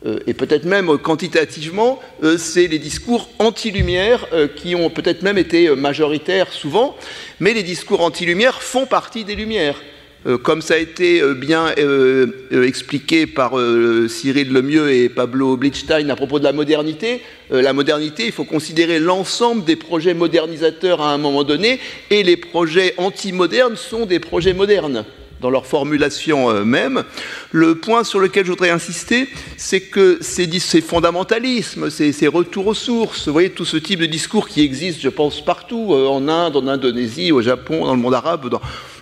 Euh, 0.06 0.20
et 0.28 0.34
peut-être 0.34 0.66
même 0.66 0.98
quantitativement, 0.98 2.00
euh, 2.24 2.38
c'est 2.38 2.68
les 2.68 2.80
discours 2.80 3.30
anti-lumière 3.40 4.28
euh, 4.34 4.48
qui 4.48 4.76
ont 4.76 4.90
peut-être 4.90 5.24
même 5.24 5.38
été 5.38 5.70
majoritaires 5.76 6.52
souvent, 6.54 6.96
mais 7.40 7.54
les 7.54 7.64
discours 7.64 8.02
anti-lumière 8.02 8.62
font 8.62 8.86
partie 8.86 9.24
des 9.24 9.36
lumières. 9.36 9.82
Comme 10.42 10.64
ça 10.64 10.74
a 10.74 10.78
été 10.78 11.22
bien 11.36 11.68
expliqué 12.52 13.28
par 13.28 13.52
Cyril 14.10 14.52
Lemieux 14.52 14.92
et 14.92 15.08
Pablo 15.08 15.56
Blitzstein 15.56 16.10
à 16.10 16.16
propos 16.16 16.40
de 16.40 16.44
la 16.44 16.52
modernité, 16.52 17.22
la 17.52 17.74
modernité, 17.74 18.26
il 18.26 18.32
faut 18.32 18.44
considérer 18.44 18.98
l'ensemble 18.98 19.66
des 19.66 19.76
projets 19.76 20.16
modernisateurs 20.16 21.00
à 21.00 21.14
un 21.14 21.20
moment 21.20 21.44
donné, 21.44 21.80
et 22.10 22.24
les 22.24 22.38
projets 22.38 22.96
anti-modernes 22.98 23.76
sont 23.76 24.08
des 24.08 24.20
projets 24.20 24.56
modernes 24.56 25.06
dans 25.42 25.50
leur 25.50 25.66
formulation 25.66 26.50
euh, 26.50 26.64
même. 26.64 27.04
Le 27.52 27.76
point 27.76 28.04
sur 28.04 28.20
lequel 28.20 28.46
je 28.46 28.52
voudrais 28.52 28.70
insister, 28.70 29.30
c'est 29.58 29.82
que 29.82 30.18
ces, 30.22 30.82
fondamentalismes, 30.82 31.90
ces, 31.90 32.28
retours 32.28 32.68
aux 32.68 32.74
sources, 32.74 33.28
vous 33.28 33.34
voyez, 33.34 33.50
tout 33.50 33.66
ce 33.66 33.78
type 33.78 34.00
de 34.00 34.06
discours 34.06 34.48
qui 34.48 34.62
existe, 34.62 35.02
je 35.02 35.10
pense, 35.10 35.44
partout, 35.44 35.94
euh, 35.94 36.08
en 36.08 36.28
Inde, 36.28 36.56
en 36.56 36.68
Indonésie, 36.68 37.32
au 37.32 37.42
Japon, 37.42 37.86
dans 37.86 37.96
le 37.96 38.02
monde 38.02 38.14
arabe, 38.14 38.50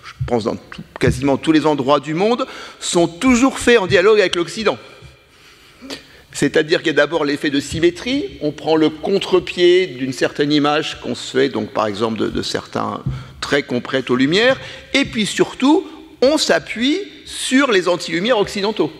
je 0.04 0.12
pense 0.26 0.44
dans 0.44 0.56
quasiment 0.98 1.36
tous 1.36 1.52
les 1.52 1.66
endroits 1.66 2.00
du 2.00 2.14
monde, 2.14 2.46
sont 2.80 3.06
toujours 3.06 3.58
faits 3.58 3.78
en 3.78 3.86
dialogue 3.86 4.20
avec 4.20 4.36
l'Occident. 4.36 4.78
C'est-à-dire 6.32 6.80
qu'il 6.80 6.88
y 6.88 6.90
a 6.90 6.94
d'abord 6.94 7.24
l'effet 7.24 7.50
de 7.50 7.60
symétrie, 7.60 8.38
on 8.40 8.50
prend 8.50 8.74
le 8.74 8.90
contre-pied 8.90 9.86
d'une 9.86 10.12
certaine 10.12 10.50
image 10.50 11.00
qu'on 11.00 11.14
se 11.14 11.30
fait, 11.30 11.48
donc 11.48 11.70
par 11.70 11.86
exemple 11.86 12.18
de, 12.18 12.28
de 12.28 12.42
certains 12.42 13.02
traits 13.40 13.68
qu'on 13.68 13.80
prête 13.80 14.10
aux 14.10 14.16
lumières, 14.16 14.60
et 14.94 15.04
puis 15.04 15.26
surtout, 15.26 15.86
on 16.24 16.38
s'appuie 16.38 17.00
sur 17.26 17.70
les 17.70 17.88
anti-lumières 17.88 18.38
occidentaux. 18.38 18.92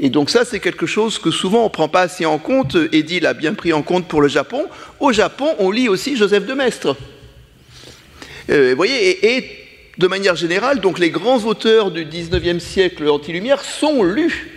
Et 0.00 0.10
donc 0.10 0.30
ça, 0.30 0.44
c'est 0.44 0.60
quelque 0.60 0.86
chose 0.86 1.18
que 1.18 1.30
souvent 1.30 1.62
on 1.62 1.64
ne 1.64 1.70
prend 1.70 1.88
pas 1.88 2.02
assez 2.02 2.24
en 2.24 2.38
compte. 2.38 2.76
Eddy 2.92 3.20
l'a 3.20 3.34
bien 3.34 3.54
pris 3.54 3.72
en 3.72 3.82
compte 3.82 4.06
pour 4.06 4.20
le 4.20 4.28
Japon. 4.28 4.66
Au 5.00 5.12
Japon, 5.12 5.54
on 5.58 5.70
lit 5.70 5.88
aussi 5.88 6.16
Joseph 6.16 6.46
de 6.46 6.54
Maistre. 6.54 6.96
Euh, 8.50 8.70
vous 8.70 8.76
voyez, 8.76 9.36
et, 9.36 9.44
de 9.98 10.06
manière 10.06 10.36
générale, 10.36 10.80
donc 10.80 11.00
les 11.00 11.10
grands 11.10 11.44
auteurs 11.44 11.90
du 11.90 12.06
19e 12.06 12.60
siècle 12.60 13.08
anti-lumière 13.08 13.64
sont 13.64 14.04
lus. 14.04 14.52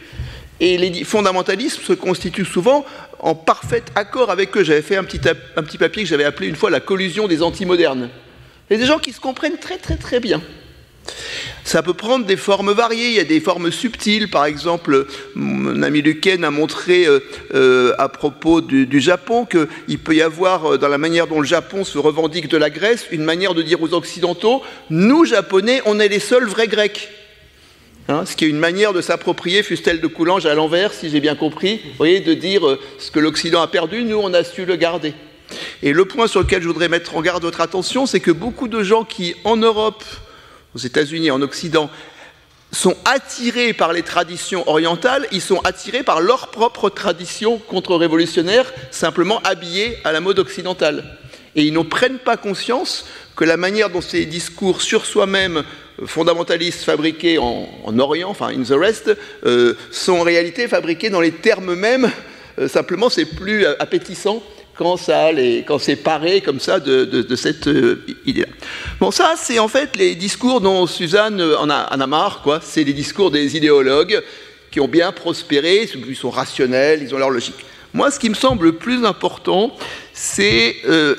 Et 0.59 0.77
les 0.77 1.03
fondamentalismes 1.03 1.81
se 1.81 1.93
constituent 1.93 2.45
souvent 2.45 2.85
en 3.17 3.33
parfait 3.33 3.83
accord 3.95 4.29
avec 4.29 4.55
eux. 4.55 4.63
J'avais 4.63 4.83
fait 4.83 4.95
un 4.95 5.03
petit, 5.03 5.19
un 5.27 5.63
petit 5.63 5.79
papier 5.79 6.03
que 6.03 6.09
j'avais 6.09 6.23
appelé 6.23 6.47
une 6.49 6.55
fois 6.55 6.69
la 6.69 6.79
collusion 6.79 7.27
des 7.27 7.41
antimodernes. 7.41 8.09
A 8.69 8.75
des 8.75 8.85
gens 8.85 8.99
qui 8.99 9.11
se 9.11 9.19
comprennent 9.19 9.57
très 9.57 9.79
très 9.79 9.97
très 9.97 10.19
bien. 10.19 10.39
Ça 11.71 11.81
peut 11.81 11.93
prendre 11.93 12.25
des 12.25 12.35
formes 12.35 12.73
variées, 12.73 13.07
il 13.07 13.13
y 13.13 13.19
a 13.21 13.23
des 13.23 13.39
formes 13.39 13.71
subtiles, 13.71 14.29
par 14.29 14.43
exemple, 14.43 15.07
mon 15.35 15.81
ami 15.83 16.01
Luquen 16.01 16.43
a 16.43 16.51
montré 16.51 17.05
euh, 17.05 17.21
euh, 17.53 17.93
à 17.97 18.09
propos 18.09 18.59
du, 18.59 18.99
Japon 18.99 19.45
qu'il 19.45 19.99
peut 19.99 20.13
y 20.13 20.21
avoir, 20.21 20.73
euh, 20.73 20.77
dans 20.77 20.89
la 20.89 20.97
manière 20.97 21.27
dont 21.27 21.39
le 21.39 21.47
Japon 21.47 21.85
se 21.85 21.97
revendique 21.97 22.49
de 22.49 22.57
la 22.57 22.69
Grèce, 22.69 23.07
une 23.09 23.23
manière 23.23 23.53
de 23.53 23.61
dire 23.61 23.81
aux 23.81 23.93
Occidentaux, 23.93 24.61
nous, 24.89 25.23
Japonais, 25.23 25.81
on 25.85 25.97
est 26.01 26.09
les 26.09 26.19
seuls 26.19 26.43
vrais 26.45 26.67
Grecs. 26.67 27.07
Hein, 28.09 28.25
ce 28.25 28.35
qui 28.35 28.43
est 28.43 28.49
une 28.49 28.59
manière 28.59 28.91
de 28.91 28.99
s'approprier, 28.99 29.63
fût-elle 29.63 30.01
de 30.01 30.07
Coulanges 30.07 30.47
à 30.47 30.53
l'envers, 30.55 30.91
si 30.91 31.09
j'ai 31.09 31.21
bien 31.21 31.35
compris, 31.35 31.79
voyez, 31.95 32.19
de 32.19 32.33
dire 32.33 32.63
ce 32.99 33.11
que 33.11 33.19
l'Occident 33.21 33.61
a 33.61 33.67
perdu, 33.67 34.03
nous, 34.03 34.19
on 34.21 34.33
a 34.33 34.43
su 34.43 34.65
le 34.65 34.75
garder. 34.75 35.13
Et 35.83 35.93
le 35.93 36.03
point 36.03 36.27
sur 36.27 36.41
lequel 36.41 36.61
je 36.63 36.67
voudrais 36.67 36.89
mettre 36.89 37.15
en 37.15 37.21
garde 37.21 37.43
votre 37.43 37.61
attention, 37.61 38.05
c'est 38.07 38.19
que 38.19 38.31
beaucoup 38.31 38.67
de 38.67 38.83
gens 38.83 39.05
qui, 39.05 39.35
en 39.45 39.55
Europe, 39.55 40.03
aux 40.75 40.79
États-Unis, 40.79 41.31
en 41.31 41.41
Occident, 41.41 41.89
sont 42.71 42.95
attirés 43.03 43.73
par 43.73 43.91
les 43.91 44.01
traditions 44.01 44.67
orientales, 44.69 45.27
ils 45.31 45.41
sont 45.41 45.59
attirés 45.65 46.03
par 46.03 46.21
leur 46.21 46.49
propre 46.51 46.89
tradition 46.89 47.57
contre-révolutionnaire, 47.57 48.71
simplement 48.91 49.41
habillée 49.43 49.97
à 50.03 50.11
la 50.11 50.21
mode 50.21 50.39
occidentale. 50.39 51.17
Et 51.55 51.63
ils 51.63 51.73
ne 51.73 51.81
prennent 51.81 52.19
pas 52.19 52.37
conscience 52.37 53.05
que 53.35 53.43
la 53.43 53.57
manière 53.57 53.89
dont 53.89 54.01
ces 54.01 54.25
discours 54.25 54.81
sur 54.81 55.05
soi-même 55.05 55.63
euh, 56.01 56.07
fondamentalistes 56.07 56.83
fabriqués 56.83 57.37
en, 57.37 57.99
Orient, 57.99 58.29
enfin 58.29 58.47
in 58.47 58.63
the 58.63 58.71
rest, 58.71 59.11
euh, 59.45 59.73
sont 59.91 60.13
en 60.13 60.23
réalité 60.23 60.69
fabriqués 60.69 61.09
dans 61.09 61.19
les 61.19 61.31
termes 61.31 61.75
mêmes, 61.75 62.09
euh, 62.57 62.69
simplement 62.69 63.09
c'est 63.09 63.25
plus 63.25 63.65
appétissant 63.65 64.41
quand, 64.75 64.97
quand 65.67 65.79
c'est 65.79 65.95
paré 65.95 66.41
comme 66.41 66.59
ça 66.59 66.79
de, 66.79 67.35
cette 67.35 67.67
euh, 67.67 68.05
idée-là. 68.25 68.47
Bon, 68.99 69.11
ça, 69.11 69.33
c'est 69.37 69.59
en 69.59 69.67
fait 69.67 69.95
les 69.95 70.15
discours 70.15 70.61
dont 70.61 70.87
Suzanne 70.87 71.41
en 71.41 71.69
a, 71.69 71.93
en 71.95 71.99
a 71.99 72.07
marre, 72.07 72.41
quoi. 72.41 72.59
C'est 72.61 72.83
les 72.83 72.93
discours 72.93 73.31
des 73.31 73.55
idéologues 73.55 74.21
qui 74.71 74.79
ont 74.79 74.87
bien 74.87 75.11
prospéré, 75.11 75.89
ils 76.07 76.15
sont 76.15 76.29
rationnels, 76.29 77.01
ils 77.03 77.13
ont 77.13 77.17
leur 77.17 77.29
logique. 77.29 77.65
Moi, 77.93 78.09
ce 78.09 78.19
qui 78.19 78.29
me 78.29 78.35
semble 78.35 78.67
le 78.67 78.75
plus 78.75 79.05
important, 79.05 79.75
c'est 80.13 80.77
euh, 80.87 81.15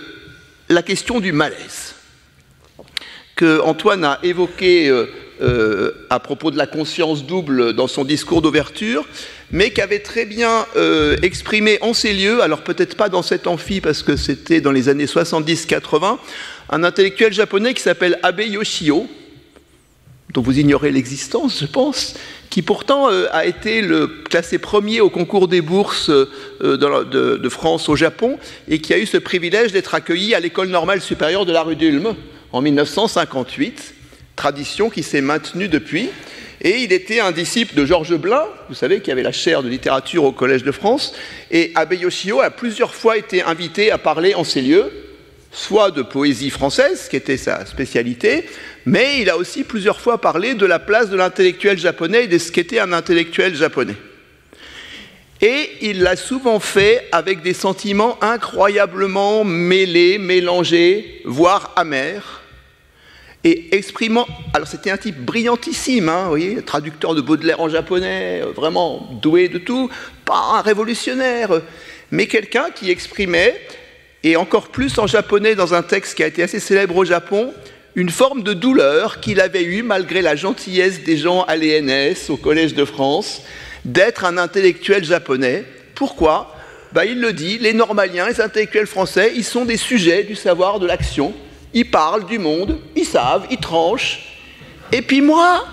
la 0.68 0.82
question 0.82 1.20
du 1.20 1.32
malaise 1.32 1.94
que 3.36 3.60
Antoine 3.60 4.04
a 4.04 4.18
évoqué 4.22 4.88
euh, 5.42 6.06
à 6.08 6.20
propos 6.20 6.50
de 6.50 6.56
la 6.56 6.66
conscience 6.66 7.24
double 7.26 7.72
dans 7.72 7.88
son 7.88 8.04
discours 8.04 8.42
d'ouverture 8.42 9.04
mais 9.52 9.70
qu'avait 9.70 9.98
très 9.98 10.24
bien 10.24 10.66
euh, 10.76 11.16
exprimé 11.22 11.78
en 11.82 11.92
ces 11.92 12.14
lieux, 12.14 12.42
alors 12.42 12.62
peut-être 12.62 12.96
pas 12.96 13.10
dans 13.10 13.22
cet 13.22 13.46
amphi 13.46 13.80
parce 13.80 14.02
que 14.02 14.16
c'était 14.16 14.62
dans 14.62 14.72
les 14.72 14.88
années 14.88 15.04
70-80, 15.04 16.18
un 16.70 16.84
intellectuel 16.84 17.32
japonais 17.32 17.74
qui 17.74 17.82
s'appelle 17.82 18.18
Abe 18.22 18.40
Yoshio, 18.40 19.06
dont 20.32 20.40
vous 20.40 20.58
ignorez 20.58 20.90
l'existence, 20.90 21.60
je 21.60 21.66
pense, 21.66 22.14
qui 22.48 22.62
pourtant 22.62 23.10
euh, 23.10 23.26
a 23.32 23.44
été 23.44 23.82
le 23.82 24.06
classé 24.06 24.58
premier 24.58 25.02
au 25.02 25.10
concours 25.10 25.48
des 25.48 25.60
bourses 25.60 26.08
euh, 26.08 26.26
de, 26.60 27.36
de, 27.36 27.48
France 27.50 27.90
au 27.90 27.96
Japon 27.96 28.38
et 28.68 28.80
qui 28.80 28.94
a 28.94 28.98
eu 28.98 29.06
ce 29.06 29.18
privilège 29.18 29.72
d'être 29.72 29.94
accueilli 29.94 30.34
à 30.34 30.40
l'école 30.40 30.68
normale 30.68 31.02
supérieure 31.02 31.44
de 31.44 31.52
la 31.52 31.62
rue 31.62 31.76
d'Ulm 31.76 32.14
en 32.52 32.62
1958, 32.62 33.94
tradition 34.34 34.88
qui 34.88 35.02
s'est 35.02 35.20
maintenue 35.20 35.68
depuis. 35.68 36.08
Et 36.64 36.84
il 36.84 36.92
était 36.92 37.18
un 37.18 37.32
disciple 37.32 37.74
de 37.74 37.84
Georges 37.84 38.16
Blin, 38.16 38.44
vous 38.68 38.76
savez, 38.76 39.00
qui 39.00 39.10
avait 39.10 39.24
la 39.24 39.32
chaire 39.32 39.64
de 39.64 39.68
littérature 39.68 40.22
au 40.22 40.30
Collège 40.30 40.62
de 40.62 40.70
France. 40.70 41.12
Et 41.50 41.72
Abe 41.74 41.94
Yoshio 41.94 42.40
a 42.40 42.50
plusieurs 42.50 42.94
fois 42.94 43.18
été 43.18 43.42
invité 43.42 43.90
à 43.90 43.98
parler 43.98 44.36
en 44.36 44.44
ces 44.44 44.62
lieux, 44.62 44.88
soit 45.50 45.90
de 45.90 46.02
poésie 46.02 46.50
française, 46.50 47.08
qui 47.10 47.16
était 47.16 47.36
sa 47.36 47.66
spécialité, 47.66 48.46
mais 48.86 49.20
il 49.20 49.28
a 49.28 49.36
aussi 49.36 49.64
plusieurs 49.64 50.00
fois 50.00 50.20
parlé 50.20 50.54
de 50.54 50.64
la 50.64 50.78
place 50.78 51.10
de 51.10 51.16
l'intellectuel 51.16 51.78
japonais 51.78 52.24
et 52.24 52.28
de 52.28 52.38
ce 52.38 52.52
qu'était 52.52 52.78
un 52.78 52.92
intellectuel 52.92 53.56
japonais. 53.56 53.96
Et 55.40 55.68
il 55.80 56.02
l'a 56.02 56.14
souvent 56.14 56.60
fait 56.60 57.08
avec 57.10 57.42
des 57.42 57.54
sentiments 57.54 58.22
incroyablement 58.22 59.42
mêlés, 59.42 60.18
mélangés, 60.18 61.22
voire 61.24 61.72
amers 61.74 62.41
et 63.44 63.76
exprimant. 63.76 64.26
Alors 64.54 64.68
c'était 64.68 64.90
un 64.90 64.96
type 64.96 65.18
brillantissime, 65.18 66.08
hein, 66.08 66.30
traducteur 66.64 67.14
de 67.14 67.20
Baudelaire 67.20 67.60
en 67.60 67.68
japonais, 67.68 68.40
euh, 68.42 68.52
vraiment 68.52 69.08
doué 69.20 69.48
de 69.48 69.58
tout, 69.58 69.90
pas 70.24 70.58
un 70.58 70.60
révolutionnaire, 70.60 71.60
mais 72.10 72.26
quelqu'un 72.26 72.70
qui 72.74 72.90
exprimait, 72.90 73.60
et 74.24 74.36
encore 74.36 74.68
plus 74.68 74.98
en 74.98 75.06
japonais 75.06 75.54
dans 75.54 75.74
un 75.74 75.82
texte 75.82 76.14
qui 76.14 76.22
a 76.22 76.26
été 76.26 76.42
assez 76.42 76.60
célèbre 76.60 76.96
au 76.96 77.04
Japon, 77.04 77.52
une 77.94 78.10
forme 78.10 78.42
de 78.42 78.54
douleur 78.54 79.20
qu'il 79.20 79.40
avait 79.40 79.64
eue 79.64 79.82
malgré 79.82 80.22
la 80.22 80.36
gentillesse 80.36 81.02
des 81.02 81.16
gens 81.16 81.42
à 81.42 81.56
l'ENS, 81.56 82.30
au 82.30 82.36
Collège 82.36 82.74
de 82.74 82.84
France, 82.84 83.42
d'être 83.84 84.24
un 84.24 84.38
intellectuel 84.38 85.04
japonais. 85.04 85.64
Pourquoi? 85.94 86.56
Ben, 86.92 87.04
Il 87.04 87.20
le 87.20 87.32
dit, 87.32 87.58
les 87.58 87.72
normaliens, 87.72 88.28
les 88.28 88.40
intellectuels 88.40 88.86
français, 88.86 89.32
ils 89.34 89.44
sont 89.44 89.64
des 89.64 89.76
sujets 89.76 90.22
du 90.22 90.36
savoir 90.36 90.78
de 90.78 90.86
l'action 90.86 91.34
ils 91.74 91.90
parlent 91.90 92.26
du 92.26 92.38
monde, 92.38 92.78
ils 92.94 93.06
savent, 93.06 93.46
ils 93.50 93.58
tranchent. 93.58 94.38
Et 94.90 95.02
puis 95.02 95.20
moi, 95.20 95.64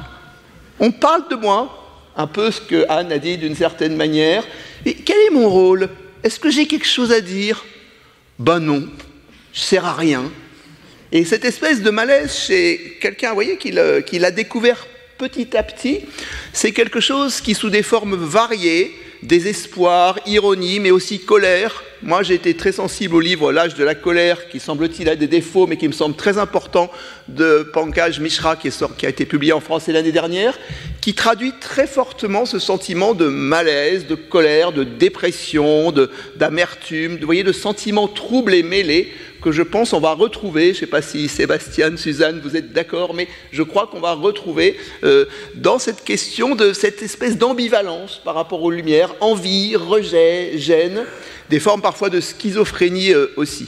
on 0.79 0.91
parle 0.91 1.27
de 1.29 1.35
moi, 1.35 1.75
un 2.15 2.27
peu 2.27 2.51
ce 2.51 2.61
que 2.61 2.85
Anne 2.89 3.11
a 3.11 3.17
dit 3.17 3.37
d'une 3.37 3.55
certaine 3.55 3.95
manière. 3.95 4.43
Et 4.85 4.93
quel 4.93 5.17
est 5.27 5.31
mon 5.31 5.49
rôle? 5.49 5.89
Est-ce 6.23 6.39
que 6.39 6.49
j'ai 6.49 6.67
quelque 6.67 6.87
chose 6.87 7.11
à 7.11 7.21
dire? 7.21 7.63
Ben 8.37 8.59
non, 8.59 8.87
je 9.53 9.59
sers 9.59 9.85
à 9.85 9.93
rien. 9.93 10.31
Et 11.11 11.25
cette 11.25 11.43
espèce 11.43 11.81
de 11.81 11.89
malaise 11.89 12.35
chez 12.35 12.97
quelqu'un, 13.01 13.29
vous 13.29 13.35
voyez, 13.35 13.57
qu'il 13.57 13.79
a 14.25 14.31
découvert 14.31 14.85
petit 15.17 15.57
à 15.57 15.63
petit, 15.63 16.01
c'est 16.53 16.71
quelque 16.71 16.99
chose 16.99 17.41
qui, 17.41 17.55
sous 17.55 17.69
des 17.69 17.83
formes 17.83 18.15
variées, 18.15 18.95
désespoir, 19.21 20.19
ironie, 20.25 20.79
mais 20.79 20.91
aussi 20.91 21.19
colère. 21.19 21.83
Moi, 22.01 22.23
j'ai 22.23 22.35
été 22.35 22.53
très 22.53 22.71
sensible 22.71 23.15
au 23.15 23.19
livre 23.19 23.51
L'âge 23.51 23.75
de 23.75 23.83
la 23.83 23.93
colère, 23.93 24.47
qui 24.47 24.61
semble-t-il 24.61 25.09
a 25.09 25.17
des 25.17 25.27
défauts, 25.27 25.67
mais 25.67 25.75
qui 25.75 25.85
me 25.85 25.93
semble 25.93 26.15
très 26.15 26.37
important, 26.37 26.89
de 27.27 27.69
Pankaj 27.73 28.21
Mishra, 28.21 28.55
qui, 28.55 28.69
a 29.05 29.09
été 29.09 29.25
publié 29.25 29.51
en 29.51 29.59
français 29.59 29.91
l'année 29.91 30.13
dernière, 30.13 30.57
qui 31.01 31.13
traduit 31.13 31.51
très 31.59 31.87
fortement 31.87 32.45
ce 32.45 32.57
sentiment 32.57 33.13
de 33.13 33.27
malaise, 33.27 34.07
de 34.07 34.15
colère, 34.15 34.71
de 34.71 34.85
dépression, 34.85 35.93
d'amertume, 36.37 37.17
de, 37.17 37.25
voyez, 37.25 37.43
de 37.43 37.51
sentiments 37.51 38.07
troubles 38.07 38.53
et 38.53 38.63
mêlés 38.63 39.13
que 39.41 39.51
je 39.51 39.61
pense 39.61 39.93
on 39.93 39.99
va 39.99 40.13
retrouver, 40.13 40.65
je 40.65 40.69
ne 40.69 40.75
sais 40.75 40.87
pas 40.87 41.01
si 41.01 41.27
Sébastien, 41.27 41.95
Suzanne, 41.97 42.41
vous 42.43 42.55
êtes 42.55 42.73
d'accord, 42.73 43.13
mais 43.13 43.27
je 43.51 43.63
crois 43.63 43.87
qu'on 43.87 43.99
va 43.99 44.13
retrouver 44.13 44.77
euh, 45.03 45.25
dans 45.55 45.79
cette 45.79 46.03
question 46.03 46.55
de 46.55 46.73
cette 46.73 47.01
espèce 47.01 47.37
d'ambivalence 47.37 48.21
par 48.23 48.35
rapport 48.35 48.61
aux 48.61 48.71
lumières, 48.71 49.15
envie, 49.21 49.75
rejet, 49.75 50.57
gêne, 50.57 51.05
des 51.49 51.59
formes 51.59 51.81
parfois 51.81 52.09
de 52.09 52.19
schizophrénie 52.19 53.13
euh, 53.13 53.27
aussi. 53.35 53.67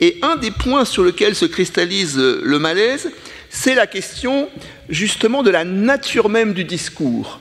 Et 0.00 0.18
un 0.22 0.36
des 0.36 0.50
points 0.50 0.84
sur 0.84 1.04
lesquels 1.04 1.34
se 1.34 1.46
cristallise 1.46 2.18
euh, 2.18 2.40
le 2.42 2.58
malaise, 2.58 3.10
c'est 3.50 3.74
la 3.74 3.86
question 3.86 4.48
justement 4.88 5.42
de 5.42 5.50
la 5.50 5.64
nature 5.64 6.28
même 6.28 6.52
du 6.52 6.64
discours, 6.64 7.40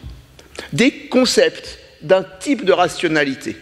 des 0.74 0.92
concepts, 0.92 1.80
d'un 2.02 2.24
type 2.40 2.66
de 2.66 2.72
rationalité. 2.72 3.56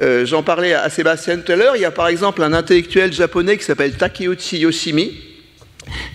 Euh, 0.00 0.24
j'en 0.24 0.42
parlais 0.42 0.72
à 0.72 0.88
Sébastien 0.88 1.38
tout 1.38 1.52
à 1.52 1.56
l'heure. 1.56 1.76
Il 1.76 1.82
y 1.82 1.84
a 1.84 1.90
par 1.90 2.08
exemple 2.08 2.42
un 2.42 2.52
intellectuel 2.52 3.12
japonais 3.12 3.58
qui 3.58 3.64
s'appelle 3.64 3.96
Takeuchi 3.96 4.58
Yoshimi, 4.58 5.12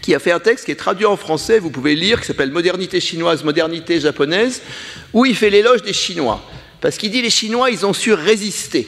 qui 0.01 0.15
a 0.15 0.19
fait 0.19 0.31
un 0.31 0.39
texte 0.39 0.65
qui 0.65 0.71
est 0.71 0.75
traduit 0.75 1.05
en 1.05 1.17
français, 1.17 1.59
vous 1.59 1.69
pouvez 1.69 1.95
lire, 1.95 2.21
qui 2.21 2.27
s'appelle 2.27 2.51
Modernité 2.51 2.99
chinoise, 2.99 3.43
modernité 3.43 3.99
japonaise, 3.99 4.61
où 5.13 5.25
il 5.25 5.35
fait 5.35 5.49
l'éloge 5.49 5.83
des 5.83 5.93
Chinois. 5.93 6.43
Parce 6.81 6.97
qu'il 6.97 7.11
dit 7.11 7.21
les 7.21 7.29
Chinois, 7.29 7.69
ils 7.69 7.85
ont 7.85 7.93
su 7.93 8.13
résister. 8.13 8.87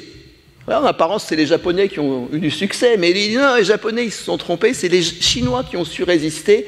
en 0.68 0.84
apparence, 0.84 1.26
c'est 1.28 1.36
les 1.36 1.46
Japonais 1.46 1.88
qui 1.88 2.00
ont 2.00 2.30
eu 2.32 2.40
du 2.40 2.52
succès, 2.52 2.98
mais 2.98 3.12
il 3.12 3.30
dit 3.30 3.36
non, 3.36 3.56
les 3.56 3.66
Japonais, 3.66 4.06
ils 4.06 4.12
se 4.12 4.24
sont 4.24 4.38
trompés, 4.38 4.74
c'est 4.74 4.90
les 4.90 5.04
Chinois 5.04 5.64
qui 5.70 5.78
ont 5.78 5.86
su 5.86 6.04
résister. 6.04 6.66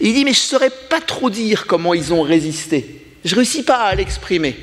il 0.00 0.12
dit, 0.12 0.24
mais 0.24 0.32
je 0.32 0.40
ne 0.40 0.48
saurais 0.48 0.72
pas 0.90 1.00
trop 1.00 1.30
dire 1.30 1.66
comment 1.66 1.94
ils 1.94 2.12
ont 2.12 2.22
résisté. 2.22 3.02
Je 3.24 3.30
ne 3.34 3.36
réussis 3.36 3.62
pas 3.62 3.78
à 3.78 3.94
l'exprimer. 3.94 4.54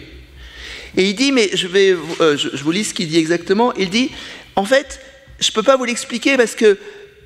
Et 0.97 1.09
il 1.09 1.15
dit, 1.15 1.31
mais 1.31 1.49
je, 1.53 1.67
vais, 1.67 1.95
euh, 2.19 2.37
je, 2.37 2.63
vous 2.63 2.71
lis 2.71 2.85
ce 2.85 2.93
qu'il 2.93 3.07
dit 3.07 3.17
exactement. 3.17 3.73
Il 3.75 3.89
dit, 3.89 4.11
en 4.55 4.65
fait, 4.65 4.99
je 5.39 5.51
peux 5.51 5.63
pas 5.63 5.77
vous 5.77 5.85
l'expliquer 5.85 6.37
parce 6.37 6.55
que, 6.55 6.77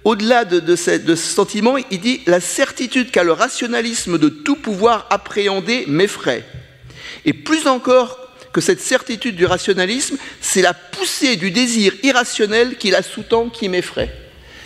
au-delà 0.03 0.45
de, 0.45 0.76
ce, 0.76 0.91
de, 0.91 1.16
ce, 1.16 1.34
sentiment, 1.34 1.78
il 1.78 1.99
dit, 1.99 2.22
la 2.28 2.39
certitude 2.39 3.09
qu'a 3.09 3.24
le 3.24 3.32
rationalisme 3.32 4.20
de 4.20 4.30
tout 4.30 4.55
pouvoir 4.55 5.07
appréhender 5.09 5.86
m'effraie. 5.88 6.43
Et 7.26 7.34
plus 7.34 7.66
encore 7.66 8.20
que 8.53 8.61
cette 8.61 8.80
certitude 8.80 9.36
du 9.36 9.45
rationalisme, 9.45 10.18
c'est 10.39 10.61
la 10.61 10.74
poussée 10.74 11.36
du 11.36 11.51
désir 11.51 11.93
irrationnel 12.03 12.78
qui 12.78 12.91
la 12.91 13.01
sous-tend 13.01 13.49
qui 13.49 13.68
m'effraie. 13.68 14.16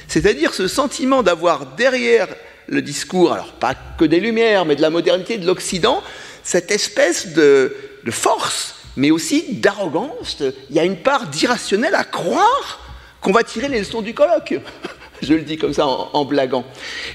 C'est-à-dire 0.07 0.53
ce 0.53 0.67
sentiment 0.67 1.23
d'avoir 1.23 1.67
derrière 1.75 2.27
le 2.67 2.81
discours, 2.81 3.31
alors 3.31 3.53
pas 3.53 3.75
que 3.97 4.05
des 4.05 4.19
Lumières, 4.19 4.65
mais 4.65 4.75
de 4.75 4.81
la 4.81 4.89
modernité 4.89 5.37
de 5.37 5.45
l'Occident, 5.45 6.03
cette 6.43 6.71
espèce 6.71 7.27
de, 7.33 7.75
force, 8.09 8.75
mais 8.99 9.11
aussi 9.11 9.53
d'arrogance. 9.53 10.43
Il 10.69 10.75
y 10.75 10.79
a 10.79 10.83
une 10.83 10.97
part 10.97 11.27
d'irrationnel 11.27 11.95
à 11.95 12.03
croire 12.03 12.81
qu'on 13.21 13.31
va 13.31 13.43
tirer 13.43 13.69
les 13.69 13.79
leçons 13.79 14.01
du 14.01 14.13
colloque. 14.13 14.55
Je 15.21 15.33
le 15.33 15.41
dis 15.41 15.57
comme 15.57 15.73
ça 15.73 15.87
en, 15.87 16.25
blaguant. 16.25 16.65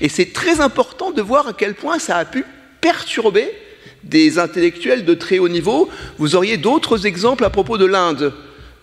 Et 0.00 0.08
c'est 0.08 0.32
très 0.32 0.60
important 0.60 1.10
de 1.10 1.20
voir 1.20 1.48
à 1.48 1.52
quel 1.52 1.74
point 1.74 1.98
ça 1.98 2.16
a 2.16 2.24
pu 2.24 2.44
perturber 2.80 3.50
des 4.02 4.38
intellectuels 4.38 5.04
de 5.04 5.12
très 5.12 5.38
haut 5.38 5.48
niveau. 5.48 5.90
Vous 6.16 6.36
auriez 6.36 6.56
d'autres 6.56 7.06
exemples 7.06 7.44
à 7.44 7.50
propos 7.50 7.76
de 7.76 7.86
l'Inde. 7.86 8.32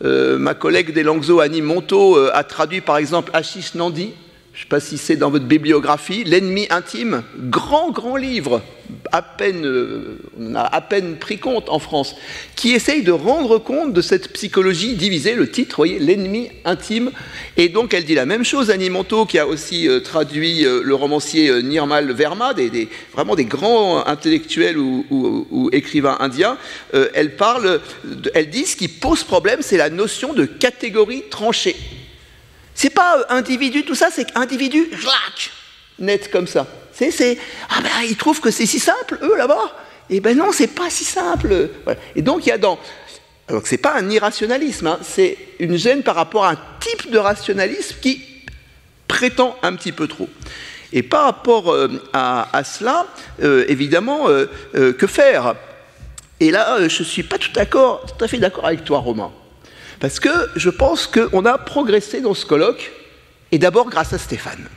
Euh, 0.04 0.38
ma 0.38 0.54
collègue 0.54 0.93
des 0.93 1.06
Annie 1.41 1.62
Monto, 1.62 2.18
euh, 2.18 2.32
a 2.34 2.43
traduit 2.43 2.82
par 2.82 2.97
exemple 2.97 3.32
Ashish 3.34 3.74
Nandi, 3.74 4.14
je 4.62 4.68
ne 4.68 4.70
sais 4.80 4.84
pas 4.84 4.89
si 4.89 4.99
c'est 4.99 5.16
dans 5.16 5.32
votre 5.32 5.45
bibliographie, 5.45 6.24
L'ennemi 6.24 6.68
intime, 6.70 7.24
grand, 7.36 7.89
grand 7.89 8.16
livre, 8.16 8.62
à 9.12 9.24
peine, 9.24 9.66
euh, 9.66 10.20
on 10.39 10.53
a 10.53 10.62
à 10.62 10.82
peine 10.82 11.16
pris 11.16 11.39
compte 11.39 11.68
en 11.68 11.80
France, 11.80 12.16
qui 12.55 12.74
essaye 12.74 13.01
de 13.01 13.12
rendre 13.12 13.57
compte 13.57 13.91
de 13.91 14.01
cette 14.01 14.32
psychologie 14.34 14.93
divisée, 14.93 15.34
le 15.34 15.49
titre, 15.49 15.78
voyez, 15.78 15.97
L'ennemi 15.97 16.49
intime. 16.64 17.09
Et 17.57 17.70
donc 17.70 17.95
elle 17.95 18.05
dit 18.05 18.14
la 18.14 18.28
même 18.28 18.45
chose, 18.45 18.70
Annie 18.70 18.91
Monto, 18.91 19.26
qui 19.26 19.39
a 19.39 19.47
aussi 19.47 19.89
euh, 19.89 19.99
traduit 19.99 20.64
euh, 20.64 20.84
le 20.84 20.93
romancier 20.93 21.64
Nirmal 21.64 22.12
Verma, 22.12 22.53
des, 22.53 22.88
vraiment 23.14 23.36
des 23.36 23.45
grands 23.45 24.05
intellectuels 24.05 24.78
ou, 24.78 25.70
écrivains 25.72 26.18
indiens. 26.20 26.57
elle 26.93 27.36
parle, 27.36 27.82
elle 28.36 28.51
dit 28.51 28.68
ce 28.68 28.76
qui 28.76 28.88
pose 28.88 29.24
problème, 29.24 29.62
c'est 29.62 29.78
la 29.78 29.89
notion 29.89 30.34
de 30.34 30.45
catégorie 30.45 31.24
tranchée. 31.32 31.76
C'est 32.82 32.90
pas 32.90 33.28
individu, 33.30 33.86
tout 33.86 33.94
ça, 33.94 34.10
c'est 34.12 34.36
individu, 34.36 34.90
net 36.00 36.32
comme 36.32 36.48
ça. 36.48 36.66
C'est, 36.92 37.38
ah 37.70 37.80
ben, 37.80 37.90
ils 38.10 38.18
trouvent 38.18 38.42
que 38.42 38.50
c'est 38.50 38.66
si 38.66 38.80
simple, 38.80 39.20
eux, 39.22 39.38
là-bas. 39.38 39.72
Eh 40.10 40.20
ben 40.20 40.36
non, 40.36 40.52
c'est 40.52 40.66
pas 40.66 40.90
si 40.90 41.04
simple. 41.04 41.70
Et 42.16 42.24
donc, 42.24 42.48
il 42.48 42.50
y 42.50 42.52
a 42.52 42.58
dans. 42.58 42.80
Alors, 43.48 43.62
c'est 43.66 43.78
pas 43.78 43.94
un 43.94 44.10
irrationalisme, 44.10 44.88
hein, 44.88 45.00
c'est 45.04 45.38
une 45.60 45.78
gêne 45.78 46.02
par 46.02 46.16
rapport 46.16 46.44
à 46.44 46.54
un 46.54 46.58
type 46.80 47.12
de 47.12 47.20
rationalisme 47.20 47.98
qui 48.02 48.26
prétend 49.08 49.56
un 49.62 49.76
petit 49.76 49.92
peu 49.92 50.08
trop. 50.08 50.28
Et 50.92 51.04
par 51.04 51.26
rapport 51.26 51.72
euh, 51.72 51.88
à, 52.14 52.64
cela, 52.64 53.06
euh, 53.44 53.64
évidemment, 53.68 54.28
euh, 54.28 54.48
que 54.74 55.06
faire? 55.06 55.54
Et 56.40 56.50
là, 56.50 56.88
je 56.88 57.04
suis 57.04 57.22
pas 57.22 57.38
tout, 57.38 57.52
tout 57.52 58.26
à 58.26 58.28
fait 58.28 58.40
d'accord 58.40 58.66
avec 58.66 58.84
toi, 58.84 58.98
Romain. 58.98 59.32
Parce 60.02 60.20
que 60.20 60.30
je 60.56 60.72
pense 60.72 61.06
qu'on 61.06 61.45
a 61.45 61.58
progressé 61.60 62.22
dans 62.22 62.34
ce 62.34 62.45
colloque, 62.45 62.91
et 63.52 63.60
d'abord 63.60 63.89
grâce 63.89 64.14
à 64.14 64.18
Stéphane. 64.18 64.68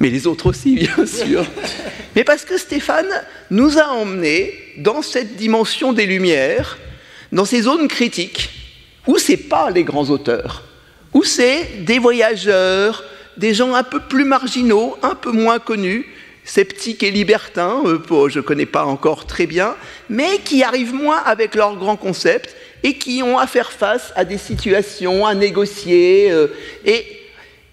Mais 0.00 0.10
les 0.10 0.26
autres 0.26 0.46
aussi, 0.46 0.74
bien 0.74 1.06
sûr. 1.06 1.44
Mais 2.16 2.24
parce 2.24 2.44
que 2.44 2.58
Stéphane 2.58 3.10
nous 3.50 3.78
a 3.78 3.88
emmenés 3.90 4.52
dans 4.78 5.02
cette 5.02 5.36
dimension 5.36 5.92
des 5.92 6.06
Lumières, 6.06 6.78
dans 7.30 7.44
ces 7.44 7.62
zones 7.62 7.86
critiques, 7.86 8.50
où 9.06 9.18
ce 9.18 9.32
n'est 9.32 9.38
pas 9.38 9.70
les 9.70 9.84
grands 9.84 10.10
auteurs, 10.10 10.64
où 11.12 11.22
c'est 11.22 11.84
des 11.84 12.00
voyageurs, 12.00 13.04
des 13.36 13.54
gens 13.54 13.74
un 13.74 13.84
peu 13.84 14.00
plus 14.00 14.24
marginaux, 14.24 14.98
un 15.02 15.14
peu 15.14 15.30
moins 15.30 15.60
connus, 15.60 16.06
sceptiques 16.44 17.04
et 17.04 17.12
libertins, 17.12 17.82
euh, 17.84 18.28
je 18.28 18.38
ne 18.40 18.44
connais 18.44 18.66
pas 18.66 18.84
encore 18.84 19.26
très 19.26 19.46
bien, 19.46 19.76
mais 20.08 20.38
qui 20.44 20.64
arrivent 20.64 20.94
moins 20.94 21.18
avec 21.18 21.54
leurs 21.54 21.76
grands 21.76 21.96
concepts 21.96 22.56
et 22.82 22.94
qui 22.94 23.22
ont 23.22 23.38
à 23.38 23.46
faire 23.46 23.72
face 23.72 24.12
à 24.16 24.24
des 24.24 24.38
situations, 24.38 25.26
à 25.26 25.34
négocier. 25.34 26.30
Euh, 26.30 26.48
et, 26.84 27.04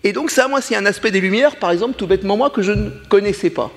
et, 0.03 0.13
donc 0.13 0.31
ça, 0.31 0.47
moi, 0.47 0.61
c'est 0.61 0.75
un 0.75 0.85
aspect 0.85 1.11
des 1.11 1.21
Lumières, 1.21 1.57
par 1.57 1.71
exemple, 1.71 1.95
tout 1.97 2.07
bêtement 2.07 2.37
moi, 2.37 2.49
que 2.49 2.61
je 2.61 2.71
ne 2.71 2.89
connaissais 3.09 3.49
pas. 3.49 3.71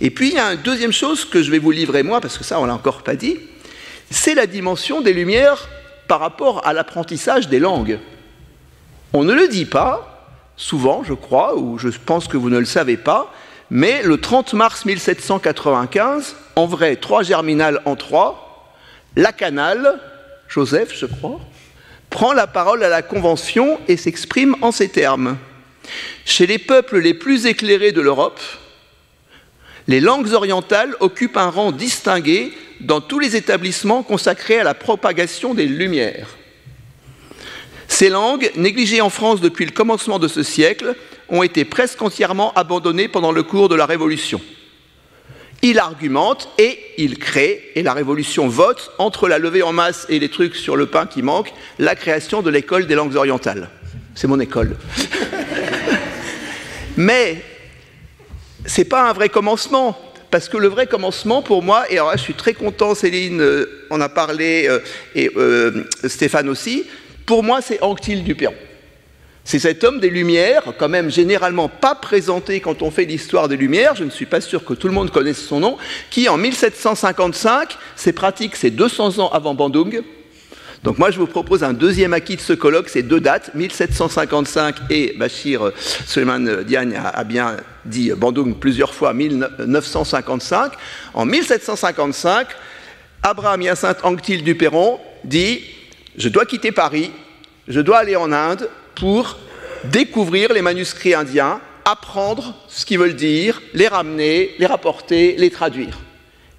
Et 0.00 0.10
puis, 0.10 0.28
il 0.28 0.34
y 0.34 0.38
a 0.38 0.54
une 0.54 0.62
deuxième 0.62 0.92
chose 0.92 1.24
que 1.24 1.42
je 1.42 1.50
vais 1.50 1.58
vous 1.58 1.70
livrer 1.70 2.02
moi, 2.02 2.20
parce 2.20 2.38
que 2.38 2.44
ça, 2.44 2.58
on 2.60 2.64
l'a 2.64 2.74
encore 2.74 3.02
pas 3.02 3.14
dit, 3.14 3.38
c'est 4.10 4.34
la 4.34 4.46
dimension 4.46 5.00
des 5.00 5.12
Lumières 5.12 5.68
par 6.08 6.20
rapport 6.20 6.66
à 6.66 6.72
l'apprentissage 6.72 7.48
des 7.48 7.58
langues. 7.58 7.98
On 9.12 9.24
ne 9.24 9.32
le 9.34 9.48
dit 9.48 9.66
pas, 9.66 10.12
souvent, 10.56 11.02
je 11.04 11.14
crois, 11.14 11.56
ou 11.56 11.78
je 11.78 11.88
pense 11.88 12.28
que 12.28 12.36
vous 12.36 12.50
ne 12.50 12.58
le 12.58 12.64
savez 12.64 12.96
pas, 12.96 13.32
mais 13.70 14.02
le 14.02 14.18
30 14.18 14.52
mars 14.52 14.84
1795, 14.84 16.36
en 16.56 16.66
vrai, 16.66 16.96
trois 16.96 17.22
germinales 17.22 17.80
en 17.84 17.96
trois, 17.96 18.72
la 19.16 19.32
canale, 19.32 19.98
Joseph, 20.52 20.94
je 20.94 21.06
crois, 21.06 21.40
prend 22.10 22.34
la 22.34 22.46
parole 22.46 22.84
à 22.84 22.90
la 22.90 23.00
Convention 23.00 23.80
et 23.88 23.96
s'exprime 23.96 24.54
en 24.60 24.70
ces 24.70 24.88
termes. 24.88 25.38
Chez 26.26 26.46
les 26.46 26.58
peuples 26.58 26.98
les 26.98 27.14
plus 27.14 27.46
éclairés 27.46 27.92
de 27.92 28.02
l'Europe, 28.02 28.38
les 29.88 30.00
langues 30.00 30.30
orientales 30.32 30.94
occupent 31.00 31.38
un 31.38 31.48
rang 31.48 31.72
distingué 31.72 32.52
dans 32.80 33.00
tous 33.00 33.18
les 33.18 33.34
établissements 33.34 34.02
consacrés 34.02 34.58
à 34.58 34.64
la 34.64 34.74
propagation 34.74 35.54
des 35.54 35.64
Lumières. 35.64 36.28
Ces 37.88 38.10
langues, 38.10 38.50
négligées 38.54 39.00
en 39.00 39.10
France 39.10 39.40
depuis 39.40 39.64
le 39.64 39.70
commencement 39.70 40.18
de 40.18 40.28
ce 40.28 40.42
siècle, 40.42 40.94
ont 41.30 41.42
été 41.42 41.64
presque 41.64 42.02
entièrement 42.02 42.52
abandonnées 42.54 43.08
pendant 43.08 43.32
le 43.32 43.42
cours 43.42 43.70
de 43.70 43.74
la 43.74 43.86
Révolution. 43.86 44.40
Il 45.64 45.78
argumente 45.78 46.48
et 46.58 46.76
il 46.98 47.18
crée, 47.18 47.70
et 47.76 47.84
la 47.84 47.94
Révolution 47.94 48.48
vote, 48.48 48.90
entre 48.98 49.28
la 49.28 49.38
levée 49.38 49.62
en 49.62 49.72
masse 49.72 50.06
et 50.08 50.18
les 50.18 50.28
trucs 50.28 50.56
sur 50.56 50.74
le 50.74 50.86
pain 50.86 51.06
qui 51.06 51.22
manquent, 51.22 51.52
la 51.78 51.94
création 51.94 52.42
de 52.42 52.50
l'école 52.50 52.88
des 52.88 52.96
langues 52.96 53.14
orientales. 53.14 53.70
C'est 54.16 54.26
mon 54.26 54.40
école. 54.40 54.76
Mais 56.96 57.44
ce 58.66 58.80
n'est 58.80 58.84
pas 58.86 59.08
un 59.08 59.12
vrai 59.12 59.28
commencement, 59.28 59.96
parce 60.32 60.48
que 60.48 60.56
le 60.56 60.66
vrai 60.66 60.88
commencement 60.88 61.42
pour 61.42 61.62
moi, 61.62 61.84
et 61.90 61.98
alors 61.98 62.10
je 62.12 62.22
suis 62.22 62.34
très 62.34 62.54
content, 62.54 62.96
Céline 62.96 63.40
euh, 63.40 63.86
en 63.90 64.00
a 64.00 64.08
parlé, 64.08 64.66
euh, 64.68 64.80
et 65.14 65.30
euh, 65.36 65.84
Stéphane 66.04 66.48
aussi, 66.48 66.84
pour 67.24 67.44
moi 67.44 67.60
c'est 67.62 67.80
Anctil 67.82 68.24
Perron. 68.34 68.54
C'est 69.44 69.58
cet 69.58 69.82
homme 69.82 69.98
des 69.98 70.10
Lumières, 70.10 70.62
quand 70.78 70.88
même 70.88 71.10
généralement 71.10 71.68
pas 71.68 71.96
présenté 71.96 72.60
quand 72.60 72.80
on 72.82 72.90
fait 72.90 73.04
l'histoire 73.04 73.48
des 73.48 73.56
Lumières, 73.56 73.96
je 73.96 74.04
ne 74.04 74.10
suis 74.10 74.26
pas 74.26 74.40
sûr 74.40 74.64
que 74.64 74.72
tout 74.72 74.86
le 74.86 74.94
monde 74.94 75.10
connaisse 75.10 75.44
son 75.44 75.58
nom, 75.60 75.78
qui 76.10 76.28
en 76.28 76.36
1755, 76.36 77.76
c'est 77.96 78.12
pratique, 78.12 78.54
c'est 78.54 78.70
200 78.70 79.18
ans 79.18 79.30
avant 79.30 79.54
Bandung. 79.54 80.02
Donc 80.84 80.98
moi 80.98 81.10
je 81.10 81.18
vous 81.18 81.26
propose 81.26 81.62
un 81.62 81.72
deuxième 81.72 82.12
acquis 82.12 82.36
de 82.36 82.40
ce 82.40 82.52
colloque, 82.52 82.88
c'est 82.88 83.02
deux 83.02 83.20
dates, 83.20 83.54
1755 83.54 84.76
et 84.90 85.14
Bachir 85.16 85.70
Suleiman 86.06 86.62
Diagne 86.64 87.00
a 87.02 87.22
bien 87.24 87.56
dit 87.84 88.10
Bandung 88.16 88.56
plusieurs 88.58 88.92
fois, 88.94 89.12
1955. 89.12 90.72
En 91.14 91.24
1755, 91.24 92.48
Abraham 93.22 93.62
Hyacinthe 93.62 94.04
Anctil 94.04 94.42
du 94.42 94.56
Perron 94.56 94.98
dit 95.22 95.62
Je 96.16 96.28
dois 96.28 96.46
quitter 96.46 96.72
Paris, 96.72 97.12
je 97.68 97.80
dois 97.80 97.98
aller 97.98 98.16
en 98.16 98.32
Inde, 98.32 98.68
pour 98.94 99.38
découvrir 99.84 100.52
les 100.52 100.62
manuscrits 100.62 101.14
indiens, 101.14 101.60
apprendre 101.84 102.54
ce 102.68 102.86
qu'ils 102.86 102.98
veulent 102.98 103.16
dire, 103.16 103.60
les 103.74 103.88
ramener, 103.88 104.54
les 104.58 104.66
rapporter, 104.66 105.34
les 105.38 105.50
traduire. 105.50 105.98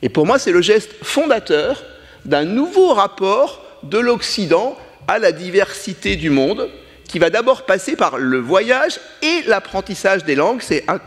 Et 0.01 0.09
pour 0.09 0.25
moi, 0.25 0.37
c'est 0.39 0.51
le 0.51 0.61
geste 0.61 0.91
fondateur 1.01 1.81
d'un 2.25 2.43
nouveau 2.43 2.93
rapport 2.93 3.63
de 3.83 3.99
l'Occident 3.99 4.77
à 5.07 5.19
la 5.19 5.31
diversité 5.31 6.15
du 6.15 6.29
monde, 6.29 6.69
qui 7.07 7.19
va 7.19 7.29
d'abord 7.29 7.65
passer 7.65 7.95
par 7.95 8.17
le 8.17 8.39
voyage 8.39 8.99
et 9.21 9.43
l'apprentissage 9.45 10.23
des 10.23 10.35
langues. 10.35 10.61
C'est 10.61 10.83
un, 10.87 10.99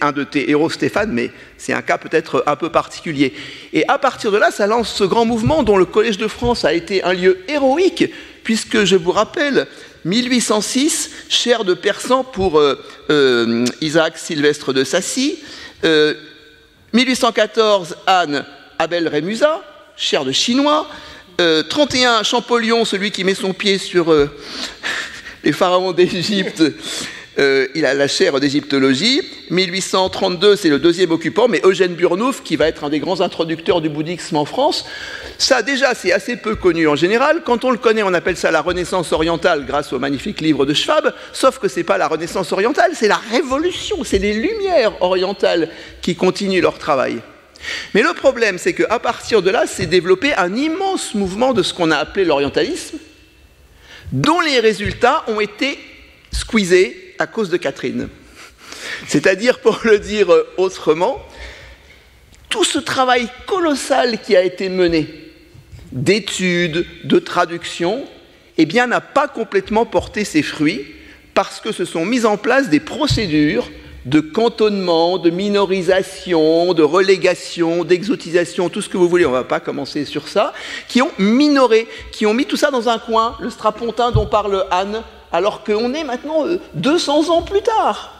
un 0.00 0.12
de 0.12 0.24
tes 0.24 0.50
héros, 0.50 0.70
Stéphane, 0.70 1.12
mais 1.12 1.30
c'est 1.58 1.72
un 1.72 1.82
cas 1.82 1.98
peut-être 1.98 2.44
un 2.46 2.56
peu 2.56 2.70
particulier. 2.70 3.34
Et 3.72 3.86
à 3.88 3.98
partir 3.98 4.32
de 4.32 4.38
là, 4.38 4.50
ça 4.50 4.66
lance 4.66 4.92
ce 4.92 5.04
grand 5.04 5.24
mouvement 5.24 5.62
dont 5.62 5.76
le 5.76 5.84
Collège 5.84 6.18
de 6.18 6.28
France 6.28 6.64
a 6.64 6.72
été 6.72 7.02
un 7.02 7.12
lieu 7.12 7.38
héroïque, 7.48 8.12
puisque 8.44 8.84
je 8.84 8.96
vous 8.96 9.12
rappelle, 9.12 9.66
1806, 10.04 11.10
chair 11.28 11.64
de 11.64 11.74
persan 11.74 12.24
pour 12.24 12.58
euh, 12.58 12.82
euh, 13.10 13.64
Isaac 13.80 14.18
Sylvestre 14.18 14.72
de 14.72 14.84
Sassy. 14.84 15.38
1814, 16.92 17.92
euh, 17.92 17.94
Anne 18.06 18.44
Abel 18.78 19.08
Rémusat, 19.08 19.62
chair 19.96 20.24
de 20.24 20.32
chinois. 20.32 20.88
31, 21.70 22.22
Champollion, 22.22 22.84
celui 22.84 23.10
qui 23.10 23.24
met 23.24 23.34
son 23.34 23.54
pied 23.54 23.78
sur 23.78 24.14
les 25.44 25.52
pharaons 25.52 25.92
d'Égypte. 25.92 26.62
Euh, 27.38 27.68
il 27.74 27.86
a 27.86 27.94
la 27.94 28.08
chaire 28.08 28.40
d'égyptologie. 28.40 29.22
1832, 29.50 30.56
c'est 30.56 30.68
le 30.68 30.78
deuxième 30.78 31.12
occupant, 31.12 31.46
mais 31.48 31.60
Eugène 31.64 31.94
Burnouf, 31.94 32.42
qui 32.42 32.56
va 32.56 32.66
être 32.66 32.84
un 32.84 32.88
des 32.88 32.98
grands 32.98 33.20
introducteurs 33.20 33.80
du 33.80 33.88
bouddhisme 33.88 34.36
en 34.36 34.44
France. 34.44 34.84
Ça, 35.38 35.62
déjà, 35.62 35.94
c'est 35.94 36.12
assez 36.12 36.36
peu 36.36 36.56
connu 36.56 36.88
en 36.88 36.96
général. 36.96 37.42
Quand 37.44 37.64
on 37.64 37.70
le 37.70 37.78
connaît, 37.78 38.02
on 38.02 38.14
appelle 38.14 38.36
ça 38.36 38.50
la 38.50 38.60
Renaissance 38.60 39.12
orientale 39.12 39.64
grâce 39.64 39.92
au 39.92 39.98
magnifique 39.98 40.40
livre 40.40 40.66
de 40.66 40.74
Schwab. 40.74 41.14
Sauf 41.32 41.58
que 41.58 41.68
ce 41.68 41.76
n'est 41.76 41.84
pas 41.84 41.98
la 41.98 42.08
Renaissance 42.08 42.52
orientale, 42.52 42.92
c'est 42.94 43.08
la 43.08 43.20
Révolution, 43.30 44.02
c'est 44.02 44.18
les 44.18 44.32
Lumières 44.32 45.00
orientales 45.00 45.70
qui 46.02 46.16
continuent 46.16 46.62
leur 46.62 46.78
travail. 46.78 47.18
Mais 47.94 48.02
le 48.02 48.12
problème, 48.14 48.58
c'est 48.58 48.72
qu'à 48.72 48.98
partir 48.98 49.42
de 49.42 49.50
là, 49.50 49.66
s'est 49.66 49.86
développé 49.86 50.34
un 50.34 50.54
immense 50.56 51.14
mouvement 51.14 51.52
de 51.52 51.62
ce 51.62 51.74
qu'on 51.74 51.90
a 51.90 51.96
appelé 51.96 52.24
l'orientalisme, 52.24 52.98
dont 54.10 54.40
les 54.40 54.58
résultats 54.58 55.24
ont 55.28 55.40
été 55.40 55.78
squeezés 56.32 57.09
à 57.20 57.26
cause 57.26 57.50
de 57.50 57.56
Catherine. 57.56 58.08
C'est-à-dire, 59.06 59.60
pour 59.60 59.80
le 59.84 59.98
dire 59.98 60.28
autrement, 60.56 61.20
tout 62.48 62.64
ce 62.64 62.78
travail 62.78 63.28
colossal 63.46 64.20
qui 64.20 64.36
a 64.36 64.42
été 64.42 64.68
mené 64.68 65.06
d'études, 65.92 66.86
de 67.04 67.18
traduction, 67.18 68.04
eh 68.58 68.66
bien, 68.66 68.86
n'a 68.86 69.00
pas 69.00 69.28
complètement 69.28 69.86
porté 69.86 70.24
ses 70.24 70.42
fruits 70.42 70.84
parce 71.34 71.60
que 71.60 71.72
se 71.72 71.84
sont 71.84 72.04
mises 72.04 72.26
en 72.26 72.36
place 72.36 72.68
des 72.68 72.80
procédures 72.80 73.70
de 74.06 74.20
cantonnement, 74.20 75.18
de 75.18 75.28
minorisation, 75.30 76.72
de 76.72 76.82
relégation, 76.82 77.84
d'exotisation, 77.84 78.70
tout 78.70 78.80
ce 78.80 78.88
que 78.88 78.96
vous 78.96 79.08
voulez, 79.08 79.26
on 79.26 79.30
ne 79.30 79.34
va 79.34 79.44
pas 79.44 79.60
commencer 79.60 80.06
sur 80.06 80.26
ça, 80.26 80.54
qui 80.88 81.02
ont 81.02 81.10
minoré, 81.18 81.86
qui 82.10 82.24
ont 82.24 82.32
mis 82.32 82.46
tout 82.46 82.56
ça 82.56 82.70
dans 82.70 82.88
un 82.88 82.98
coin, 82.98 83.36
le 83.40 83.50
strapontin 83.50 84.10
dont 84.10 84.26
parle 84.26 84.66
Anne, 84.70 85.02
alors 85.32 85.64
qu'on 85.64 85.94
est 85.94 86.04
maintenant 86.04 86.44
200 86.74 87.24
euh, 87.24 87.32
ans 87.32 87.42
plus 87.42 87.62
tard. 87.62 88.16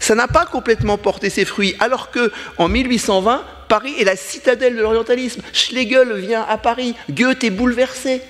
Ça 0.00 0.14
n'a 0.14 0.28
pas 0.28 0.46
complètement 0.46 0.98
porté 0.98 1.30
ses 1.30 1.44
fruits, 1.44 1.76
alors 1.80 2.10
que 2.10 2.32
en 2.58 2.68
1820, 2.68 3.44
Paris 3.68 3.94
est 3.98 4.04
la 4.04 4.16
citadelle 4.16 4.76
de 4.76 4.82
l'orientalisme. 4.82 5.42
Schlegel 5.52 6.14
vient 6.16 6.44
à 6.48 6.58
Paris, 6.58 6.94
Goethe 7.10 7.44
est 7.44 7.50
bouleversé. 7.50 8.22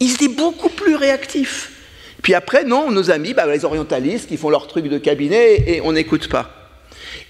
Il 0.00 0.12
étaient 0.12 0.28
beaucoup 0.28 0.68
plus 0.68 0.94
réactifs. 0.94 1.72
Puis 2.22 2.34
après, 2.34 2.64
non, 2.64 2.90
nos 2.90 3.10
amis, 3.10 3.34
bah, 3.34 3.46
les 3.46 3.64
orientalistes 3.64 4.28
qui 4.28 4.36
font 4.36 4.50
leur 4.50 4.66
truc 4.66 4.88
de 4.88 4.98
cabinet 4.98 5.64
et 5.66 5.80
on 5.82 5.92
n'écoute 5.92 6.28
pas. 6.28 6.50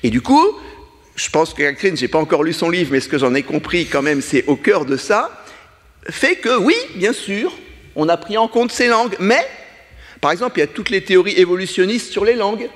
Et 0.03 0.11
du 0.11 0.21
coup, 0.21 0.59
je 1.15 1.31
pense 1.31 1.55
que 1.55 1.63
Catherine, 1.63 1.97
je 1.97 2.03
n'ai 2.03 2.09
pas 2.09 2.19
encore 2.19 2.43
lu 2.43 2.53
son 2.53 2.71
livre, 2.71 2.91
mais 2.93 3.01
ce 3.01 3.09
que 3.09 3.19
j'en 3.19 3.35
ai 3.35 3.43
compris 3.43 3.87
quand 3.87 4.03
même, 4.03 4.21
c'est 4.21 4.45
au 4.47 4.57
cœur 4.57 4.85
de 4.85 4.97
ça, 4.97 5.31
fait 6.09 6.37
que 6.37 6.57
oui, 6.59 6.77
bien 6.95 7.13
sûr, 7.13 7.53
on 7.95 8.09
a 8.09 8.17
pris 8.17 8.37
en 8.37 8.49
compte 8.49 8.71
ces 8.71 8.89
langues, 8.89 9.17
mais, 9.19 9.47
par 10.27 10.33
exemple, 10.33 10.59
il 10.59 10.61
y 10.63 10.65
a 10.65 10.67
toutes 10.67 10.91
les 10.91 11.05
théories 11.05 11.39
évolutionnistes 11.39 12.11
sur 12.11 12.25
les 12.25 12.35
langues. 12.35 12.69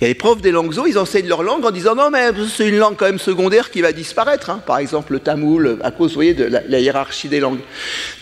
Il 0.00 0.02
y 0.02 0.04
a 0.04 0.08
les 0.08 0.14
profs 0.14 0.40
des 0.40 0.52
langues 0.52 0.72
ils 0.86 0.96
enseignent 0.96 1.26
leur 1.26 1.42
langue 1.42 1.64
en 1.64 1.72
disant 1.72 1.96
non, 1.96 2.08
mais 2.08 2.30
c'est 2.48 2.68
une 2.68 2.76
langue 2.76 2.94
quand 2.96 3.06
même 3.06 3.18
secondaire 3.18 3.72
qui 3.72 3.80
va 3.82 3.90
disparaître. 3.90 4.48
Hein. 4.50 4.62
Par 4.64 4.78
exemple, 4.78 5.14
le 5.14 5.18
tamoul, 5.18 5.80
à 5.82 5.90
cause, 5.90 6.10
vous 6.10 6.14
voyez, 6.14 6.34
de 6.34 6.44
la, 6.44 6.60
la 6.60 6.78
hiérarchie 6.78 7.28
des 7.28 7.40
langues. 7.40 7.58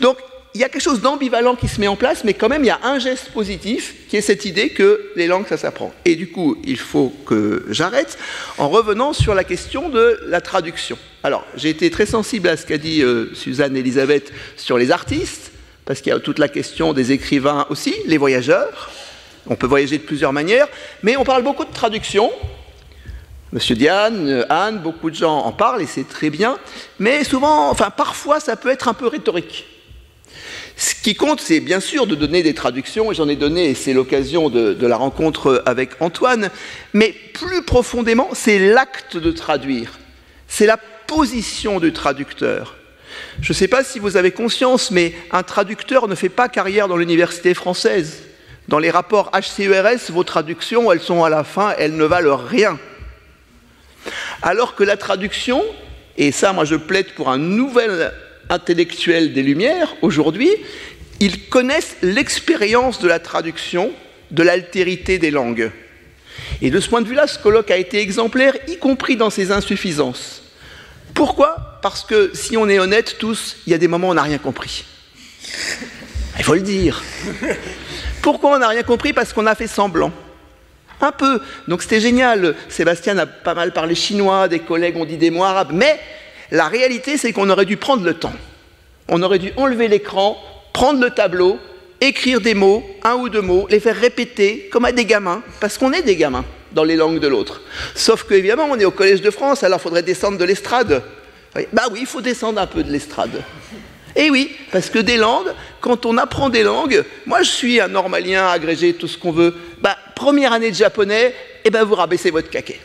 Donc, 0.00 0.16
il 0.54 0.62
y 0.62 0.64
a 0.64 0.70
quelque 0.70 0.80
chose 0.80 1.02
d'ambivalent 1.02 1.54
qui 1.54 1.68
se 1.68 1.78
met 1.82 1.86
en 1.86 1.96
place, 1.96 2.24
mais 2.24 2.32
quand 2.32 2.48
même, 2.48 2.64
il 2.64 2.68
y 2.68 2.70
a 2.70 2.80
un 2.82 2.98
geste 2.98 3.28
positif 3.28 3.94
qui 4.08 4.16
est 4.16 4.22
cette 4.22 4.46
idée 4.46 4.70
que 4.70 5.10
les 5.16 5.26
langues, 5.26 5.46
ça 5.46 5.58
s'apprend. 5.58 5.92
Et 6.06 6.16
du 6.16 6.28
coup, 6.28 6.56
il 6.64 6.78
faut 6.78 7.12
que 7.26 7.66
j'arrête 7.68 8.16
en 8.56 8.70
revenant 8.70 9.12
sur 9.12 9.34
la 9.34 9.44
question 9.44 9.90
de 9.90 10.18
la 10.28 10.40
traduction. 10.40 10.96
Alors, 11.22 11.44
j'ai 11.56 11.68
été 11.68 11.90
très 11.90 12.06
sensible 12.06 12.48
à 12.48 12.56
ce 12.56 12.64
qu'a 12.64 12.78
dit 12.78 13.02
euh, 13.02 13.34
Suzanne 13.34 13.76
Elisabeth 13.76 14.32
sur 14.56 14.78
les 14.78 14.92
artistes, 14.92 15.50
parce 15.84 16.00
qu'il 16.00 16.12
y 16.12 16.16
a 16.16 16.20
toute 16.20 16.38
la 16.38 16.48
question 16.48 16.92
des 16.92 17.12
écrivains 17.12 17.66
aussi, 17.70 17.94
les 18.06 18.18
voyageurs. 18.18 18.90
On 19.46 19.56
peut 19.56 19.66
voyager 19.66 19.98
de 19.98 20.02
plusieurs 20.02 20.32
manières, 20.32 20.68
mais 21.02 21.16
on 21.16 21.24
parle 21.24 21.42
beaucoup 21.42 21.64
de 21.64 21.72
traduction. 21.72 22.30
Monsieur 23.52 23.76
Diane, 23.76 24.46
Anne, 24.48 24.78
beaucoup 24.78 25.10
de 25.10 25.14
gens 25.14 25.38
en 25.38 25.52
parlent 25.52 25.82
et 25.82 25.86
c'est 25.86 26.08
très 26.08 26.30
bien, 26.30 26.58
mais 26.98 27.22
souvent, 27.22 27.70
enfin 27.70 27.90
parfois, 27.90 28.40
ça 28.40 28.56
peut 28.56 28.70
être 28.70 28.88
un 28.88 28.94
peu 28.94 29.06
rhétorique. 29.06 29.66
Ce 30.76 30.94
qui 30.94 31.14
compte, 31.14 31.40
c'est 31.40 31.60
bien 31.60 31.78
sûr 31.78 32.06
de 32.06 32.16
donner 32.16 32.42
des 32.42 32.54
traductions, 32.54 33.12
et 33.12 33.14
j'en 33.14 33.28
ai 33.28 33.36
donné, 33.36 33.70
et 33.70 33.74
c'est 33.74 33.92
l'occasion 33.92 34.50
de, 34.50 34.86
la 34.86 34.96
rencontre 34.96 35.62
avec 35.66 35.90
Antoine, 36.00 36.50
mais 36.92 37.14
plus 37.32 37.62
profondément, 37.62 38.30
c'est 38.32 38.58
l'acte 38.58 39.16
de 39.16 39.30
traduire, 39.30 39.98
c'est 40.48 40.66
la 40.66 40.78
position 41.06 41.78
du 41.78 41.92
traducteur. 41.92 42.74
Je 43.40 43.52
ne 43.52 43.54
sais 43.54 43.68
pas 43.68 43.84
si 43.84 43.98
vous 43.98 44.16
avez 44.16 44.30
conscience, 44.30 44.90
mais 44.90 45.12
un 45.30 45.42
traducteur 45.42 46.08
ne 46.08 46.14
fait 46.14 46.28
pas 46.28 46.48
carrière 46.48 46.88
dans 46.88 46.96
l'université 46.96 47.54
française. 47.54 48.22
Dans 48.68 48.78
les 48.78 48.90
rapports 48.90 49.30
HCERS, 49.34 50.10
vos 50.10 50.24
traductions, 50.24 50.90
elles 50.90 51.00
sont 51.00 51.24
à 51.24 51.28
la 51.28 51.44
fin, 51.44 51.74
elles 51.78 51.96
ne 51.96 52.04
valent 52.04 52.36
rien. 52.36 52.78
Alors 54.42 54.74
que 54.74 54.84
la 54.84 54.96
traduction, 54.96 55.62
et 56.16 56.32
ça 56.32 56.52
moi 56.52 56.64
je 56.64 56.76
plaide 56.76 57.12
pour 57.12 57.28
un 57.28 57.38
nouvel 57.38 58.12
intellectuels 58.48 59.32
des 59.32 59.42
Lumières, 59.42 59.94
aujourd'hui, 60.02 60.50
ils 61.20 61.48
connaissent 61.48 61.96
l'expérience 62.02 63.00
de 63.00 63.08
la 63.08 63.18
traduction, 63.18 63.92
de 64.30 64.42
l'altérité 64.42 65.18
des 65.18 65.30
langues. 65.30 65.70
Et 66.60 66.70
de 66.70 66.80
ce 66.80 66.88
point 66.88 67.02
de 67.02 67.08
vue-là, 67.08 67.26
ce 67.26 67.38
colloque 67.38 67.70
a 67.70 67.76
été 67.76 68.00
exemplaire, 68.00 68.54
y 68.68 68.78
compris 68.78 69.16
dans 69.16 69.30
ses 69.30 69.52
insuffisances. 69.52 70.42
Pourquoi? 71.14 71.73
Parce 71.84 72.02
que 72.02 72.30
si 72.32 72.56
on 72.56 72.66
est 72.70 72.78
honnête 72.78 73.16
tous, 73.18 73.58
il 73.66 73.70
y 73.70 73.74
a 73.74 73.78
des 73.78 73.88
moments 73.88 74.08
où 74.08 74.12
on 74.12 74.14
n'a 74.14 74.22
rien 74.22 74.38
compris. 74.38 74.86
Il 76.38 76.42
faut 76.42 76.54
le 76.54 76.62
dire. 76.62 77.04
Pourquoi 78.22 78.56
on 78.56 78.58
n'a 78.58 78.68
rien 78.68 78.82
compris? 78.82 79.12
Parce 79.12 79.34
qu'on 79.34 79.44
a 79.44 79.54
fait 79.54 79.66
semblant. 79.66 80.10
Un 81.02 81.12
peu. 81.12 81.42
Donc 81.68 81.82
c'était 81.82 82.00
génial. 82.00 82.56
Sébastien 82.70 83.18
a 83.18 83.26
pas 83.26 83.52
mal 83.52 83.74
parlé 83.74 83.94
chinois, 83.94 84.48
des 84.48 84.60
collègues 84.60 84.96
ont 84.96 85.04
dit 85.04 85.18
des 85.18 85.28
mots 85.28 85.44
arabes. 85.44 85.72
Mais 85.74 86.00
la 86.50 86.68
réalité, 86.68 87.18
c'est 87.18 87.34
qu'on 87.34 87.50
aurait 87.50 87.66
dû 87.66 87.76
prendre 87.76 88.02
le 88.02 88.14
temps. 88.14 88.32
On 89.08 89.22
aurait 89.22 89.38
dû 89.38 89.52
enlever 89.58 89.88
l'écran, 89.88 90.38
prendre 90.72 91.02
le 91.02 91.10
tableau, 91.10 91.58
écrire 92.00 92.40
des 92.40 92.54
mots, 92.54 92.82
un 93.02 93.16
ou 93.16 93.28
deux 93.28 93.42
mots, 93.42 93.66
les 93.68 93.78
faire 93.78 93.96
répéter 93.96 94.70
comme 94.72 94.86
à 94.86 94.92
des 94.92 95.04
gamins, 95.04 95.42
parce 95.60 95.76
qu'on 95.76 95.92
est 95.92 96.00
des 96.00 96.16
gamins 96.16 96.46
dans 96.72 96.84
les 96.84 96.96
langues 96.96 97.20
de 97.20 97.28
l'autre. 97.28 97.60
Sauf 97.94 98.24
qu'évidemment, 98.26 98.68
on 98.70 98.78
est 98.78 98.86
au 98.86 98.90
Collège 98.90 99.20
de 99.20 99.30
France, 99.30 99.64
alors 99.64 99.80
il 99.80 99.82
faudrait 99.82 100.02
descendre 100.02 100.38
de 100.38 100.44
l'estrade. 100.46 101.02
Bah 101.72 101.84
oui, 101.90 102.00
il 102.02 102.06
faut 102.06 102.20
descendre 102.20 102.60
un 102.60 102.66
peu 102.66 102.82
de 102.82 102.90
l'estrade. 102.90 103.42
Et 104.16 104.30
oui, 104.30 104.54
parce 104.70 104.90
que 104.90 104.98
des 104.98 105.16
langues, 105.16 105.52
quand 105.80 106.06
on 106.06 106.16
apprend 106.18 106.48
des 106.48 106.62
langues, 106.62 107.04
moi 107.26 107.42
je 107.42 107.50
suis 107.50 107.80
un 107.80 107.88
normalien, 107.88 108.46
agrégé, 108.48 108.94
tout 108.94 109.08
ce 109.08 109.18
qu'on 109.18 109.32
veut, 109.32 109.54
bah, 109.80 109.96
première 110.14 110.52
année 110.52 110.70
de 110.70 110.76
japonais, 110.76 111.34
eh 111.64 111.70
ben 111.70 111.84
vous 111.84 111.94
rabaissez 111.94 112.30
votre 112.30 112.50
caquet. 112.50 112.78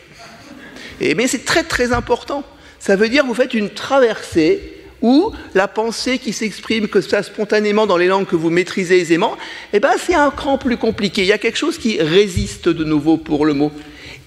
Et, 0.99 1.13
mais 1.15 1.27
c'est 1.27 1.45
très 1.45 1.63
très 1.63 1.93
important 1.93 2.43
ça 2.79 2.95
veut 2.95 3.09
dire 3.09 3.23
que 3.23 3.27
vous 3.27 3.33
faites 3.33 3.53
une 3.53 3.69
traversée 3.69 4.73
où 5.01 5.31
la 5.53 5.67
pensée 5.67 6.17
qui 6.17 6.33
s'exprime 6.33 6.87
que 6.87 7.01
ça 7.01 7.23
spontanément 7.23 7.85
dans 7.85 7.97
les 7.97 8.07
langues 8.07 8.25
que 8.25 8.35
vous 8.35 8.49
maîtrisez 8.49 8.99
aisément, 8.99 9.37
eh 9.71 9.79
ben 9.79 9.91
c'est 9.97 10.15
un 10.15 10.31
cran 10.31 10.57
plus 10.57 10.77
compliqué. 10.77 11.21
Il 11.21 11.27
y 11.27 11.33
a 11.33 11.37
quelque 11.37 11.57
chose 11.57 11.77
qui 11.77 12.01
résiste 12.01 12.67
de 12.67 12.83
nouveau 12.83 13.17
pour 13.17 13.45
le 13.45 13.53
mot. 13.53 13.71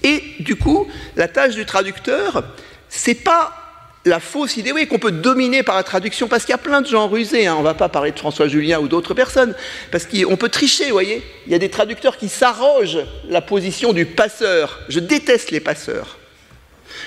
Et 0.03 0.23
du 0.39 0.55
coup, 0.55 0.87
la 1.15 1.27
tâche 1.27 1.55
du 1.55 1.65
traducteur, 1.65 2.43
c'est 2.89 3.15
pas 3.15 3.62
la 4.05 4.19
fausse 4.19 4.57
idée 4.57 4.71
oui, 4.71 4.87
qu'on 4.87 4.99
peut 4.99 5.11
dominer 5.11 5.63
par 5.63 5.75
la 5.75 5.83
traduction, 5.83 6.27
parce 6.27 6.43
qu'il 6.43 6.51
y 6.51 6.55
a 6.55 6.59
plein 6.59 6.81
de 6.81 6.87
gens 6.87 7.07
rusés, 7.07 7.47
hein. 7.47 7.55
on 7.55 7.59
ne 7.59 7.63
va 7.63 7.73
pas 7.73 7.89
parler 7.89 8.11
de 8.11 8.19
François 8.19 8.47
Julien 8.47 8.79
ou 8.79 8.87
d'autres 8.87 9.13
personnes, 9.13 9.55
parce 9.91 10.05
qu'on 10.05 10.35
peut 10.35 10.49
tricher, 10.49 10.85
vous 10.85 10.91
voyez. 10.91 11.23
Il 11.45 11.51
y 11.51 11.55
a 11.55 11.59
des 11.59 11.69
traducteurs 11.69 12.17
qui 12.17 12.29
s'arrogent 12.29 13.05
la 13.29 13.41
position 13.41 13.93
du 13.93 14.05
passeur. 14.05 14.81
Je 14.89 14.99
déteste 14.99 15.51
les 15.51 15.59
passeurs 15.59 16.17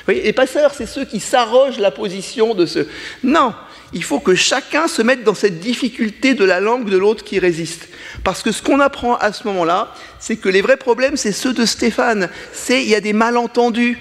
les 0.09 0.33
passeurs, 0.33 0.75
c'est 0.75 0.87
ceux 0.87 1.05
qui 1.05 1.21
s'arrogent 1.21 1.79
la 1.79 1.91
position 1.91 2.55
de 2.55 2.67
ce. 2.67 2.87
Non, 3.23 3.55
il 3.93 4.05
faut 4.05 4.21
que 4.21 4.35
chacun 4.35 4.89
se 4.89 5.03
mette 5.03 5.25
dans 5.25 5.35
cette 5.35 5.61
difficulté 5.61 6.35
de 6.35 6.45
la 6.45 6.61
langue 6.61 6.89
de 6.89 6.97
l'autre 6.97 7.25
qui 7.25 7.39
résiste. 7.39 7.89
Parce 8.25 8.43
que 8.43 8.53
ce 8.53 8.63
qu'on 8.63 8.81
apprend 8.81 9.17
à 9.17 9.33
ce 9.33 9.47
moment-là, 9.49 9.93
c'est 10.19 10.37
que 10.37 10.49
les 10.49 10.63
vrais 10.63 10.77
problèmes, 10.77 11.17
c'est 11.17 11.33
ceux 11.33 11.53
de 11.53 11.65
Stéphane. 11.65 12.29
C'est 12.53 12.83
il 12.83 12.89
y 12.89 12.95
a 12.95 13.01
des 13.01 13.13
malentendus. 13.13 13.99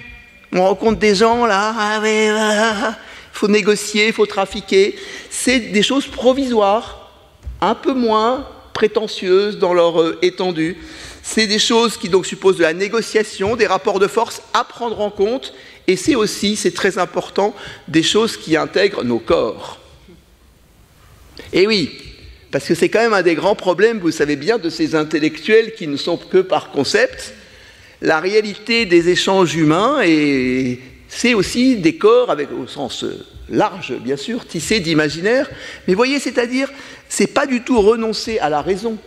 On 0.56 0.64
rencontre 0.64 0.98
des 0.98 1.14
gens 1.14 1.44
là, 1.44 1.74
ah, 1.76 2.00
il 2.02 2.30
ah, 2.30 2.96
faut 3.32 3.48
négocier, 3.48 4.10
faut 4.12 4.24
trafiquer. 4.24 4.96
C'est 5.28 5.60
des 5.60 5.82
choses 5.82 6.06
provisoires, 6.06 7.12
un 7.60 7.74
peu 7.74 7.92
moins 7.92 8.48
prétentieuses 8.72 9.58
dans 9.58 9.74
leur 9.74 10.00
euh, 10.00 10.18
étendue. 10.22 10.78
C'est 11.22 11.46
des 11.46 11.58
choses 11.58 11.98
qui 11.98 12.08
donc 12.08 12.24
supposent 12.24 12.56
de 12.56 12.62
la 12.62 12.72
négociation, 12.72 13.54
des 13.54 13.66
rapports 13.66 13.98
de 13.98 14.06
force 14.06 14.40
à 14.54 14.64
prendre 14.64 15.00
en 15.00 15.10
compte 15.10 15.52
et 15.86 15.96
c'est 15.96 16.14
aussi, 16.14 16.56
c'est 16.56 16.72
très 16.72 16.98
important, 16.98 17.54
des 17.86 18.02
choses 18.02 18.36
qui 18.36 18.56
intègrent 18.56 19.04
nos 19.04 19.18
corps. 19.18 19.78
Et 21.52 21.66
oui, 21.66 21.90
parce 22.50 22.64
que 22.64 22.74
c'est 22.74 22.88
quand 22.88 23.00
même 23.00 23.12
un 23.12 23.22
des 23.22 23.34
grands 23.34 23.54
problèmes, 23.54 23.98
vous 23.98 24.10
savez 24.10 24.36
bien, 24.36 24.58
de 24.58 24.70
ces 24.70 24.94
intellectuels 24.94 25.74
qui 25.74 25.86
ne 25.86 25.96
sont 25.96 26.16
que 26.16 26.38
par 26.38 26.70
concept. 26.70 27.34
La 28.02 28.20
réalité 28.20 28.84
des 28.84 29.08
échanges 29.08 29.54
humains, 29.54 30.02
et 30.04 30.78
c'est 31.08 31.34
aussi 31.34 31.76
des 31.76 31.96
corps, 31.96 32.30
avec, 32.30 32.48
au 32.52 32.66
sens 32.66 33.04
large, 33.48 33.94
bien 34.00 34.16
sûr, 34.16 34.46
tissés 34.46 34.80
d'imaginaire. 34.80 35.48
Mais 35.86 35.94
voyez, 35.94 36.18
c'est-à-dire, 36.18 36.70
c'est 37.08 37.28
pas 37.28 37.46
du 37.46 37.62
tout 37.62 37.80
renoncer 37.80 38.38
à 38.38 38.50
la 38.50 38.60
raison, 38.60 38.98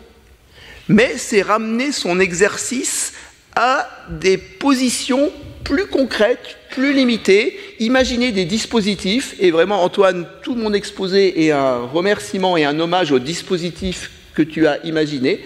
mais 0.87 1.13
c'est 1.17 1.41
ramener 1.41 1.91
son 1.91 2.19
exercice 2.19 3.13
à 3.55 3.89
des 4.09 4.37
positions 4.37 5.31
plus 5.63 5.87
concrètes, 5.87 6.57
plus 6.71 6.93
limitées, 6.93 7.59
imaginer 7.79 8.31
des 8.31 8.45
dispositifs, 8.45 9.35
et 9.39 9.51
vraiment 9.51 9.83
Antoine, 9.83 10.25
tout 10.41 10.55
mon 10.55 10.73
exposé 10.73 11.45
est 11.45 11.51
un 11.51 11.81
remerciement 11.81 12.57
et 12.57 12.65
un 12.65 12.79
hommage 12.79 13.11
aux 13.11 13.19
dispositifs 13.19 14.09
que 14.33 14.41
tu 14.41 14.65
as 14.65 14.83
imaginés. 14.85 15.43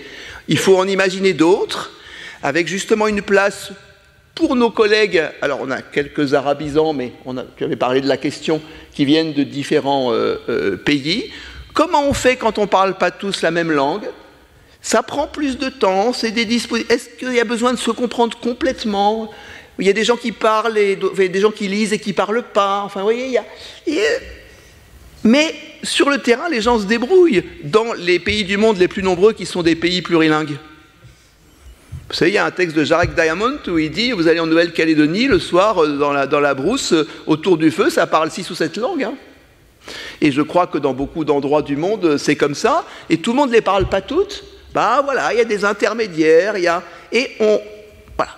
Il 0.47 0.57
faut 0.57 0.77
en 0.77 0.87
imaginer 0.87 1.33
d'autres, 1.33 1.91
avec 2.43 2.67
justement 2.67 3.07
une 3.07 3.21
place 3.21 3.71
pour 4.35 4.55
nos 4.55 4.69
collègues, 4.69 5.23
alors 5.41 5.59
on 5.61 5.71
a 5.71 5.81
quelques 5.81 6.33
arabisants, 6.33 6.91
mais 6.91 7.13
tu 7.55 7.63
avais 7.63 7.75
parlé 7.75 8.01
de 8.01 8.07
la 8.07 8.17
question, 8.17 8.61
qui 8.93 9.05
viennent 9.05 9.33
de 9.33 9.43
différents 9.43 10.11
euh, 10.11 10.37
euh, 10.49 10.75
pays. 10.75 11.31
Comment 11.73 12.07
on 12.07 12.13
fait 12.13 12.35
quand 12.35 12.57
on 12.57 12.63
ne 12.63 12.67
parle 12.67 12.97
pas 12.97 13.11
tous 13.11 13.41
la 13.41 13.51
même 13.51 13.71
langue? 13.71 14.05
Ça 14.81 15.01
prend 15.01 15.27
plus 15.27 15.57
de 15.57 15.69
temps, 15.69 16.11
Est-ce 16.11 17.09
qu'il 17.17 17.33
y 17.33 17.39
a 17.39 17.45
besoin 17.45 17.73
de 17.73 17.79
se 17.79 17.91
comprendre 17.91 18.37
complètement? 18.37 19.31
Il 19.79 19.87
y 19.87 19.89
a 19.89 19.93
des 19.93 20.03
gens 20.03 20.17
qui 20.17 20.33
parlent 20.33 20.77
et 20.77 20.97
des 20.97 21.39
gens 21.39 21.51
qui 21.51 21.69
lisent 21.69 21.93
et 21.93 21.99
qui 21.99 22.09
ne 22.09 22.15
parlent 22.15 22.43
pas. 22.43 22.81
Enfin, 22.83 23.01
vous 23.01 23.11
il 23.11 23.29
y 23.29 23.37
a... 23.37 23.45
Mais 25.23 25.55
sur 25.83 26.09
le 26.09 26.17
terrain, 26.17 26.49
les 26.49 26.59
gens 26.59 26.79
se 26.79 26.85
débrouillent 26.85 27.43
dans 27.63 27.93
les 27.93 28.19
pays 28.19 28.43
du 28.43 28.57
monde 28.57 28.77
les 28.77 28.89
plus 28.89 29.03
nombreux 29.03 29.31
qui 29.31 29.45
sont 29.45 29.63
des 29.63 29.75
pays 29.75 30.01
plurilingues. 30.01 30.57
Vous 32.09 32.15
savez, 32.15 32.31
il 32.31 32.33
y 32.33 32.37
a 32.37 32.45
un 32.45 32.51
texte 32.51 32.75
de 32.75 32.83
Jarek 32.83 33.15
Diamond 33.15 33.59
où 33.67 33.79
il 33.79 33.89
dit 33.89 34.11
Vous 34.11 34.27
allez 34.27 34.39
en 34.39 34.45
Nouvelle-Calédonie, 34.45 35.27
le 35.27 35.39
soir, 35.39 35.83
euh, 35.83 35.97
dans 35.97 36.39
la, 36.39 36.53
brousse, 36.53 36.93
euh, 36.93 37.07
autour 37.25 37.57
du 37.57 37.71
feu, 37.71 37.89
ça 37.89 38.07
parle 38.07 38.29
six 38.29 38.49
ou 38.49 38.55
sept 38.55 38.77
langues. 38.77 39.03
Hein. 39.03 39.13
Et 40.21 40.31
je 40.31 40.41
crois 40.41 40.67
que 40.67 40.77
dans 40.77 40.93
beaucoup 40.93 41.25
d'endroits 41.25 41.61
du 41.61 41.77
monde, 41.77 42.05
euh, 42.05 42.17
c'est 42.17 42.35
comme 42.35 42.55
ça. 42.55 42.85
Et 43.09 43.17
tout 43.17 43.31
le 43.31 43.37
monde 43.37 43.49
ne 43.49 43.55
les 43.55 43.61
parle 43.61 43.87
pas 43.87 44.01
toutes. 44.01 44.43
Bah 44.73 45.01
voilà, 45.03 45.33
il 45.33 45.37
y 45.37 45.41
a 45.41 45.45
des 45.45 45.63
intermédiaires, 45.63 46.57
il 46.57 46.63
y 46.63 46.67
a. 46.67 46.83
Et 47.11 47.31
on. 47.39 47.61
Voilà. 48.17 48.31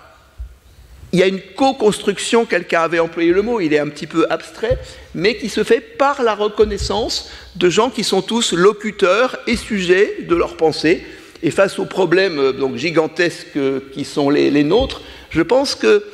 Il 1.12 1.18
y 1.18 1.22
a 1.22 1.26
une 1.26 1.40
co-construction, 1.56 2.44
quelqu'un 2.44 2.82
avait 2.82 3.00
employé 3.00 3.32
le 3.32 3.42
mot, 3.42 3.60
il 3.60 3.74
est 3.74 3.78
un 3.78 3.88
petit 3.88 4.06
peu 4.06 4.26
abstrait, 4.30 4.78
mais 5.14 5.36
qui 5.36 5.48
se 5.48 5.64
fait 5.64 5.80
par 5.80 6.22
la 6.22 6.34
reconnaissance 6.34 7.30
de 7.56 7.68
gens 7.68 7.90
qui 7.90 8.04
sont 8.04 8.22
tous 8.22 8.52
locuteurs 8.52 9.36
et 9.46 9.56
sujets 9.56 10.18
de 10.28 10.34
leur 10.36 10.56
pensée 10.56 11.04
et 11.42 11.50
face 11.50 11.78
aux 11.78 11.84
problèmes 11.84 12.38
euh, 12.38 12.52
donc, 12.52 12.76
gigantesques 12.76 13.56
euh, 13.56 13.80
qui 13.92 14.04
sont 14.04 14.30
les, 14.30 14.64
nôtres, 14.64 15.02
je 15.30 15.42
pense 15.42 15.74
que 15.74 16.04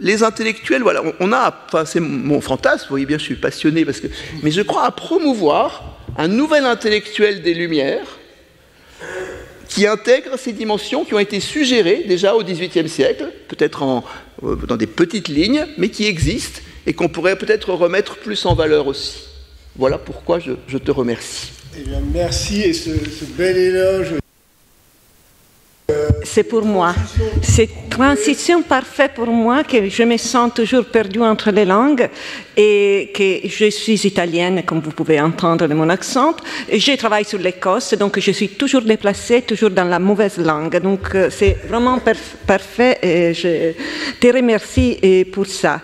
les 0.00 0.22
intellectuels, 0.22 0.82
voilà, 0.82 1.02
on, 1.20 1.32
a, 1.32 1.54
enfin 1.66 1.84
c'est 1.84 2.00
mon 2.00 2.40
fantasme, 2.40 2.84
vous 2.84 2.90
voyez 2.90 3.06
bien, 3.06 3.18
je 3.18 3.24
suis 3.24 3.36
passionné, 3.36 3.84
parce 3.84 4.00
que, 4.00 4.08
mais 4.42 4.50
je 4.50 4.62
crois 4.62 4.84
à 4.84 4.90
promouvoir 4.90 5.98
un 6.18 6.28
nouvel 6.28 6.64
intellectuel 6.64 7.42
des 7.42 7.54
Lumières 7.54 8.18
qui 9.68 9.86
intègre 9.86 10.38
ces 10.38 10.52
dimensions 10.52 11.04
qui 11.04 11.14
ont 11.14 11.18
été 11.18 11.40
suggérées 11.40 12.04
déjà 12.06 12.34
au 12.34 12.42
XVIIIe 12.42 12.88
siècle, 12.88 13.32
peut-être 13.48 14.02
euh, 14.42 14.56
dans 14.68 14.76
des 14.76 14.86
petites 14.86 15.28
lignes, 15.28 15.66
mais 15.78 15.88
qui 15.88 16.06
existent 16.06 16.60
et 16.86 16.92
qu'on 16.92 17.08
pourrait 17.08 17.36
peut-être 17.36 17.72
remettre 17.72 18.16
plus 18.16 18.44
en 18.44 18.54
valeur 18.54 18.86
aussi. 18.86 19.28
Voilà 19.76 19.96
pourquoi 19.96 20.40
je, 20.40 20.76
te 20.76 20.90
remercie. 20.90 21.52
Eh 21.78 21.88
bien, 21.88 22.02
merci 22.12 22.62
et 22.62 22.74
ce 22.74 22.90
bel 23.36 23.56
éloge 23.56 24.21
c'est 26.32 26.44
pour 26.44 26.64
moi. 26.64 26.94
C'est 27.42 27.68
transition 27.92 28.62
parfaite 28.62 29.12
pour 29.14 29.26
moi 29.26 29.64
que 29.64 29.86
je 29.86 30.02
me 30.04 30.16
sens 30.16 30.54
toujours 30.54 30.86
perdue 30.86 31.20
entre 31.20 31.50
les 31.50 31.66
langues 31.66 32.08
et 32.56 33.10
que 33.14 33.46
je 33.46 33.68
suis 33.70 34.00
italienne, 34.06 34.62
comme 34.64 34.80
vous 34.80 34.92
pouvez 34.92 35.20
entendre 35.20 35.66
de 35.66 35.74
mon 35.74 35.88
accent. 35.90 36.34
Je 36.72 36.96
travaille 36.96 37.26
sur 37.26 37.38
l'Écosse, 37.38 37.92
donc 37.94 38.18
je 38.18 38.30
suis 38.32 38.48
toujours 38.48 38.80
déplacée, 38.80 39.42
toujours 39.42 39.70
dans 39.70 39.84
la 39.84 39.98
mauvaise 39.98 40.38
langue. 40.38 40.80
Donc 40.80 41.14
euh, 41.14 41.28
c'est 41.30 41.56
vraiment 41.68 41.98
parfait 42.46 42.98
et 43.02 43.34
je 43.34 43.72
te 44.18 44.34
remercie 44.34 44.98
euh, 45.04 45.24
pour 45.30 45.46
ça. 45.46 45.80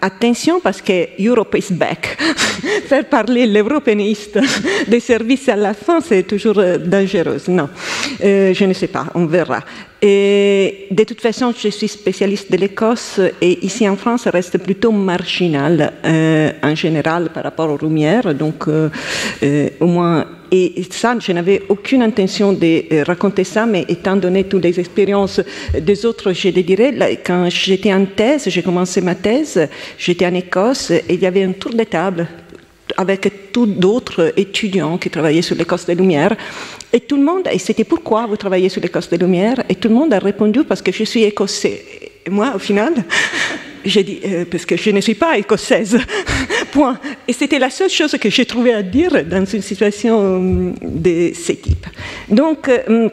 Attention 0.00 0.60
parce 0.60 0.80
que 0.80 1.08
Europe 1.20 1.54
is 1.58 1.72
back. 1.74 2.18
Faire 2.88 3.04
parler 3.04 3.46
l'européiste 3.46 4.38
des 4.88 5.00
services 5.00 5.48
à 5.50 5.56
la 5.56 5.74
fin, 5.74 6.00
c'est 6.00 6.22
toujours 6.22 6.58
euh, 6.58 6.78
dangereux. 6.78 7.38
Non, 7.48 7.68
je 8.20 8.64
ne 8.64 8.72
sais 8.72 8.88
pas, 8.88 9.06
on 9.14 9.26
verra. 9.26 9.41
De 10.02 11.04
toute 11.04 11.20
façon, 11.20 11.54
je 11.56 11.68
suis 11.68 11.88
spécialiste 11.88 12.50
de 12.50 12.56
l'Écosse 12.56 13.20
et 13.40 13.64
ici 13.64 13.88
en 13.88 13.96
France, 13.96 14.22
ça 14.22 14.30
reste 14.30 14.58
plutôt 14.58 14.90
marginal 14.90 15.92
euh, 16.04 16.50
en 16.62 16.74
général 16.74 17.30
par 17.32 17.44
rapport 17.44 17.70
aux 17.70 17.78
Lumières. 17.78 18.34
Donc, 18.34 18.66
euh, 18.66 18.90
euh, 19.42 19.68
au 19.80 19.86
moins, 19.86 20.26
et 20.50 20.84
ça, 20.90 21.16
je 21.18 21.32
n'avais 21.32 21.62
aucune 21.68 22.02
intention 22.02 22.52
de 22.52 23.04
raconter 23.04 23.44
ça, 23.44 23.64
mais 23.64 23.86
étant 23.88 24.16
donné 24.16 24.44
toutes 24.44 24.64
les 24.64 24.78
expériences 24.78 25.40
des 25.80 26.04
autres, 26.04 26.32
je 26.32 26.48
les 26.48 26.62
dirais. 26.62 27.20
Quand 27.24 27.48
j'étais 27.48 27.94
en 27.94 28.04
thèse, 28.04 28.48
j'ai 28.48 28.62
commencé 28.62 29.00
ma 29.00 29.14
thèse, 29.14 29.68
j'étais 29.96 30.26
en 30.26 30.34
Écosse 30.34 30.90
et 30.90 31.04
il 31.08 31.20
y 31.20 31.26
avait 31.26 31.44
un 31.44 31.52
tour 31.52 31.72
de 31.72 31.84
table 31.84 32.26
avec 32.96 33.52
tous 33.52 33.66
d'autres 33.66 34.32
étudiants 34.36 34.98
qui 34.98 35.10
travaillaient 35.10 35.42
sur 35.42 35.56
l'Écosse 35.56 35.86
des 35.86 35.94
Lumières. 35.94 36.36
Et 36.92 37.00
tout 37.00 37.16
le 37.16 37.22
monde, 37.22 37.48
et 37.50 37.58
c'était 37.58 37.84
pourquoi 37.84 38.26
vous 38.26 38.36
travaillez 38.36 38.68
sur 38.68 38.80
l'Écosse 38.80 39.08
des 39.08 39.18
Lumières, 39.18 39.62
et 39.68 39.74
tout 39.74 39.88
le 39.88 39.94
monde 39.94 40.12
a 40.12 40.18
répondu 40.18 40.64
parce 40.64 40.82
que 40.82 40.92
je 40.92 41.04
suis 41.04 41.22
écossais. 41.24 41.82
Et 42.26 42.30
moi, 42.30 42.52
au 42.54 42.58
final, 42.58 42.92
j'ai 43.84 44.02
dit, 44.02 44.20
euh, 44.24 44.44
parce 44.50 44.64
que 44.64 44.76
je 44.76 44.90
ne 44.90 45.00
suis 45.00 45.14
pas 45.14 45.38
écossaise. 45.38 45.98
Point. 46.72 46.98
Et 47.28 47.32
c'était 47.32 47.58
la 47.58 47.70
seule 47.70 47.90
chose 47.90 48.16
que 48.20 48.30
j'ai 48.30 48.46
trouvé 48.46 48.72
à 48.72 48.82
dire 48.82 49.24
dans 49.24 49.44
une 49.44 49.62
situation 49.62 50.20
euh, 50.20 50.72
de 50.82 51.32
ce 51.34 51.52
type. 51.52 51.86
Donc, 52.28 52.68
euh, 52.68 53.08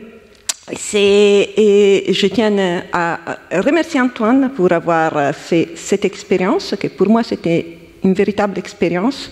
et 0.94 2.14
je 2.14 2.28
tiens 2.28 2.84
à 2.94 3.20
remercier 3.52 4.00
Antoine 4.00 4.52
pour 4.56 4.72
avoir 4.72 5.34
fait 5.34 5.70
cette 5.74 6.06
expérience, 6.06 6.76
que 6.80 6.88
pour 6.90 7.10
moi 7.10 7.24
c'était 7.24 7.79
une 8.04 8.14
véritable 8.14 8.58
expérience. 8.58 9.32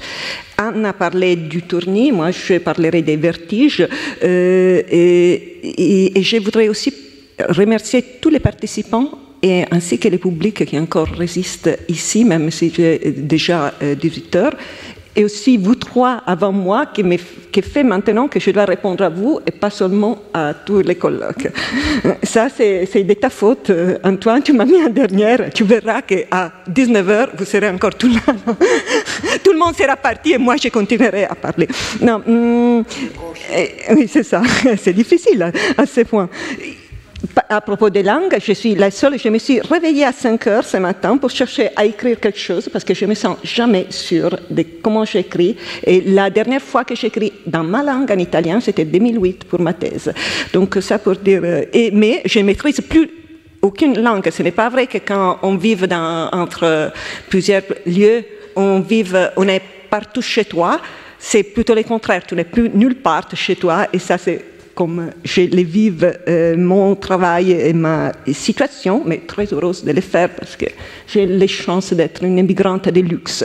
Anne 0.57 0.85
a 0.85 0.93
parlé 0.93 1.35
du 1.35 1.61
tournis, 1.61 2.11
moi 2.11 2.31
je 2.31 2.57
parlerai 2.57 3.01
des 3.01 3.17
vertiges. 3.17 3.87
Euh, 4.23 4.81
et, 4.89 6.21
je 6.21 6.37
voudrais 6.37 6.67
aussi 6.67 6.93
remercier 7.49 8.03
tous 8.21 8.29
les 8.29 8.39
participants 8.39 9.09
et 9.41 9.65
ainsi 9.71 9.99
que 9.99 10.07
les 10.07 10.17
publics 10.17 10.65
qui 10.65 10.79
encore 10.79 11.07
résistent 11.07 11.77
ici, 11.87 12.25
même 12.25 12.49
si 12.49 12.71
j'ai 12.75 12.97
déjà 13.15 13.73
18 13.81 14.35
euh, 14.35 14.39
heures, 14.39 14.55
et 15.17 15.25
aussi 15.25 15.57
vous 15.57 15.73
trois 15.73 16.21
avant 16.27 16.51
moi 16.51 16.85
qui, 16.85 17.03
qui 17.51 17.61
fait 17.63 17.83
maintenant 17.83 18.27
que 18.27 18.39
je 18.39 18.51
dois 18.51 18.65
répondre 18.65 19.03
à 19.03 19.09
vous 19.09 19.39
et 19.47 19.51
pas 19.51 19.71
seulement 19.71 20.19
à 20.31 20.53
tous 20.53 20.81
les 20.81 20.93
colloques. 20.93 21.49
Ça, 22.23 22.49
c'est 22.49 23.03
de 23.03 23.13
ta 23.15 23.31
faute, 23.31 23.71
euh, 23.71 23.97
Antoine. 24.03 24.43
Tu 24.43 24.53
m'as 24.53 24.65
mis 24.65 24.81
en 24.83 24.89
dernière. 24.89 25.49
Tu 25.51 25.63
verras 25.63 26.03
qu'à 26.03 26.51
19h, 26.69 27.29
vous 27.35 27.45
serez 27.45 27.69
encore 27.69 27.95
tout 27.95 28.09
là. 28.09 28.21
tout 29.43 29.53
le 29.53 29.57
monde 29.57 29.75
sera 29.75 29.95
parti 29.95 30.33
et 30.33 30.37
moi, 30.37 30.55
je 30.55 30.69
continuerai 30.69 31.23
à 31.23 31.33
parler. 31.33 31.67
Non, 31.99 32.21
hum, 32.27 32.83
oui, 33.95 34.07
c'est 34.07 34.23
ça. 34.23 34.43
C'est 34.77 34.93
difficile 34.93 35.51
à 35.77 35.85
ce 35.87 36.01
point 36.01 36.29
à 37.49 37.61
propos 37.61 37.89
des 37.89 38.03
langues, 38.03 38.37
je 38.39 38.53
suis 38.53 38.75
la 38.75 38.91
seule, 38.91 39.17
je 39.17 39.29
me 39.29 39.39
suis 39.39 39.59
réveillée 39.61 40.05
à 40.05 40.11
5 40.11 40.47
heures 40.47 40.63
ce 40.63 40.77
matin 40.77 41.17
pour 41.17 41.29
chercher 41.29 41.69
à 41.75 41.85
écrire 41.85 42.19
quelque 42.19 42.37
chose 42.37 42.69
parce 42.69 42.83
que 42.83 42.93
je 42.93 43.05
me 43.05 43.15
sens 43.15 43.37
jamais 43.43 43.87
sûre 43.89 44.37
de 44.49 44.63
comment 44.83 45.05
j'écris. 45.05 45.55
Et 45.83 46.01
la 46.01 46.29
dernière 46.29 46.61
fois 46.61 46.83
que 46.83 46.95
j'écris 46.95 47.33
dans 47.45 47.63
ma 47.63 47.83
langue 47.83 48.11
en 48.11 48.17
italien, 48.17 48.59
c'était 48.59 48.85
2008 48.85 49.45
pour 49.45 49.59
ma 49.59 49.73
thèse. 49.73 50.13
Donc 50.53 50.77
ça 50.81 50.99
pour 50.99 51.15
dire. 51.15 51.41
Euh, 51.43 51.65
mais 51.93 52.21
je 52.25 52.39
maîtrise 52.39 52.81
plus 52.81 53.09
aucune 53.61 53.99
langue. 53.99 54.29
Ce 54.29 54.43
n'est 54.43 54.51
pas 54.51 54.69
vrai 54.69 54.87
que 54.87 54.99
quand 54.99 55.39
on 55.41 55.55
vit 55.55 55.75
dans, 55.75 56.29
entre 56.31 56.91
plusieurs 57.29 57.63
lieux, 57.85 58.23
on, 58.55 58.79
vive, 58.79 59.31
on 59.37 59.47
est 59.47 59.61
partout 59.89 60.21
chez 60.21 60.45
toi. 60.45 60.79
C'est 61.19 61.43
plutôt 61.43 61.73
le 61.73 61.83
contraire. 61.83 62.23
Tu 62.27 62.35
n'es 62.35 62.43
plus 62.43 62.69
nulle 62.69 62.95
part 62.95 63.27
chez 63.33 63.55
toi. 63.55 63.87
Et 63.91 63.99
ça, 63.99 64.17
c'est 64.17 64.56
comme 64.77 65.09
je 65.23 65.41
les 65.41 65.63
vive 65.63 66.19
euh, 66.27 66.55
mon 66.55 66.95
travail 66.95 67.51
et 67.51 67.73
ma 67.73 68.11
situation, 68.31 69.01
mais 69.03 69.21
très 69.25 69.51
heureuse 69.51 69.83
de 69.83 69.91
le 69.91 70.01
faire 70.01 70.29
parce 70.29 70.55
que 70.55 70.67
j'ai 71.07 71.25
les 71.25 71.47
chances 71.47 71.93
d'être 71.93 72.23
une 72.23 72.37
immigrante 72.37 72.87
de 72.87 73.01
luxe. 73.01 73.43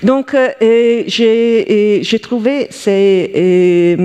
Donc, 0.00 0.32
euh, 0.32 1.02
j'ai 1.08 2.20
trouvé 2.22 2.68
ces 2.70 3.96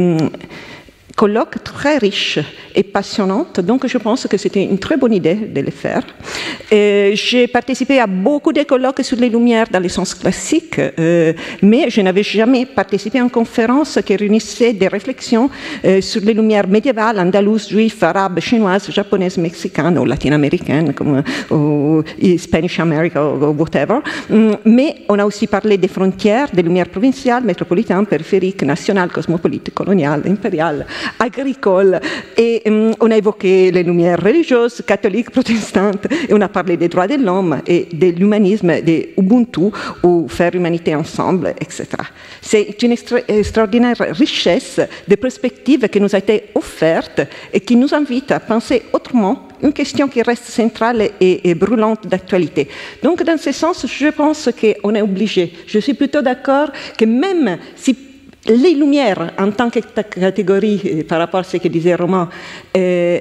colloque 1.19 1.61
très 1.65 1.97
riche 1.97 2.39
et 2.73 2.83
passionnante, 2.83 3.59
donc 3.59 3.85
je 3.85 3.97
pense 3.97 4.25
que 4.25 4.37
c'était 4.37 4.63
une 4.63 4.79
très 4.79 4.95
bonne 4.95 5.13
idée 5.21 5.35
de 5.35 5.61
le 5.69 5.73
faire. 5.83 6.03
J'ai 6.71 7.45
participé 7.47 7.99
à 7.99 8.07
beaucoup 8.07 8.53
de 8.53 8.63
colloques 8.63 9.03
sur 9.03 9.17
les 9.17 9.27
Lumières 9.27 9.67
dans 9.69 9.83
le 9.87 9.89
sens 9.89 10.15
classique, 10.15 10.79
euh, 10.79 11.33
mais 11.61 11.89
je 11.89 11.99
n'avais 11.99 12.23
jamais 12.23 12.65
participé 12.65 13.19
à 13.19 13.23
une 13.23 13.29
conférence 13.29 13.99
qui 14.05 14.15
réunissait 14.15 14.71
des 14.71 14.87
réflexions 14.87 15.49
euh, 15.83 15.99
sur 15.99 16.21
les 16.21 16.33
Lumières 16.33 16.69
médiévales, 16.69 17.19
andalouses, 17.19 17.67
juives, 17.67 18.01
arabes, 18.01 18.39
chinoises, 18.39 18.89
japonaises, 18.89 19.37
mexicaines 19.37 19.97
ou 19.97 20.05
latino-américaines, 20.05 20.93
comme 20.93 21.21
ou 21.51 22.01
Spanish 22.37 22.79
America 22.79 23.19
ou 23.21 23.53
whatever. 23.61 23.99
Mm, 24.29 24.53
mais 24.65 24.89
on 25.09 25.19
a 25.19 25.25
aussi 25.25 25.47
parlé 25.47 25.77
des 25.77 25.89
frontières, 25.89 26.47
des 26.53 26.63
Lumières 26.63 26.89
provinciales, 26.95 27.43
métropolitaines, 27.43 28.05
périphériques, 28.05 28.63
nationales, 28.63 29.09
cosmopolites, 29.09 29.73
coloniales, 29.73 30.23
impériales, 30.25 30.85
agricole. 31.19 31.99
Et 32.37 32.61
hum, 32.65 32.93
on 32.99 33.11
a 33.11 33.17
évoqué 33.17 33.71
les 33.71 33.83
lumières 33.83 34.21
religieuses, 34.21 34.81
catholiques, 34.85 35.31
protestantes, 35.31 36.05
et 36.27 36.33
on 36.33 36.41
a 36.41 36.49
parlé 36.49 36.77
des 36.77 36.87
droits 36.87 37.07
de 37.07 37.15
l'homme 37.15 37.61
et 37.65 37.87
de 37.91 38.07
l'humanisme, 38.07 38.81
des 38.81 39.13
Ubuntu, 39.17 39.71
ou 40.03 40.27
faire 40.27 40.53
humanité 40.55 40.95
ensemble, 40.95 41.53
etc. 41.59 41.87
C'est 42.41 42.81
une 42.81 42.95
extraordinaire 43.27 43.97
richesse 44.11 44.79
de 45.07 45.15
perspectives 45.15 45.87
qui 45.89 45.99
nous 45.99 46.13
a 46.15 46.19
été 46.19 46.45
offerte 46.55 47.21
et 47.53 47.59
qui 47.59 47.75
nous 47.75 47.93
invite 47.93 48.31
à 48.31 48.39
penser 48.39 48.83
autrement 48.93 49.47
une 49.61 49.73
question 49.73 50.07
qui 50.07 50.21
reste 50.21 50.45
centrale 50.45 51.09
et, 51.19 51.53
brûlante 51.55 52.07
d'actualité. 52.07 52.67
Donc, 53.03 53.23
dans 53.23 53.37
ce 53.37 53.51
sens, 53.51 53.85
je 53.85 54.07
pense 54.07 54.49
qu'on 54.59 54.95
est 54.95 55.01
obligé. 55.01 55.53
Je 55.67 55.79
suis 55.79 55.93
plutôt 55.93 56.21
d'accord 56.21 56.69
que 56.97 57.05
même 57.05 57.57
si 57.75 57.93
les 58.49 58.73
lumières, 58.73 59.33
en 59.37 59.51
tant 59.51 59.69
que 59.69 59.79
catégorie, 59.79 60.81
euh, 60.85 61.03
par 61.03 61.19
rapport 61.19 61.41
à 61.41 61.43
ce 61.43 61.57
que 61.57 61.67
disait 61.67 61.95
Romain, 61.95 62.29
euh, 62.75 63.19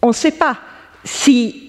on 0.00 0.08
ne 0.08 0.12
sait 0.12 0.32
pas 0.32 0.56
si 1.04 1.68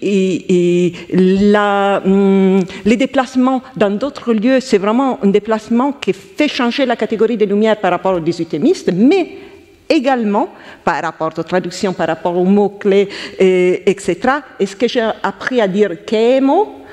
hum, 1.13 2.59
les 2.85 2.97
déplacements 2.97 3.61
dans 3.75 3.91
d'autres 3.91 4.33
lieux, 4.33 4.59
c'est 4.59 4.77
vraiment 4.77 5.19
un 5.23 5.27
déplacement 5.27 5.93
qui 5.93 6.13
fait 6.13 6.47
changer 6.47 6.85
la 6.85 6.95
catégorie 6.95 7.37
des 7.37 7.45
lumières 7.45 7.79
par 7.79 7.91
rapport 7.91 8.15
aux 8.15 8.19
18 8.19 8.59
mais 8.93 9.37
également 9.87 10.49
par 10.83 11.01
rapport 11.01 11.31
aux 11.37 11.43
traductions, 11.43 11.93
par 11.93 12.07
rapport 12.07 12.35
aux 12.37 12.43
mots-clés, 12.43 13.07
etc. 13.39 14.17
Est-ce 14.59 14.75
que 14.75 14.87
j'ai 14.87 15.07
appris 15.23 15.61
à 15.61 15.67
dire 15.67 16.05
quemo 16.05 16.83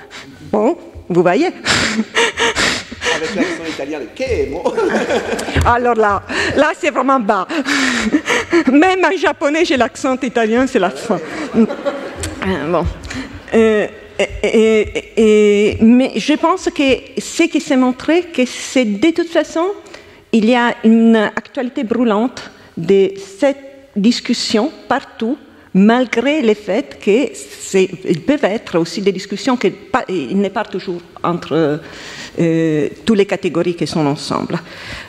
Bon, 0.52 0.76
vous 1.08 1.22
voyez 1.22 1.46
Avec 3.14 3.34
l'accent 3.34 3.64
italien, 3.68 4.00
Alors 5.66 5.94
là, 5.94 6.22
là 6.56 6.72
c'est 6.78 6.90
vraiment 6.90 7.20
bas. 7.20 7.46
Même 8.72 9.04
en 9.04 9.16
japonais, 9.16 9.64
j'ai 9.64 9.76
l'accent 9.76 10.16
italien, 10.20 10.66
c'est 10.66 10.78
la 10.78 10.90
fin. 10.90 11.18
Euh, 11.56 12.70
bon. 12.70 12.84
Euh, 13.54 13.86
et, 14.42 15.78
mais 15.80 16.12
je 16.16 16.32
pense 16.34 16.68
que 16.74 17.20
ce 17.20 17.42
qui 17.44 17.60
s'est 17.60 17.76
montré, 17.76 18.22
que 18.22 18.44
c'est 18.46 18.84
de 18.84 19.10
toute 19.10 19.28
façon, 19.28 19.66
il 20.32 20.46
y 20.46 20.54
a 20.54 20.74
une 20.84 21.16
actualité 21.16 21.84
brûlante 21.84 22.50
de 22.76 23.12
cette 23.16 23.90
discussion 23.94 24.72
partout, 24.88 25.38
malgré 25.76 26.40
le 26.40 26.54
fait 26.54 26.98
qu'il 26.98 28.20
peuvent 28.22 28.44
être 28.44 28.78
aussi 28.78 29.02
des 29.02 29.12
discussions 29.12 29.58
qui 29.58 29.72
n'est 30.34 30.50
pas 30.50 30.64
toujours 30.64 31.02
entre 31.22 31.80
euh, 32.38 32.88
toutes 33.04 33.16
les 33.16 33.24
catégories 33.24 33.74
qui 33.74 33.86
sont 33.86 34.04
ensemble. 34.04 34.58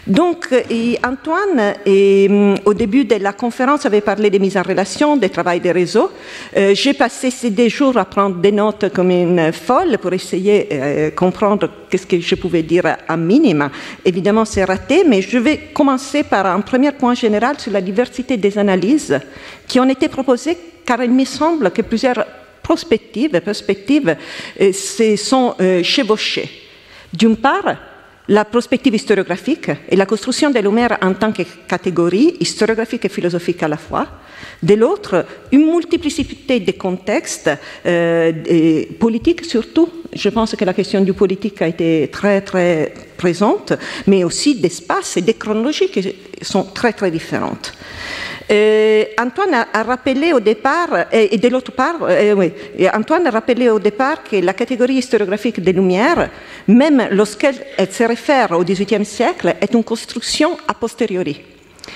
Donc, 0.05 0.47
euh, 0.53 0.93
Antoine, 1.05 1.73
mm, 1.85 2.55
au 2.63 2.73
début 2.73 3.03
de 3.03 3.15
la 3.15 3.33
conférence, 3.33 3.85
avait 3.85 3.99
parlé 3.99 4.29
des 4.29 4.39
mises 4.39 4.55
en 4.55 4.61
relation, 4.61 5.17
des 5.17 5.29
travail 5.29 5.59
des 5.59 5.73
réseaux. 5.73 6.09
Euh, 6.55 6.73
j'ai 6.73 6.93
passé 6.93 7.29
ces 7.29 7.49
deux 7.49 7.67
jours 7.67 7.97
à 7.97 8.05
prendre 8.05 8.37
des 8.37 8.53
notes 8.53 8.93
comme 8.93 9.11
une 9.11 9.51
folle 9.51 9.97
pour 9.97 10.13
essayer 10.13 10.69
de 10.69 11.09
comprendre 11.15 11.69
qu'est-ce 11.89 12.07
que 12.07 12.19
je 12.19 12.35
pouvais 12.35 12.63
dire 12.63 12.85
à 13.05 13.17
minima. 13.17 13.71
Évidemment, 14.05 14.45
c'est 14.45 14.63
raté, 14.63 15.03
mais 15.05 15.21
je 15.21 15.37
vais 15.37 15.57
commencer 15.73 16.23
par 16.23 16.45
un 16.45 16.61
premier 16.61 16.93
point 16.93 17.13
général 17.13 17.59
sur 17.59 17.73
la 17.73 17.81
diversité 17.81 18.37
des 18.37 18.57
analyses 18.57 19.19
qui 19.67 19.81
ont 19.81 19.89
été 19.89 20.07
proposées, 20.07 20.57
car 20.85 21.03
il 21.03 21.11
me 21.11 21.25
semble 21.25 21.71
que 21.71 21.81
plusieurs 21.81 22.25
perspectives, 22.65 23.41
perspectives 23.41 24.15
se 24.59 25.15
sont 25.17 25.55
chevauchées. 25.83 26.66
D'une 27.17 27.37
part, 27.37 27.75
la 28.27 28.45
prospective 28.45 28.93
historiographique 28.93 29.71
et 29.89 29.95
la 29.95 30.05
construction 30.05 30.51
des 30.51 30.61
Lumières 30.61 30.99
en 31.01 31.13
tant 31.13 31.31
que 31.31 31.41
catégorie 31.67 32.35
historiographique 32.39 33.05
et 33.05 33.09
philosophique 33.09 33.63
à 33.63 33.67
la 33.67 33.77
fois. 33.77 34.05
De 34.61 34.75
l'autre, 34.75 35.25
une 35.51 35.71
multiplicité 35.71 36.59
de 36.59 36.71
contextes 36.73 37.49
euh, 37.85 38.83
politiques 38.99 39.45
surtout. 39.45 39.89
Je 40.13 40.29
pense 40.29 40.55
que 40.55 40.65
la 40.65 40.73
question 40.73 41.01
du 41.01 41.13
politique 41.13 41.61
a 41.61 41.67
été 41.67 42.09
très 42.11 42.41
très 42.41 42.93
présente, 43.17 43.73
mais 44.07 44.23
aussi 44.23 44.55
d'espace 44.55 45.17
et 45.17 45.21
des 45.21 45.33
chronologies 45.33 45.89
qui 45.89 46.15
sont 46.41 46.63
très 46.63 46.93
très 46.93 47.11
différentes. 47.11 47.73
Euh, 48.49 49.03
Antoine 49.19 49.65
a, 49.73 49.83
rappelé 49.83 50.31
au 50.31 50.39
départ, 50.39 51.07
et, 51.11 51.37
de 51.37 51.47
l'autre 51.49 51.73
euh, 51.79 52.49
Antoine 52.93 53.27
a 53.27 53.29
rappelé 53.29 53.69
au 53.69 53.79
départ 53.79 54.23
que 54.23 54.37
la 54.37 54.53
catégorie 54.53 54.95
historiographique 54.95 55.59
des 55.59 55.73
Lumières, 55.73 56.29
même 56.67 57.09
lorsqu'elle 57.11 57.55
se 57.91 58.03
réfère 58.03 58.51
au 58.51 58.63
XVIIIe 58.63 59.03
siècle, 59.03 59.55
est 59.59 59.73
une 59.73 59.83
construction 59.83 60.57
a 60.65 60.73
posteriori. 60.73 61.41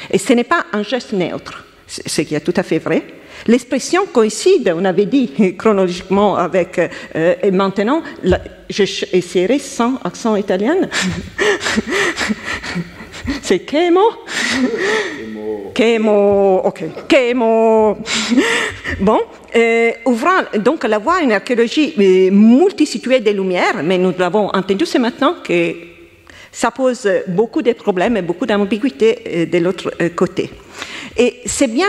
Et 0.09 0.17
ce 0.17 0.33
n'est 0.33 0.43
pas 0.43 0.65
un 0.73 0.83
geste 0.83 1.13
neutre, 1.13 1.65
ce 1.87 2.21
qui 2.21 2.35
est 2.35 2.41
tout 2.41 2.53
à 2.57 2.63
fait 2.63 2.79
vrai. 2.79 3.20
L'expression 3.47 4.05
coïncide, 4.05 4.73
on 4.75 4.85
avait 4.85 5.05
dit 5.05 5.55
chronologiquement 5.57 6.35
avec, 6.35 6.79
euh, 7.15 7.35
et 7.41 7.51
maintenant, 7.51 8.01
j'essaierai 8.69 9.59
sans 9.59 9.99
accent 10.03 10.35
italien. 10.35 10.75
C'est 13.41 13.69
Chemo? 13.69 14.01
Chemo, 15.75 16.61
ok. 16.63 16.83
Chemo. 17.09 17.97
Bon, 18.99 19.19
euh, 19.55 19.91
ouvrant 20.05 20.41
donc 20.59 20.83
la 20.83 20.97
voie 20.97 21.15
à 21.15 21.21
une 21.21 21.31
archéologie 21.31 21.93
euh, 21.99 22.31
multisituée 22.31 23.19
des 23.19 23.33
Lumières, 23.33 23.81
mais 23.83 23.97
nous 23.97 24.13
l'avons 24.17 24.47
entendu 24.47 24.85
ce 24.85 24.97
matin 24.97 25.37
que 25.43 25.73
ça 26.51 26.71
pose 26.71 27.09
beaucoup 27.27 27.61
de 27.61 27.73
problèmes 27.73 28.17
et 28.17 28.21
beaucoup 28.21 28.45
d'ambiguïté 28.45 29.17
euh, 29.27 29.45
de 29.45 29.57
l'autre 29.57 29.91
côté. 30.15 30.49
Et 31.17 31.41
c'est 31.45 31.67
bien, 31.67 31.87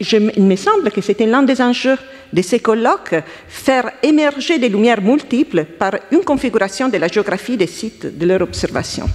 il 0.00 0.44
me 0.44 0.56
semble 0.56 0.90
que 0.90 1.00
c'était 1.00 1.26
l'un 1.26 1.42
des 1.42 1.60
enjeux 1.60 1.98
de 2.32 2.42
ces 2.42 2.60
colloques, 2.60 3.16
faire 3.48 3.90
émerger 4.02 4.58
des 4.58 4.68
lumières 4.68 5.02
multiples 5.02 5.64
par 5.64 5.92
une 6.10 6.24
configuration 6.24 6.88
de 6.88 6.98
la 6.98 7.08
géographie 7.08 7.56
des 7.56 7.66
sites 7.66 8.18
de 8.18 8.26
leur 8.26 8.42
observation. 8.42 9.08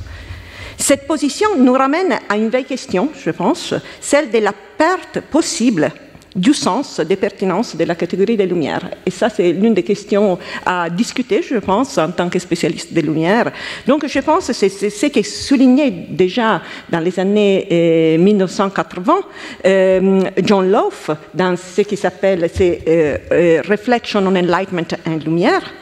Cette 0.77 1.07
position 1.07 1.49
nous 1.57 1.73
ramène 1.73 2.19
à 2.27 2.35
une 2.35 2.49
vraie 2.49 2.63
question, 2.63 3.09
je 3.23 3.29
pense, 3.31 3.73
celle 4.01 4.31
de 4.31 4.39
la 4.39 4.53
perte 4.77 5.21
possible 5.21 5.91
du 6.35 6.53
sens, 6.53 6.99
des 6.99 7.15
pertinences 7.15 7.75
de 7.75 7.83
la 7.83 7.95
catégorie 7.95 8.37
des 8.37 8.45
lumières. 8.45 8.89
Et 9.05 9.11
ça, 9.11 9.29
c'est 9.29 9.51
l'une 9.51 9.73
des 9.73 9.83
questions 9.83 10.37
à 10.65 10.89
discuter, 10.89 11.41
je 11.41 11.57
pense, 11.57 11.97
en 11.97 12.11
tant 12.11 12.29
que 12.29 12.39
spécialiste 12.39 12.93
des 12.93 13.01
lumières. 13.01 13.51
Donc, 13.85 14.05
je 14.07 14.19
pense 14.19 14.47
que 14.47 14.53
c'est 14.53 14.69
ce 14.69 15.05
qui 15.07 15.19
est 15.19 15.23
souligné 15.23 15.91
déjà 16.09 16.61
dans 16.89 16.99
les 16.99 17.19
années 17.19 18.17
1980, 18.17 19.13
euh, 19.13 19.21
euh, 19.65 20.29
John 20.43 20.69
Loaf, 20.69 21.11
dans 21.33 21.55
ce 21.55 21.81
qui 21.81 21.97
s'appelle 21.97 22.49
euh, 22.59 23.61
Reflection 23.67 24.21
on 24.25 24.35
Enlightenment 24.35 24.97
and 25.07 25.19
Lumière, 25.25 25.73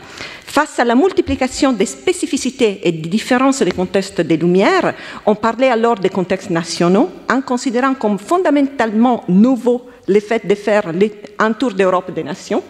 Face 0.52 0.80
à 0.80 0.84
la 0.84 0.96
multiplication 0.96 1.72
des 1.72 1.86
spécificités 1.86 2.82
et 2.84 2.92
des 2.92 3.08
différences 3.08 3.62
des 3.62 3.72
contextes 3.72 4.20
des 4.20 4.36
Lumières, 4.36 4.94
on 5.26 5.34
parlait 5.34 5.70
alors 5.70 5.96
des 5.96 6.10
contextes 6.10 6.50
nationaux 6.50 7.10
en 7.30 7.40
considérant 7.40 7.94
comme 7.94 8.20
fondamentalement 8.20 9.24
nouveau 9.30 9.88
le 10.08 10.20
fait 10.20 10.46
de 10.46 10.56
faire 10.56 10.92
un 11.40 11.54
tour 11.54 11.74
d'Europe 11.74 12.12
des 12.14 12.24
nations. 12.24 12.64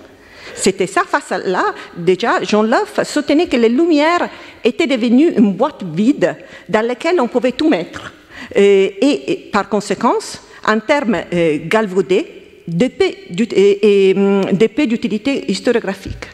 C'était 0.55 0.87
ça, 0.87 1.03
face 1.07 1.31
à 1.31 1.37
là, 1.37 1.73
déjà, 1.95 2.43
Jean 2.43 2.63
Loeuf 2.63 3.03
soutenait 3.03 3.47
que 3.47 3.57
les 3.57 3.69
Lumières 3.69 4.29
étaient 4.63 4.87
devenues 4.87 5.33
une 5.37 5.53
boîte 5.53 5.83
vide 5.83 6.35
dans 6.67 6.85
laquelle 6.85 7.21
on 7.21 7.27
pouvait 7.27 7.53
tout 7.53 7.69
mettre. 7.69 8.11
Et, 8.55 9.49
par 9.51 9.69
conséquent, 9.69 10.15
en 10.67 10.79
termes 10.79 11.17
euh, 11.33 11.59
galvaudés, 11.65 12.41
d'épée 12.67 13.27
d'utilité 14.87 15.51
historiographique. 15.51 16.27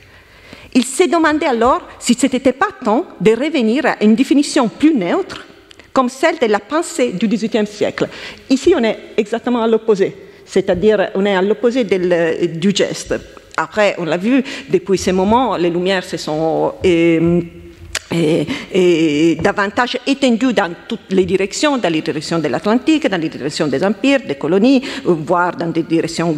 Il 0.74 0.84
s'est 0.84 1.08
demandé 1.08 1.46
alors 1.46 1.82
si 2.00 2.14
ce 2.14 2.28
n'était 2.28 2.54
pas 2.54 2.68
temps 2.84 3.06
de 3.20 3.32
revenir 3.32 3.86
à 3.86 4.04
une 4.04 4.16
définition 4.16 4.68
plus 4.68 4.94
neutre, 4.94 5.46
comme 5.94 6.10
celle 6.10 6.38
de 6.38 6.46
la 6.46 6.60
pensée 6.60 7.14
du 7.14 7.28
XVIIIe 7.28 7.66
siècle. 7.66 8.08
Ici, 8.50 8.74
on 8.78 8.84
est 8.84 9.00
exactement 9.18 9.64
à 9.64 9.68
l'opposé, 9.68 10.16
c'est-à-dire 10.48 11.10
on 11.16 11.26
est 11.26 11.36
à 11.36 11.42
l'opposé 11.42 11.84
du 11.84 12.72
geste. 12.76 13.16
Après, 13.58 13.96
on 13.98 14.06
l'a 14.06 14.18
vu, 14.18 14.44
depuis 14.70 14.98
ce 14.98 15.12
moment, 15.12 15.58
les 15.58 15.70
Lumières 15.70 16.04
se 16.04 16.18
sont 16.18 16.74
euh, 16.86 17.42
davantage 19.42 19.98
étendu 20.08 20.54
dans 20.54 20.74
toutes 20.88 21.12
les 21.12 21.26
directions, 21.26 21.78
dans 21.78 21.92
les 21.92 22.02
directions 22.02 22.40
de 22.40 22.48
l'Atlantique, 22.48 23.10
dans 23.10 23.20
les 23.20 23.30
directions 23.30 23.68
des 23.68 23.84
empires, 23.84 24.22
des 24.26 24.36
colonies, 24.36 24.82
voire 25.04 25.56
dans 25.56 25.70
des 25.70 25.84
directions. 25.84 26.38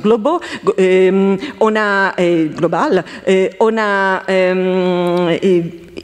Euh, 0.79 1.37
on 1.59 1.75
a 1.75 2.13
euh, 2.19 2.47
global, 2.47 3.03
euh, 3.27 3.49
on 3.59 3.77
a 3.77 4.23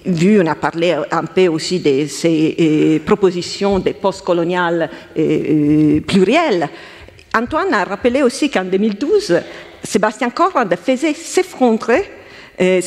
vu, 0.06 0.42
on 0.42 0.46
a 0.46 0.56
parlé 0.56 0.96
un 1.12 1.24
peu 1.24 1.48
aussi 1.48 1.80
de 1.80 2.06
ces 2.08 3.02
propositions 3.06 3.82
postcoloniales 4.02 4.90
plurielles. 6.06 6.70
Antoine 7.36 7.74
a 7.74 7.84
rappelé 7.84 8.24
aussi 8.24 8.50
qu'en 8.50 8.64
2012, 8.64 9.42
Sébastien 9.84 10.30
Corrad 10.30 10.74
faisait 10.78 11.14
s'effondrer 11.14 12.10
euh, 12.62 12.80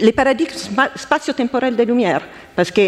les 0.00 0.12
paradigmes 0.12 0.54
spatio-temporels 0.94 1.74
des 1.74 1.84
lumières, 1.84 2.22
parce 2.54 2.70
que 2.70 2.82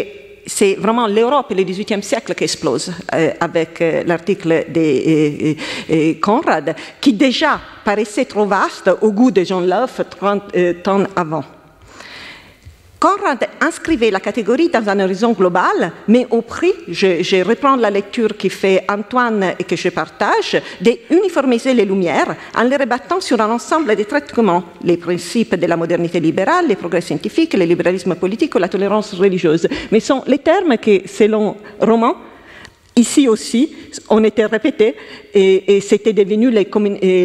c'est 0.45 0.75
vraiment 0.75 1.07
l'Europe 1.07 1.51
et 1.51 1.55
le 1.55 1.63
XVIIIe 1.63 2.01
siècle 2.01 2.33
qui 2.33 2.45
explosent 2.45 2.93
euh, 3.13 3.31
avec 3.41 3.81
euh, 3.81 4.03
l'article 4.05 4.65
de 4.69 6.15
Conrad, 6.21 6.73
qui 7.01 7.13
déjà 7.13 7.59
paraissait 7.83 8.25
trop 8.25 8.45
vaste 8.45 8.89
au 9.01 9.11
goût 9.11 9.31
de 9.31 9.43
John 9.43 9.67
Love 9.67 10.05
30 10.09 10.87
ans 10.87 11.03
avant. 11.15 11.43
Conrad 13.01 13.47
inscrivait 13.59 14.11
la 14.11 14.19
catégorie 14.19 14.69
dans 14.69 14.87
un 14.87 14.99
horizon 14.99 15.31
global, 15.31 15.91
mais 16.07 16.27
au 16.29 16.43
prix, 16.43 16.71
je, 16.87 17.43
reprends 17.43 17.75
la 17.75 17.89
lecture 17.89 18.37
qui 18.37 18.47
fait 18.47 18.85
Antoine 18.87 19.55
et 19.57 19.63
que 19.63 19.75
je 19.75 19.89
partage, 19.89 20.61
d'uniformiser 20.79 21.73
les 21.73 21.83
lumières 21.83 22.35
en 22.55 22.61
les 22.61 22.77
rebattant 22.77 23.19
sur 23.19 23.41
un 23.41 23.49
ensemble 23.49 23.95
de 23.95 24.03
traitements, 24.03 24.65
les 24.83 24.97
principes 24.97 25.55
de 25.55 25.65
la 25.65 25.77
modernité 25.77 26.19
libérale, 26.19 26.67
les 26.67 26.75
progrès 26.75 27.01
scientifiques, 27.01 27.55
le 27.55 27.65
libéralisme 27.65 28.13
politique 28.13 28.53
ou 28.53 28.59
la 28.59 28.69
tolérance 28.69 29.15
religieuse. 29.15 29.67
Mais 29.91 29.99
sont 29.99 30.21
les 30.27 30.37
termes 30.37 30.77
que, 30.77 31.01
selon 31.07 31.57
Roman, 31.79 32.15
Ici 32.95 33.27
aussi, 33.29 33.73
on 34.09 34.21
était 34.23 34.45
répété 34.45 34.95
et, 35.33 35.79
c'était 35.79 36.11
devenu 36.11 36.51
les, 36.51 36.67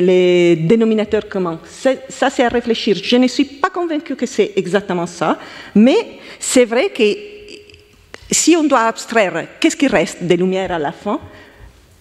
les, 0.01 0.57
dénominateurs 0.57 1.29
communs. 1.29 1.61
Ça, 1.69 2.31
c'est 2.31 2.45
à 2.45 2.49
réfléchir. 2.49 2.97
Je 3.03 3.17
ne 3.17 3.27
suis 3.27 3.45
pas 3.45 3.71
convaincue 3.71 4.15
que 4.15 4.27
c'est 4.27 4.53
exactement 4.55 5.07
ça, 5.07 5.39
mais 5.75 6.19
c'est 6.39 6.65
vrai 6.65 6.91
que 6.91 7.03
si 8.31 8.57
on 8.57 8.65
doit 8.65 8.83
abstraire 8.83 9.47
qu'est-ce 9.59 9.77
qui 9.77 9.89
reste 9.89 10.23
des 10.23 10.37
lumières 10.37 10.71
à 10.71 10.79
la 10.79 10.93
fin, 10.93 11.21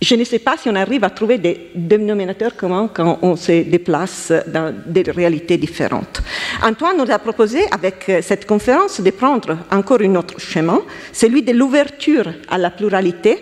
je 0.02 0.16
ne 0.16 0.24
sais 0.24 0.40
pas 0.40 0.58
si 0.58 0.70
on 0.70 0.76
arrive 0.76 1.04
à 1.04 1.10
trouver 1.10 1.38
des 1.38 1.72
dénominateurs 1.74 2.56
communs 2.56 2.90
quand 2.94 3.20
on 3.22 3.36
se 3.36 3.64
déplace 3.64 4.32
dans 4.48 4.74
des 4.86 5.04
réalités 5.04 5.58
différentes. 5.58 6.22
Antoine 6.62 6.98
nous 6.98 7.12
a 7.12 7.18
proposé, 7.18 7.66
avec 7.72 8.12
cette 8.22 8.46
conférence, 8.46 9.00
de 9.00 9.10
prendre 9.12 9.58
encore 9.72 10.02
un 10.02 10.16
autre 10.16 10.40
chemin, 10.40 10.82
celui 11.14 11.44
de 11.44 11.54
l'ouverture 11.54 12.26
à 12.50 12.58
la 12.58 12.72
pluralité. 12.72 13.42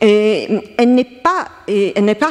Elle 0.00 0.94
n'est 0.94 1.04
pas, 1.04 1.48
elle 1.66 2.04
n'est 2.04 2.14
pas, 2.14 2.30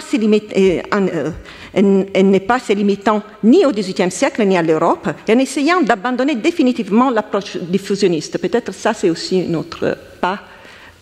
euh, 1.76 2.39
pas 2.47 2.59
se 2.59 2.74
limitant 2.74 3.22
ni 3.43 3.65
au 3.65 3.72
XVIIIe 3.72 4.11
siècle 4.11 4.45
ni 4.45 4.57
à 4.57 4.61
l'Europe, 4.61 5.09
en 5.30 5.39
essayant 5.39 5.82
d'abandonner 5.82 6.36
définitivement 6.36 7.09
l'approche 7.09 7.57
diffusionniste. 7.57 8.38
Peut-être 8.38 8.74
ça, 8.74 8.93
c'est 8.93 9.09
aussi 9.09 9.41
notre 9.41 9.97
pas 10.22 10.39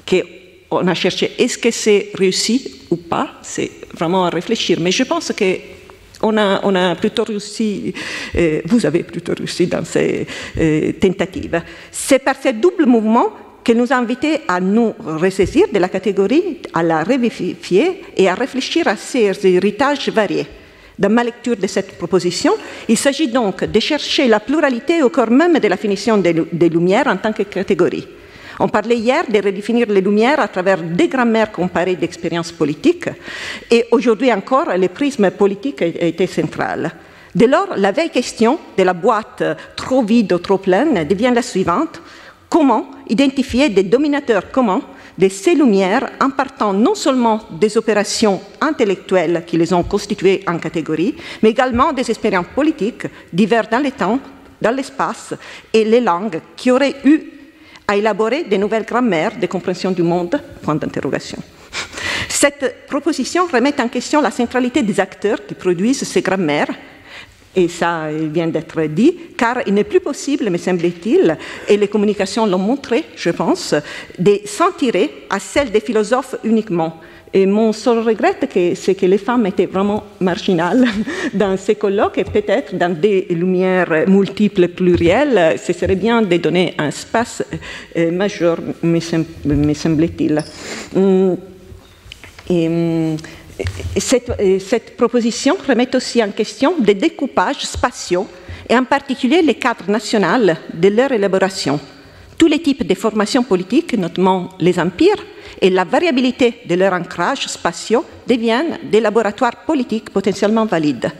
que 0.03 0.35
on 0.82 0.88
a 0.88 0.93
cherché 0.93 1.32
est-ce 1.38 1.57
que 1.57 1.71
c'est 1.71 2.11
réussi 2.15 2.82
ou 2.89 2.97
pas, 2.97 3.39
c'est 3.41 3.71
vraiment 3.93 4.26
à 4.26 4.30
réfléchir. 4.30 4.80
Mais 4.80 4.91
je 4.91 5.03
pense 5.03 5.32
que 5.36 5.76
on 6.21 6.38
a, 6.38 6.95
plutôt 6.95 7.23
réussi, 7.23 7.93
euh, 8.36 8.61
vous 8.65 8.86
avez 8.86 9.03
plutôt 9.03 9.34
réussi 9.38 9.67
dans 9.67 9.84
ces 9.86 10.26
euh, 10.57 10.91
tentatives. 10.93 11.61
C'est 11.91 12.19
par 12.19 12.36
ce 12.41 12.49
double 12.49 12.86
mouvement 12.86 13.28
que 13.63 13.73
nous 13.73 13.91
a 13.91 13.97
invités 13.97 14.41
à 14.47 14.59
nous 14.59 14.93
ressaisir 15.05 15.67
de 15.73 15.80
la 15.80 15.89
catégorie, 15.89 16.59
à 16.73 16.84
la 16.84 17.03
revivifier 17.03 18.01
et 18.15 18.30
à 18.30 18.36
réfléchir 18.36 18.88
à 18.88 18.95
ces 18.95 19.34
héritages 19.45 20.09
variés. 20.09 20.45
Dans 20.97 21.09
ma 21.09 21.23
lecture 21.23 21.57
de 21.57 21.67
cette 21.67 21.97
proposition, 21.97 22.53
il 22.88 22.97
s'agit 22.97 23.28
donc 23.28 23.65
de 23.65 23.80
chercher 23.80 24.28
la 24.28 24.39
pluralité 24.39 25.03
au 25.03 25.09
cœur 25.09 25.30
même 25.30 25.59
de 25.59 25.67
la 25.67 25.78
finition 25.78 26.17
des 26.17 26.69
lumières 26.69 27.07
en 27.07 27.17
tant 27.17 27.34
que 27.34 27.43
catégorie. 27.43 28.07
On 28.60 28.68
parlait 28.70 28.97
hier 28.97 29.24
de 29.30 29.38
redéfinir 29.41 29.88
les 29.89 30.01
lumières 30.01 30.39
à 30.39 30.47
travers 30.47 30.82
des 30.82 31.08
grammaires 31.08 31.51
comparées 31.51 31.95
d'expériences 31.95 32.51
politiques, 32.51 33.10
et 33.70 33.86
aujourd'hui 33.91 34.32
encore, 34.32 34.68
le 34.78 34.88
prisme 34.88 35.30
politique 35.32 35.82
été 35.82 36.28
central. 36.28 36.91
Dès 37.34 37.47
lors, 37.47 37.76
la 37.76 37.91
vieille 37.91 38.12
question 38.12 38.58
de 38.78 38.84
la 38.84 38.93
boîte 38.93 39.43
trop 39.76 40.03
vide 40.03 40.32
ou 40.32 40.39
trop 40.39 40.58
pleine 40.58 41.06
devient 41.06 41.34
la 41.36 41.41
suivante. 41.41 42.01
Comment 42.49 42.89
identifier 43.10 43.68
des 43.68 43.84
dominateurs 43.84 44.51
communs 44.51 44.82
de 45.18 45.28
ces 45.28 45.53
lumières 45.53 46.12
en 46.22 46.30
partant 46.30 46.72
non 46.72 46.95
seulement 46.95 47.41
des 47.51 47.78
opérations 47.78 48.39
intellectuelles 48.62 49.43
qui 49.45 49.58
les 49.58 49.74
ont 49.74 49.84
constituées 49.84 50.43
en 50.47 50.58
catégories, 50.58 51.16
mais 51.43 51.49
également 51.49 51.91
des 51.91 52.10
expériences 52.10 52.47
politiques 52.56 53.08
diverses 53.34 53.70
dans 53.70 53.84
le 53.84 53.91
temps, 53.91 54.20
dans 54.62 54.72
l'espace 54.72 55.34
et 55.74 55.84
les 55.84 55.99
langues 55.99 56.39
qui 56.56 56.72
auraient 56.72 56.95
eu 57.03 57.35
à 57.88 57.96
élaborer 57.96 58.44
de 58.44 58.58
nouvelles 58.58 58.86
grammaires 58.86 59.38
de 59.40 59.48
compréhension 59.48 59.92
du 59.92 60.04
monde? 60.04 60.42
Point 60.62 60.76
d'interrogation. 60.76 61.38
Cette 62.30 62.86
proposition 62.88 63.48
remet 63.52 63.80
en 63.80 63.88
question 63.88 64.22
la 64.22 64.32
centralité 64.32 64.84
des 64.84 65.00
acteurs 65.00 65.46
qui 65.46 65.54
produisent 65.54 66.04
ces 66.04 66.22
grammaires, 66.22 66.70
et 67.56 67.68
ça 67.70 68.10
vient 68.12 68.48
d'être 68.48 68.82
dit, 68.84 69.16
car 69.38 69.60
il 69.66 69.74
n'est 69.74 69.86
plus 69.86 70.02
possible, 70.02 70.50
me 70.50 70.58
semble-t-il, 70.58 71.38
et 71.70 71.78
les 71.78 71.88
communications 71.88 72.46
l'ont 72.46 72.58
montré, 72.58 73.06
je 73.16 73.30
pense, 73.30 73.74
de 74.20 74.42
s'en 74.46 74.72
tirer 74.72 75.26
à 75.30 75.40
celles 75.40 75.72
des 75.72 75.80
philosophes 75.80 76.36
uniquement. 76.44 77.00
Et 77.36 77.46
mon 77.46 77.74
seul 77.74 78.00
regret, 78.00 78.38
c'est 78.76 78.96
que 78.96 79.06
les 79.06 79.18
femmes 79.18 79.46
étaient 79.46 79.66
vraiment 79.66 80.06
marginales 80.22 80.86
dans 81.34 81.58
ces 81.58 81.76
colloques 81.76 82.18
et 82.18 82.24
peut-être 82.24 82.74
dans 82.78 82.98
des 82.98 83.28
lumières 83.30 84.08
multiples, 84.08 84.70
plurielles, 84.70 85.60
ce 85.60 85.74
serait 85.74 85.98
bien 85.98 86.22
de 86.22 86.38
donner 86.38 86.74
un 86.78 86.88
espace 86.88 87.44
euh, 87.98 88.10
majeur, 88.10 88.60
me, 88.82 89.02
semble-t-il. 89.74 90.42
Hum, 90.96 91.36
hum, 92.50 93.18
cette, 93.98 94.32
cette, 94.62 94.96
proposition 94.96 95.58
remet 95.68 95.94
aussi 95.94 96.24
en 96.24 96.32
question 96.32 96.76
des 96.80 96.94
découpages 96.94 97.66
spatiaux 97.66 98.28
et 98.70 98.78
en 98.78 98.86
particulier 98.86 99.42
les 99.42 99.56
cadres 99.56 99.90
nationaux 99.92 100.54
de 100.74 100.88
leur 100.88 101.12
élaboration. 101.12 101.82
Tous 102.38 102.48
les 102.48 102.62
types 102.62 102.86
de 102.86 102.96
formations 102.96 103.44
politiques, 103.44 103.98
notamment 103.98 104.50
les 104.60 104.78
empires, 104.80 105.24
et 105.62 105.70
la 105.70 105.86
variabilité 105.86 106.62
de 106.68 106.76
leur 106.76 106.94
ancrage 106.94 107.48
spatiaux 107.48 108.04
deviennent 108.28 108.80
des 108.84 109.00
laboratoires 109.00 109.66
politiques 109.66 110.10
potentiellement 110.10 110.66
valides. 110.66 111.12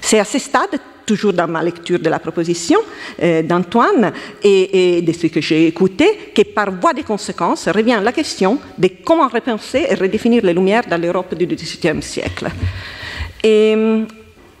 C'est 0.00 0.18
à 0.18 0.24
ce 0.24 0.38
stade, 0.38 0.78
toujours 1.06 1.32
dans 1.32 1.48
ma 1.48 1.62
lecture 1.62 1.98
de 1.98 2.10
la 2.10 2.18
proposition 2.18 2.78
euh, 3.22 3.42
d'Antoine 3.42 4.12
et, 4.42 5.00
de 5.00 5.12
ce 5.12 5.28
que 5.28 5.40
j'ai 5.40 5.66
écouté, 5.66 6.32
que 6.34 6.42
par 6.42 6.70
voie 6.70 6.92
de 6.92 7.02
conséquence 7.02 7.68
revient 7.68 7.98
la 8.02 8.12
question 8.12 8.58
de 8.76 8.90
comment 9.02 9.28
repenser 9.28 9.86
et 9.88 9.94
redéfinir 9.94 10.44
les 10.44 10.52
lumières 10.52 10.86
dans 10.88 11.00
l'Europe 11.00 11.34
du 11.34 11.46
XVIIIe 11.46 12.02
siècle. 12.02 12.48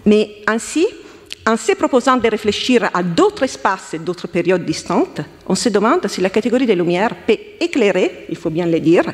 mais 0.06 0.28
ainsi, 0.46 0.86
en 1.48 1.56
se 1.56 1.72
proposant 1.72 2.18
de 2.18 2.28
réfléchir 2.28 2.90
à 2.92 3.02
d'autres 3.02 3.44
espaces 3.44 3.94
et 3.94 3.98
d'autres 3.98 4.28
périodes 4.28 4.66
distantes, 4.66 5.22
on 5.46 5.54
se 5.54 5.70
demande 5.70 6.06
si 6.06 6.20
la 6.20 6.28
catégorie 6.28 6.66
des 6.66 6.74
lumières 6.74 7.14
peut 7.26 7.38
éclairer, 7.58 8.26
il 8.28 8.36
faut 8.36 8.50
bien 8.50 8.66
le 8.66 8.78
dire, 8.80 9.04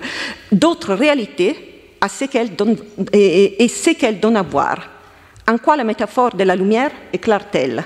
d'autres 0.51 0.95
réalités 0.95 1.55
à 2.01 2.09
ce 2.09 2.25
qu'elle 2.25 2.57
donne, 2.57 2.77
et, 3.13 3.69
ce 3.69 4.37
à 4.37 4.43
voir. 4.43 4.91
En 5.47 5.59
quoi 5.59 5.77
la 5.77 5.85
métaphore 5.85 6.35
de 6.35 6.43
la 6.43 6.57
lumière 6.57 6.91
éclaire-t-elle 7.13 7.85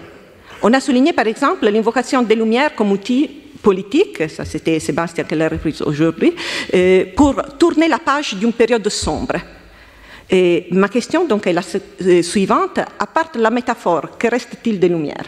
On 0.62 0.72
a 0.72 0.80
souligné 0.80 1.12
par 1.12 1.26
exemple 1.26 1.68
l'invocation 1.68 2.22
des 2.22 2.34
lumières 2.34 2.74
comme 2.74 2.92
outil 2.92 3.28
politique, 3.62 4.30
ça 4.30 4.46
c'était 4.46 4.80
Sébastien 4.80 5.24
qui 5.24 5.34
l'a 5.34 5.48
repris 5.50 5.76
aujourd'hui, 5.84 6.32
euh, 6.72 7.04
pour 7.14 7.34
tourner 7.58 7.88
la 7.88 7.98
page 7.98 8.34
d'une 8.34 8.54
période 8.54 8.88
sombre. 8.88 9.34
Ma 10.30 10.88
question 10.88 11.24
donc 11.24 11.46
est 11.46 11.52
la 11.52 11.62
euh, 12.02 12.22
suivante. 12.22 12.78
À 12.98 13.06
part 13.06 13.30
la 13.36 13.50
métaphore, 13.50 14.18
que 14.18 14.28
reste-t-il 14.28 14.78
de 14.78 14.86
lumière 14.86 15.24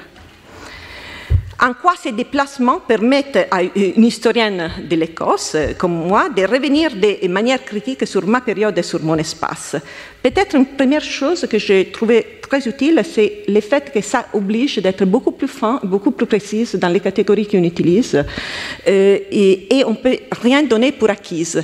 en 1.63 1.75
quoi 1.75 1.93
ces 2.03 2.13
déplacements 2.13 2.81
permettent 2.81 3.49
à 3.51 3.63
une 3.63 4.05
historienne 4.05 4.71
de 4.89 4.97
l'Écosse, 4.97 5.57
comme 5.77 6.07
moi, 6.07 6.31
de 6.31 6.43
revenir 6.43 6.91
de 6.97 7.29
manière 7.29 7.63
critique 7.65 8.07
sur 8.07 8.27
ma 8.27 8.41
période 8.41 8.79
et 8.79 8.83
sur 8.83 9.03
mon 9.03 9.17
espace? 9.17 9.77
Peut-être 10.23 10.57
une 10.57 10.65
première 10.65 11.03
chose 11.05 11.47
que 11.51 11.59
j'ai 11.59 11.91
trouvée 11.93 12.41
très 12.41 12.67
utile, 12.67 13.03
c'est 13.05 13.45
le 13.47 13.61
fait 13.61 13.93
que 13.93 14.01
ça 14.01 14.27
oblige 14.33 14.79
d'être 14.79 15.05
beaucoup 15.05 15.33
plus 15.33 15.49
fin, 15.49 15.81
beaucoup 15.85 16.13
plus 16.13 16.27
précise 16.27 16.77
dans 16.77 16.89
les 16.89 17.01
catégories 17.01 17.47
qu'on 17.47 17.63
utilise, 17.63 18.25
euh, 18.89 19.19
et 19.31 19.83
on 19.87 19.91
ne 19.91 19.97
peut 19.97 20.17
rien 20.41 20.63
donner 20.63 20.93
pour 20.93 21.11
acquise. 21.11 21.63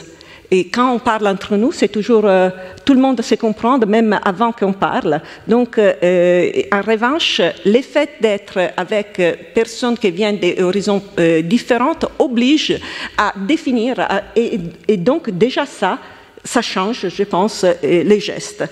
Et 0.50 0.68
quand 0.68 0.92
on 0.92 0.98
parle 0.98 1.26
entre 1.26 1.56
nous, 1.56 1.72
c'est 1.72 1.88
toujours 1.88 2.24
euh, 2.24 2.50
tout 2.84 2.94
le 2.94 3.00
monde 3.00 3.20
se 3.20 3.34
comprend, 3.34 3.78
même 3.78 4.18
avant 4.24 4.52
qu'on 4.52 4.72
parle. 4.72 5.20
Donc, 5.48 5.78
euh, 5.78 5.92
euh, 6.02 6.62
en 6.72 6.82
revanche, 6.82 7.40
le 7.64 7.80
fait 7.82 8.10
d'être 8.20 8.58
avec 8.76 9.20
personnes 9.54 9.98
qui 9.98 10.10
viennent 10.10 10.38
d'horizons 10.38 11.02
différents 11.42 11.98
oblige 12.18 12.78
à 13.18 13.32
définir, 13.36 13.96
et, 14.36 14.96
donc 14.96 15.30
déjà 15.30 15.66
ça, 15.66 15.98
ça 16.44 16.62
change, 16.62 17.08
je 17.08 17.22
pense, 17.24 17.64
les 17.82 18.20
gestes. 18.20 18.64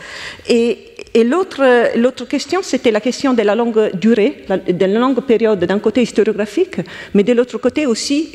Et 0.48 0.78
l'autre 1.24 2.26
question, 2.28 2.60
c'était 2.62 2.90
la 2.90 3.00
question 3.00 3.34
de 3.34 3.42
la 3.42 3.54
longue 3.54 3.90
durée, 3.94 4.44
de 4.48 4.84
la 4.84 4.98
longue 4.98 5.20
période 5.22 5.64
d'un 5.64 5.78
côté 5.78 6.02
historiographique, 6.02 6.76
mais 7.14 7.22
de 7.22 7.32
l'autre 7.32 7.58
côté 7.58 7.86
aussi 7.86 8.28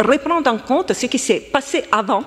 reprendre 0.00 0.50
en 0.50 0.58
compte 0.58 0.92
ce 0.92 1.06
qui 1.06 1.18
s'est 1.18 1.40
passé 1.40 1.84
avant 1.92 2.22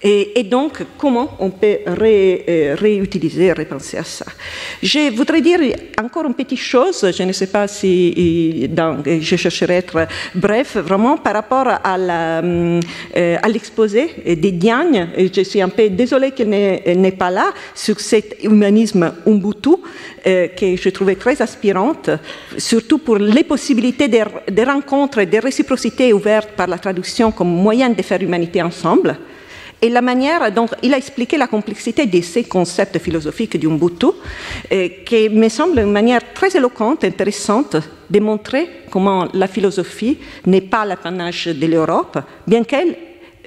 Et, 0.00 0.44
donc, 0.44 0.84
comment 0.96 1.30
on 1.40 1.50
peut 1.50 1.78
ré, 1.86 2.74
réutiliser, 2.78 3.52
repenser 3.52 3.96
à 3.96 4.04
ça? 4.04 4.26
Je 4.80 5.10
voudrais 5.10 5.40
dire 5.40 5.58
encore 6.00 6.24
une 6.24 6.34
petite 6.34 6.60
chose, 6.60 7.10
je 7.16 7.22
ne 7.24 7.32
sais 7.32 7.48
pas 7.48 7.66
si 7.66 8.70
je 9.20 9.36
chercherai 9.36 9.74
à 9.74 9.78
être 9.78 10.06
bref, 10.36 10.76
vraiment 10.76 11.16
par 11.16 11.32
rapport 11.32 11.66
à 11.66 11.98
l'exposé 13.48 14.36
des 14.36 14.52
Diagne. 14.52 15.08
Je 15.34 15.42
suis 15.42 15.60
un 15.60 15.68
peu 15.68 15.88
désolée 15.88 16.30
qu'elle 16.30 16.48
n'est 16.48 17.12
pas 17.18 17.32
là 17.32 17.50
sur 17.74 17.98
cet 17.98 18.44
humanisme 18.44 19.12
Ubuntu 19.26 19.78
que 20.24 20.76
je 20.76 20.88
trouvais 20.90 21.16
très 21.16 21.42
aspirante, 21.42 22.10
surtout 22.56 22.98
pour 22.98 23.18
les 23.18 23.42
possibilités 23.42 24.06
de, 24.06 24.18
de 24.52 24.62
rencontres 24.62 25.18
et 25.18 25.26
de 25.26 25.38
réciprocité 25.38 26.12
ouvertes 26.12 26.50
par 26.56 26.68
la 26.68 26.78
traduction 26.78 27.32
comme 27.32 27.48
moyen 27.48 27.90
de 27.90 28.02
faire 28.02 28.22
humanité 28.22 28.62
ensemble 28.62 29.18
et 29.80 29.88
la 29.88 30.02
manière 30.02 30.50
dont 30.52 30.66
il 30.82 30.92
a 30.94 30.96
expliqué 30.98 31.36
la 31.36 31.46
complexité 31.46 32.06
de 32.06 32.20
ces 32.20 32.44
concepts 32.44 32.98
philosophiques 32.98 33.58
d'Umbutu, 33.58 34.06
euh, 34.72 34.88
qui 35.04 35.28
me 35.28 35.48
semble 35.48 35.80
une 35.80 35.92
manière 35.92 36.32
très 36.34 36.56
éloquente, 36.56 37.04
intéressante, 37.04 37.76
de 38.10 38.20
montrer 38.20 38.68
comment 38.90 39.28
la 39.34 39.46
philosophie 39.46 40.18
n'est 40.46 40.62
pas 40.62 40.84
l'apanage 40.84 41.46
de 41.46 41.66
l'Europe, 41.66 42.18
bien 42.46 42.64
qu'elle 42.64 42.96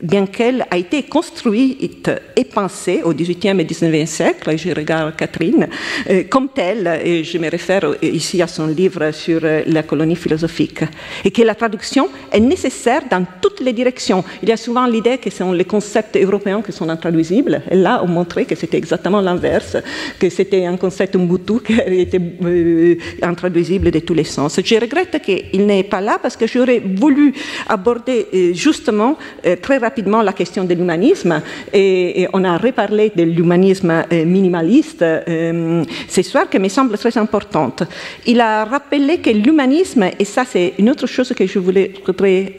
bien 0.01 0.25
qu'elle 0.25 0.65
a 0.69 0.77
été 0.77 1.03
construite 1.03 2.09
et 2.35 2.43
pensée 2.43 3.01
au 3.03 3.13
XVIIIe 3.13 3.59
et 3.59 3.65
XIXe 3.65 4.09
siècle, 4.09 4.57
je 4.57 4.69
regarde 4.69 5.15
Catherine, 5.15 5.67
euh, 6.09 6.23
comme 6.29 6.49
telle, 6.49 6.99
et 7.03 7.23
je 7.23 7.37
me 7.37 7.49
réfère 7.49 7.95
ici 8.01 8.41
à 8.41 8.47
son 8.47 8.67
livre 8.67 9.11
sur 9.11 9.41
euh, 9.43 9.61
la 9.67 9.83
colonie 9.83 10.15
philosophique, 10.15 10.81
et 11.23 11.31
que 11.31 11.41
la 11.43 11.55
traduction 11.55 12.09
est 12.31 12.39
nécessaire 12.39 13.03
dans 13.09 13.25
toutes 13.41 13.59
les 13.59 13.73
directions. 13.73 14.23
Il 14.41 14.49
y 14.49 14.51
a 14.51 14.57
souvent 14.57 14.87
l'idée 14.87 15.17
que 15.17 15.29
ce 15.29 15.37
sont 15.37 15.51
les 15.51 15.65
concepts 15.65 16.17
européens 16.17 16.61
qui 16.61 16.71
sont 16.71 16.89
intraduisibles, 16.89 17.61
et 17.69 17.75
là, 17.75 18.01
on 18.03 18.07
montrait 18.07 18.45
que 18.45 18.55
c'était 18.55 18.77
exactement 18.77 19.21
l'inverse, 19.21 19.77
que 20.19 20.29
c'était 20.29 20.65
un 20.65 20.77
concept 20.77 21.15
Ubuntu 21.15 21.61
qui 21.65 21.73
était 21.73 22.21
euh, 22.43 22.95
intraduisible 23.21 23.91
de 23.91 23.99
tous 23.99 24.13
les 24.13 24.23
sens. 24.23 24.59
Je 24.63 24.75
regrette 24.75 25.21
qu'il 25.21 25.65
n'est 25.65 25.83
pas 25.83 26.01
là 26.01 26.17
parce 26.21 26.35
que 26.35 26.47
j'aurais 26.47 26.79
voulu 26.79 27.33
aborder 27.67 28.53
justement 28.53 29.17
très 29.61 29.77
rapidement 29.77 29.90
rapidement 29.91 30.21
la 30.21 30.31
question 30.31 30.63
de 30.63 30.73
l'humanisme 30.73 31.41
et, 31.73 32.25
on 32.31 32.45
a 32.45 32.57
reparlé 32.57 33.11
de 33.13 33.23
l'humanisme 33.23 33.91
euh, 33.91 34.25
minimaliste 34.25 35.01
euh, 35.01 35.83
ce 36.07 36.21
soir 36.21 36.49
qui 36.49 36.59
me 36.59 36.69
semble 36.69 36.97
très 36.97 37.17
importante. 37.17 37.83
Il 38.25 38.39
a 38.39 38.63
rappelé 38.63 39.17
que 39.17 39.31
l'humanisme, 39.31 40.05
et 40.17 40.23
ça 40.23 40.43
c'est 40.45 40.75
une 40.79 40.89
autre 40.89 41.07
chose 41.07 41.33
que 41.33 41.45
je 41.45 41.59
voulais, 41.59 41.91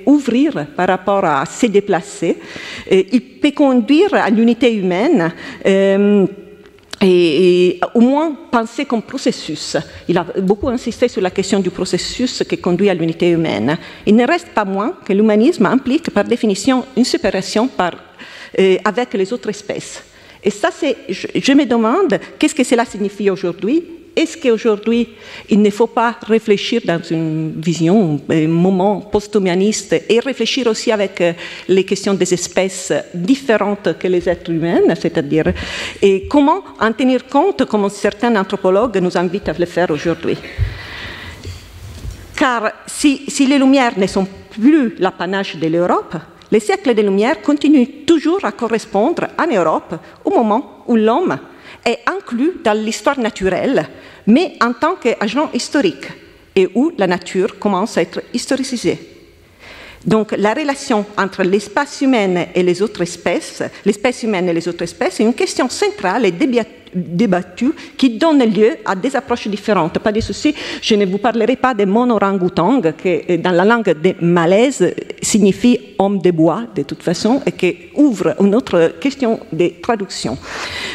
ouvrir 0.04 0.66
par 0.76 0.88
rapport 0.88 1.24
à 1.24 1.46
se 1.46 1.66
déplacer, 1.66 2.36
euh, 2.92 3.02
il 3.12 3.22
peut 3.40 3.52
conduire 3.52 4.12
à 4.12 4.28
l'unité 4.28 4.74
humaine 4.74 5.32
et, 7.02 7.80
au 7.94 8.00
moins 8.00 8.36
penser 8.50 8.84
comme 8.84 9.02
processus. 9.02 9.76
Il 10.08 10.16
a 10.16 10.26
beaucoup 10.40 10.68
insisté 10.68 11.08
sur 11.08 11.20
la 11.20 11.30
question 11.30 11.60
du 11.60 11.70
processus 11.70 12.44
qui 12.48 12.58
conduit 12.58 12.88
à 12.88 12.94
l'unité 12.94 13.30
humaine. 13.30 13.76
Il 14.06 14.16
ne 14.16 14.26
reste 14.26 14.48
pas 14.48 14.64
moins 14.64 14.94
que 15.04 15.12
l'humanisme 15.12 15.66
implique 15.66 16.10
par 16.10 16.24
définition 16.24 16.84
une 16.96 17.04
séparation 17.04 17.68
par, 17.68 17.92
euh, 18.58 18.76
avec 18.84 19.14
les 19.14 19.32
autres 19.32 19.48
espèces. 19.50 20.02
Et 20.44 20.50
ça, 20.50 20.70
c'est, 20.72 20.96
je 21.08 21.52
me 21.52 21.64
demande 21.64 22.18
qu'est-ce 22.38 22.54
que 22.54 22.64
cela 22.64 22.84
signifie 22.84 23.30
aujourd'hui 23.30 24.01
est-ce 24.14 24.36
qu'aujourd'hui, 24.36 25.08
il 25.48 25.62
ne 25.62 25.70
faut 25.70 25.86
pas 25.86 26.16
réfléchir 26.26 26.82
dans 26.84 27.00
une 27.02 27.54
vision, 27.60 28.20
un 28.28 28.46
moment 28.46 29.00
post-humaniste 29.00 30.04
et 30.08 30.20
réfléchir 30.20 30.66
aussi 30.66 30.92
avec 30.92 31.20
euh, 31.20 31.32
les 31.68 31.84
questions 31.84 32.12
des 32.12 32.34
espèces 32.34 32.92
différentes 33.14 33.98
que 33.98 34.08
les 34.08 34.28
êtres 34.28 34.50
humains, 34.50 34.94
c'est-à-dire, 35.00 35.52
et 36.02 36.26
comment 36.28 36.62
en 36.78 36.92
tenir 36.92 37.26
compte, 37.26 37.64
comme 37.64 37.88
certains 37.88 38.36
anthropologues 38.36 38.98
nous 38.98 39.16
invitent 39.16 39.48
à 39.48 39.54
le 39.58 39.66
faire 39.66 39.90
aujourd'hui? 39.90 40.36
Car 42.36 42.70
si, 42.86 43.22
si 43.28 43.46
les 43.46 43.58
Lumières 43.58 43.98
ne 43.98 44.06
sont 44.06 44.26
plus 44.50 44.94
l'apanage 44.98 45.56
de 45.56 45.68
l'Europe, 45.68 46.16
les 46.50 46.60
siècles 46.60 46.94
des 46.94 47.02
Lumières 47.02 47.40
continuent 47.40 48.04
toujours 48.06 48.44
à 48.44 48.52
correspondre 48.52 49.28
en 49.38 49.46
Europe 49.46 49.94
au 50.22 50.30
moment 50.30 50.84
où 50.86 50.96
l'homme 50.96 51.38
est 51.84 52.00
inclus 52.06 52.52
dans 52.64 52.78
l'histoire 52.78 53.18
naturelle, 53.18 53.88
mais 54.26 54.54
en 54.60 54.72
tant 54.72 54.94
qu'agent 54.96 55.50
historique, 55.52 56.06
et 56.54 56.68
où 56.74 56.92
la 56.98 57.06
nature 57.06 57.58
commence 57.58 57.96
à 57.96 58.02
être 58.02 58.20
historicisée. 58.32 58.98
Donc 60.04 60.34
la 60.36 60.52
relation 60.52 61.04
entre 61.16 61.42
l'espace 61.44 62.00
humain 62.00 62.46
et 62.54 62.62
les 62.62 62.82
autres 62.82 63.02
espèces, 63.02 63.62
l'espèce 63.84 64.22
humaine 64.24 64.48
et 64.48 64.52
les 64.52 64.66
autres 64.66 64.82
espèces, 64.82 65.20
est 65.20 65.22
une 65.22 65.34
question 65.34 65.68
centrale 65.68 66.26
et 66.26 66.32
débattue 66.92 67.72
qui 67.96 68.10
donne 68.18 68.44
lieu 68.44 68.78
à 68.84 68.96
des 68.96 69.14
approches 69.14 69.46
différentes. 69.46 70.00
Pas 70.00 70.10
de 70.10 70.20
souci, 70.20 70.54
je 70.82 70.96
ne 70.96 71.06
vous 71.06 71.18
parlerai 71.18 71.54
pas 71.54 71.72
de 71.72 71.84
mon 71.84 72.10
orang-outang, 72.10 72.82
qui 73.00 73.38
dans 73.38 73.52
la 73.52 73.64
langue 73.64 73.94
des 74.00 74.16
Malaises 74.20 74.92
signifie 75.22 75.78
homme 75.98 76.20
de 76.20 76.32
bois 76.32 76.64
de 76.74 76.82
toute 76.82 77.02
façon 77.02 77.40
et 77.46 77.52
qui 77.52 77.76
ouvre 77.94 78.34
une 78.40 78.56
autre 78.56 78.94
question 79.00 79.38
de 79.52 79.72
traduction. 79.80 80.36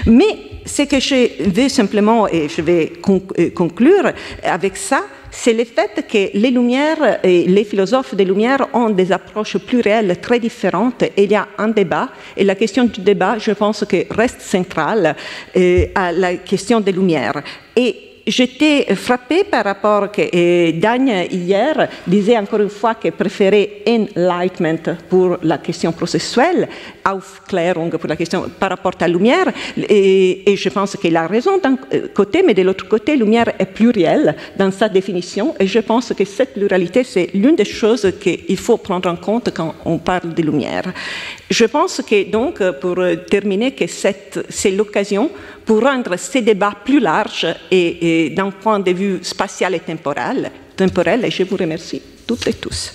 Mais 0.05 0.46
ce 0.67 0.83
que 0.83 0.99
je 0.99 1.49
veux 1.49 1.69
simplement, 1.69 2.27
et 2.27 2.47
je 2.49 2.61
vais 2.61 2.93
euh, 3.39 3.49
conclure 3.51 4.11
avec 4.43 4.77
ça, 4.77 5.01
c'est 5.31 5.53
le 5.53 5.65
fait 5.65 6.05
que 6.07 6.37
les 6.37 6.51
Lumières 6.51 7.19
et 7.23 7.45
les 7.45 7.63
philosophes 7.63 8.15
des 8.15 8.25
Lumières 8.25 8.67
ont 8.73 8.89
des 8.89 9.11
approches 9.11 9.57
plurielles 9.57 10.19
très 10.21 10.39
différentes 10.39 11.03
et 11.03 11.23
il 11.23 11.31
y 11.31 11.35
a 11.35 11.47
un 11.57 11.67
débat 11.67 12.09
et 12.35 12.43
la 12.43 12.55
question 12.55 12.85
du 12.85 13.01
débat, 13.01 13.37
je 13.37 13.51
pense 13.51 13.85
que 13.85 14.05
reste 14.13 14.41
centrale 14.41 15.15
euh, 15.55 15.85
à 15.93 16.11
la 16.11 16.35
question 16.37 16.79
des 16.79 16.91
Lumières. 16.91 17.43
J'étais 18.27 18.93
frappée 18.95 19.43
par 19.43 19.63
rapport 19.63 20.11
que 20.11 20.21
et 20.31 20.73
Dagne 20.73 21.27
hier 21.31 21.87
disait 22.05 22.37
encore 22.37 22.59
une 22.59 22.69
fois 22.69 22.95
qu'elle 22.95 23.13
préférait 23.13 23.83
enlightenment 23.87 24.97
pour 25.09 25.37
la 25.41 25.57
question 25.57 25.91
processuelle, 25.91 26.67
Aufklärung 27.05 27.89
pour 27.97 28.09
la 28.09 28.15
question 28.15 28.45
par 28.59 28.69
rapport 28.69 28.93
à 28.99 29.07
lumière, 29.07 29.51
et, 29.77 30.55
je 30.55 30.69
pense 30.69 30.97
qu'il 30.97 31.15
a 31.15 31.27
raison 31.27 31.57
d'un 31.57 31.77
côté, 32.13 32.43
mais 32.43 32.53
de 32.53 32.63
l'autre 32.63 32.87
côté, 32.87 33.15
lumière 33.15 33.53
est 33.57 33.65
plurielle 33.65 34.35
dans 34.57 34.71
sa 34.71 34.89
définition, 34.89 35.55
et 35.59 35.67
je 35.67 35.79
pense 35.79 36.13
que 36.13 36.25
cette 36.25 36.53
pluralité, 36.53 37.03
c'est 37.03 37.29
l'une 37.33 37.55
des 37.55 37.65
choses 37.65 38.11
qu'il 38.19 38.57
faut 38.57 38.77
prendre 38.77 39.09
en 39.09 39.15
compte 39.15 39.51
quand 39.53 39.75
on 39.85 39.97
parle 39.97 40.33
de 40.33 40.41
lumière. 40.41 40.93
Je 41.49 41.65
pense 41.65 42.01
que 42.07 42.29
donc, 42.29 42.61
pour 42.81 42.97
terminer, 43.29 43.71
que 43.71 43.85
c'est 43.87 44.71
l'occasion 44.71 45.29
pour 45.67 45.83
rendre 45.83 46.15
ces 46.15 46.41
débats 46.41 46.73
plus 46.83 47.01
larges 47.01 47.45
et, 47.69 48.29
d'un 48.29 48.49
point 48.51 48.79
de 48.79 48.91
vue 48.91 49.19
spatial 49.21 49.75
et 49.75 49.81
temporel, 49.81 50.49
temporel. 50.77 51.25
Et 51.25 51.29
je 51.29 51.43
vous 51.43 51.57
remercie 51.57 52.01
toutes 52.25 52.47
et 52.47 52.53
tous. 52.53 52.93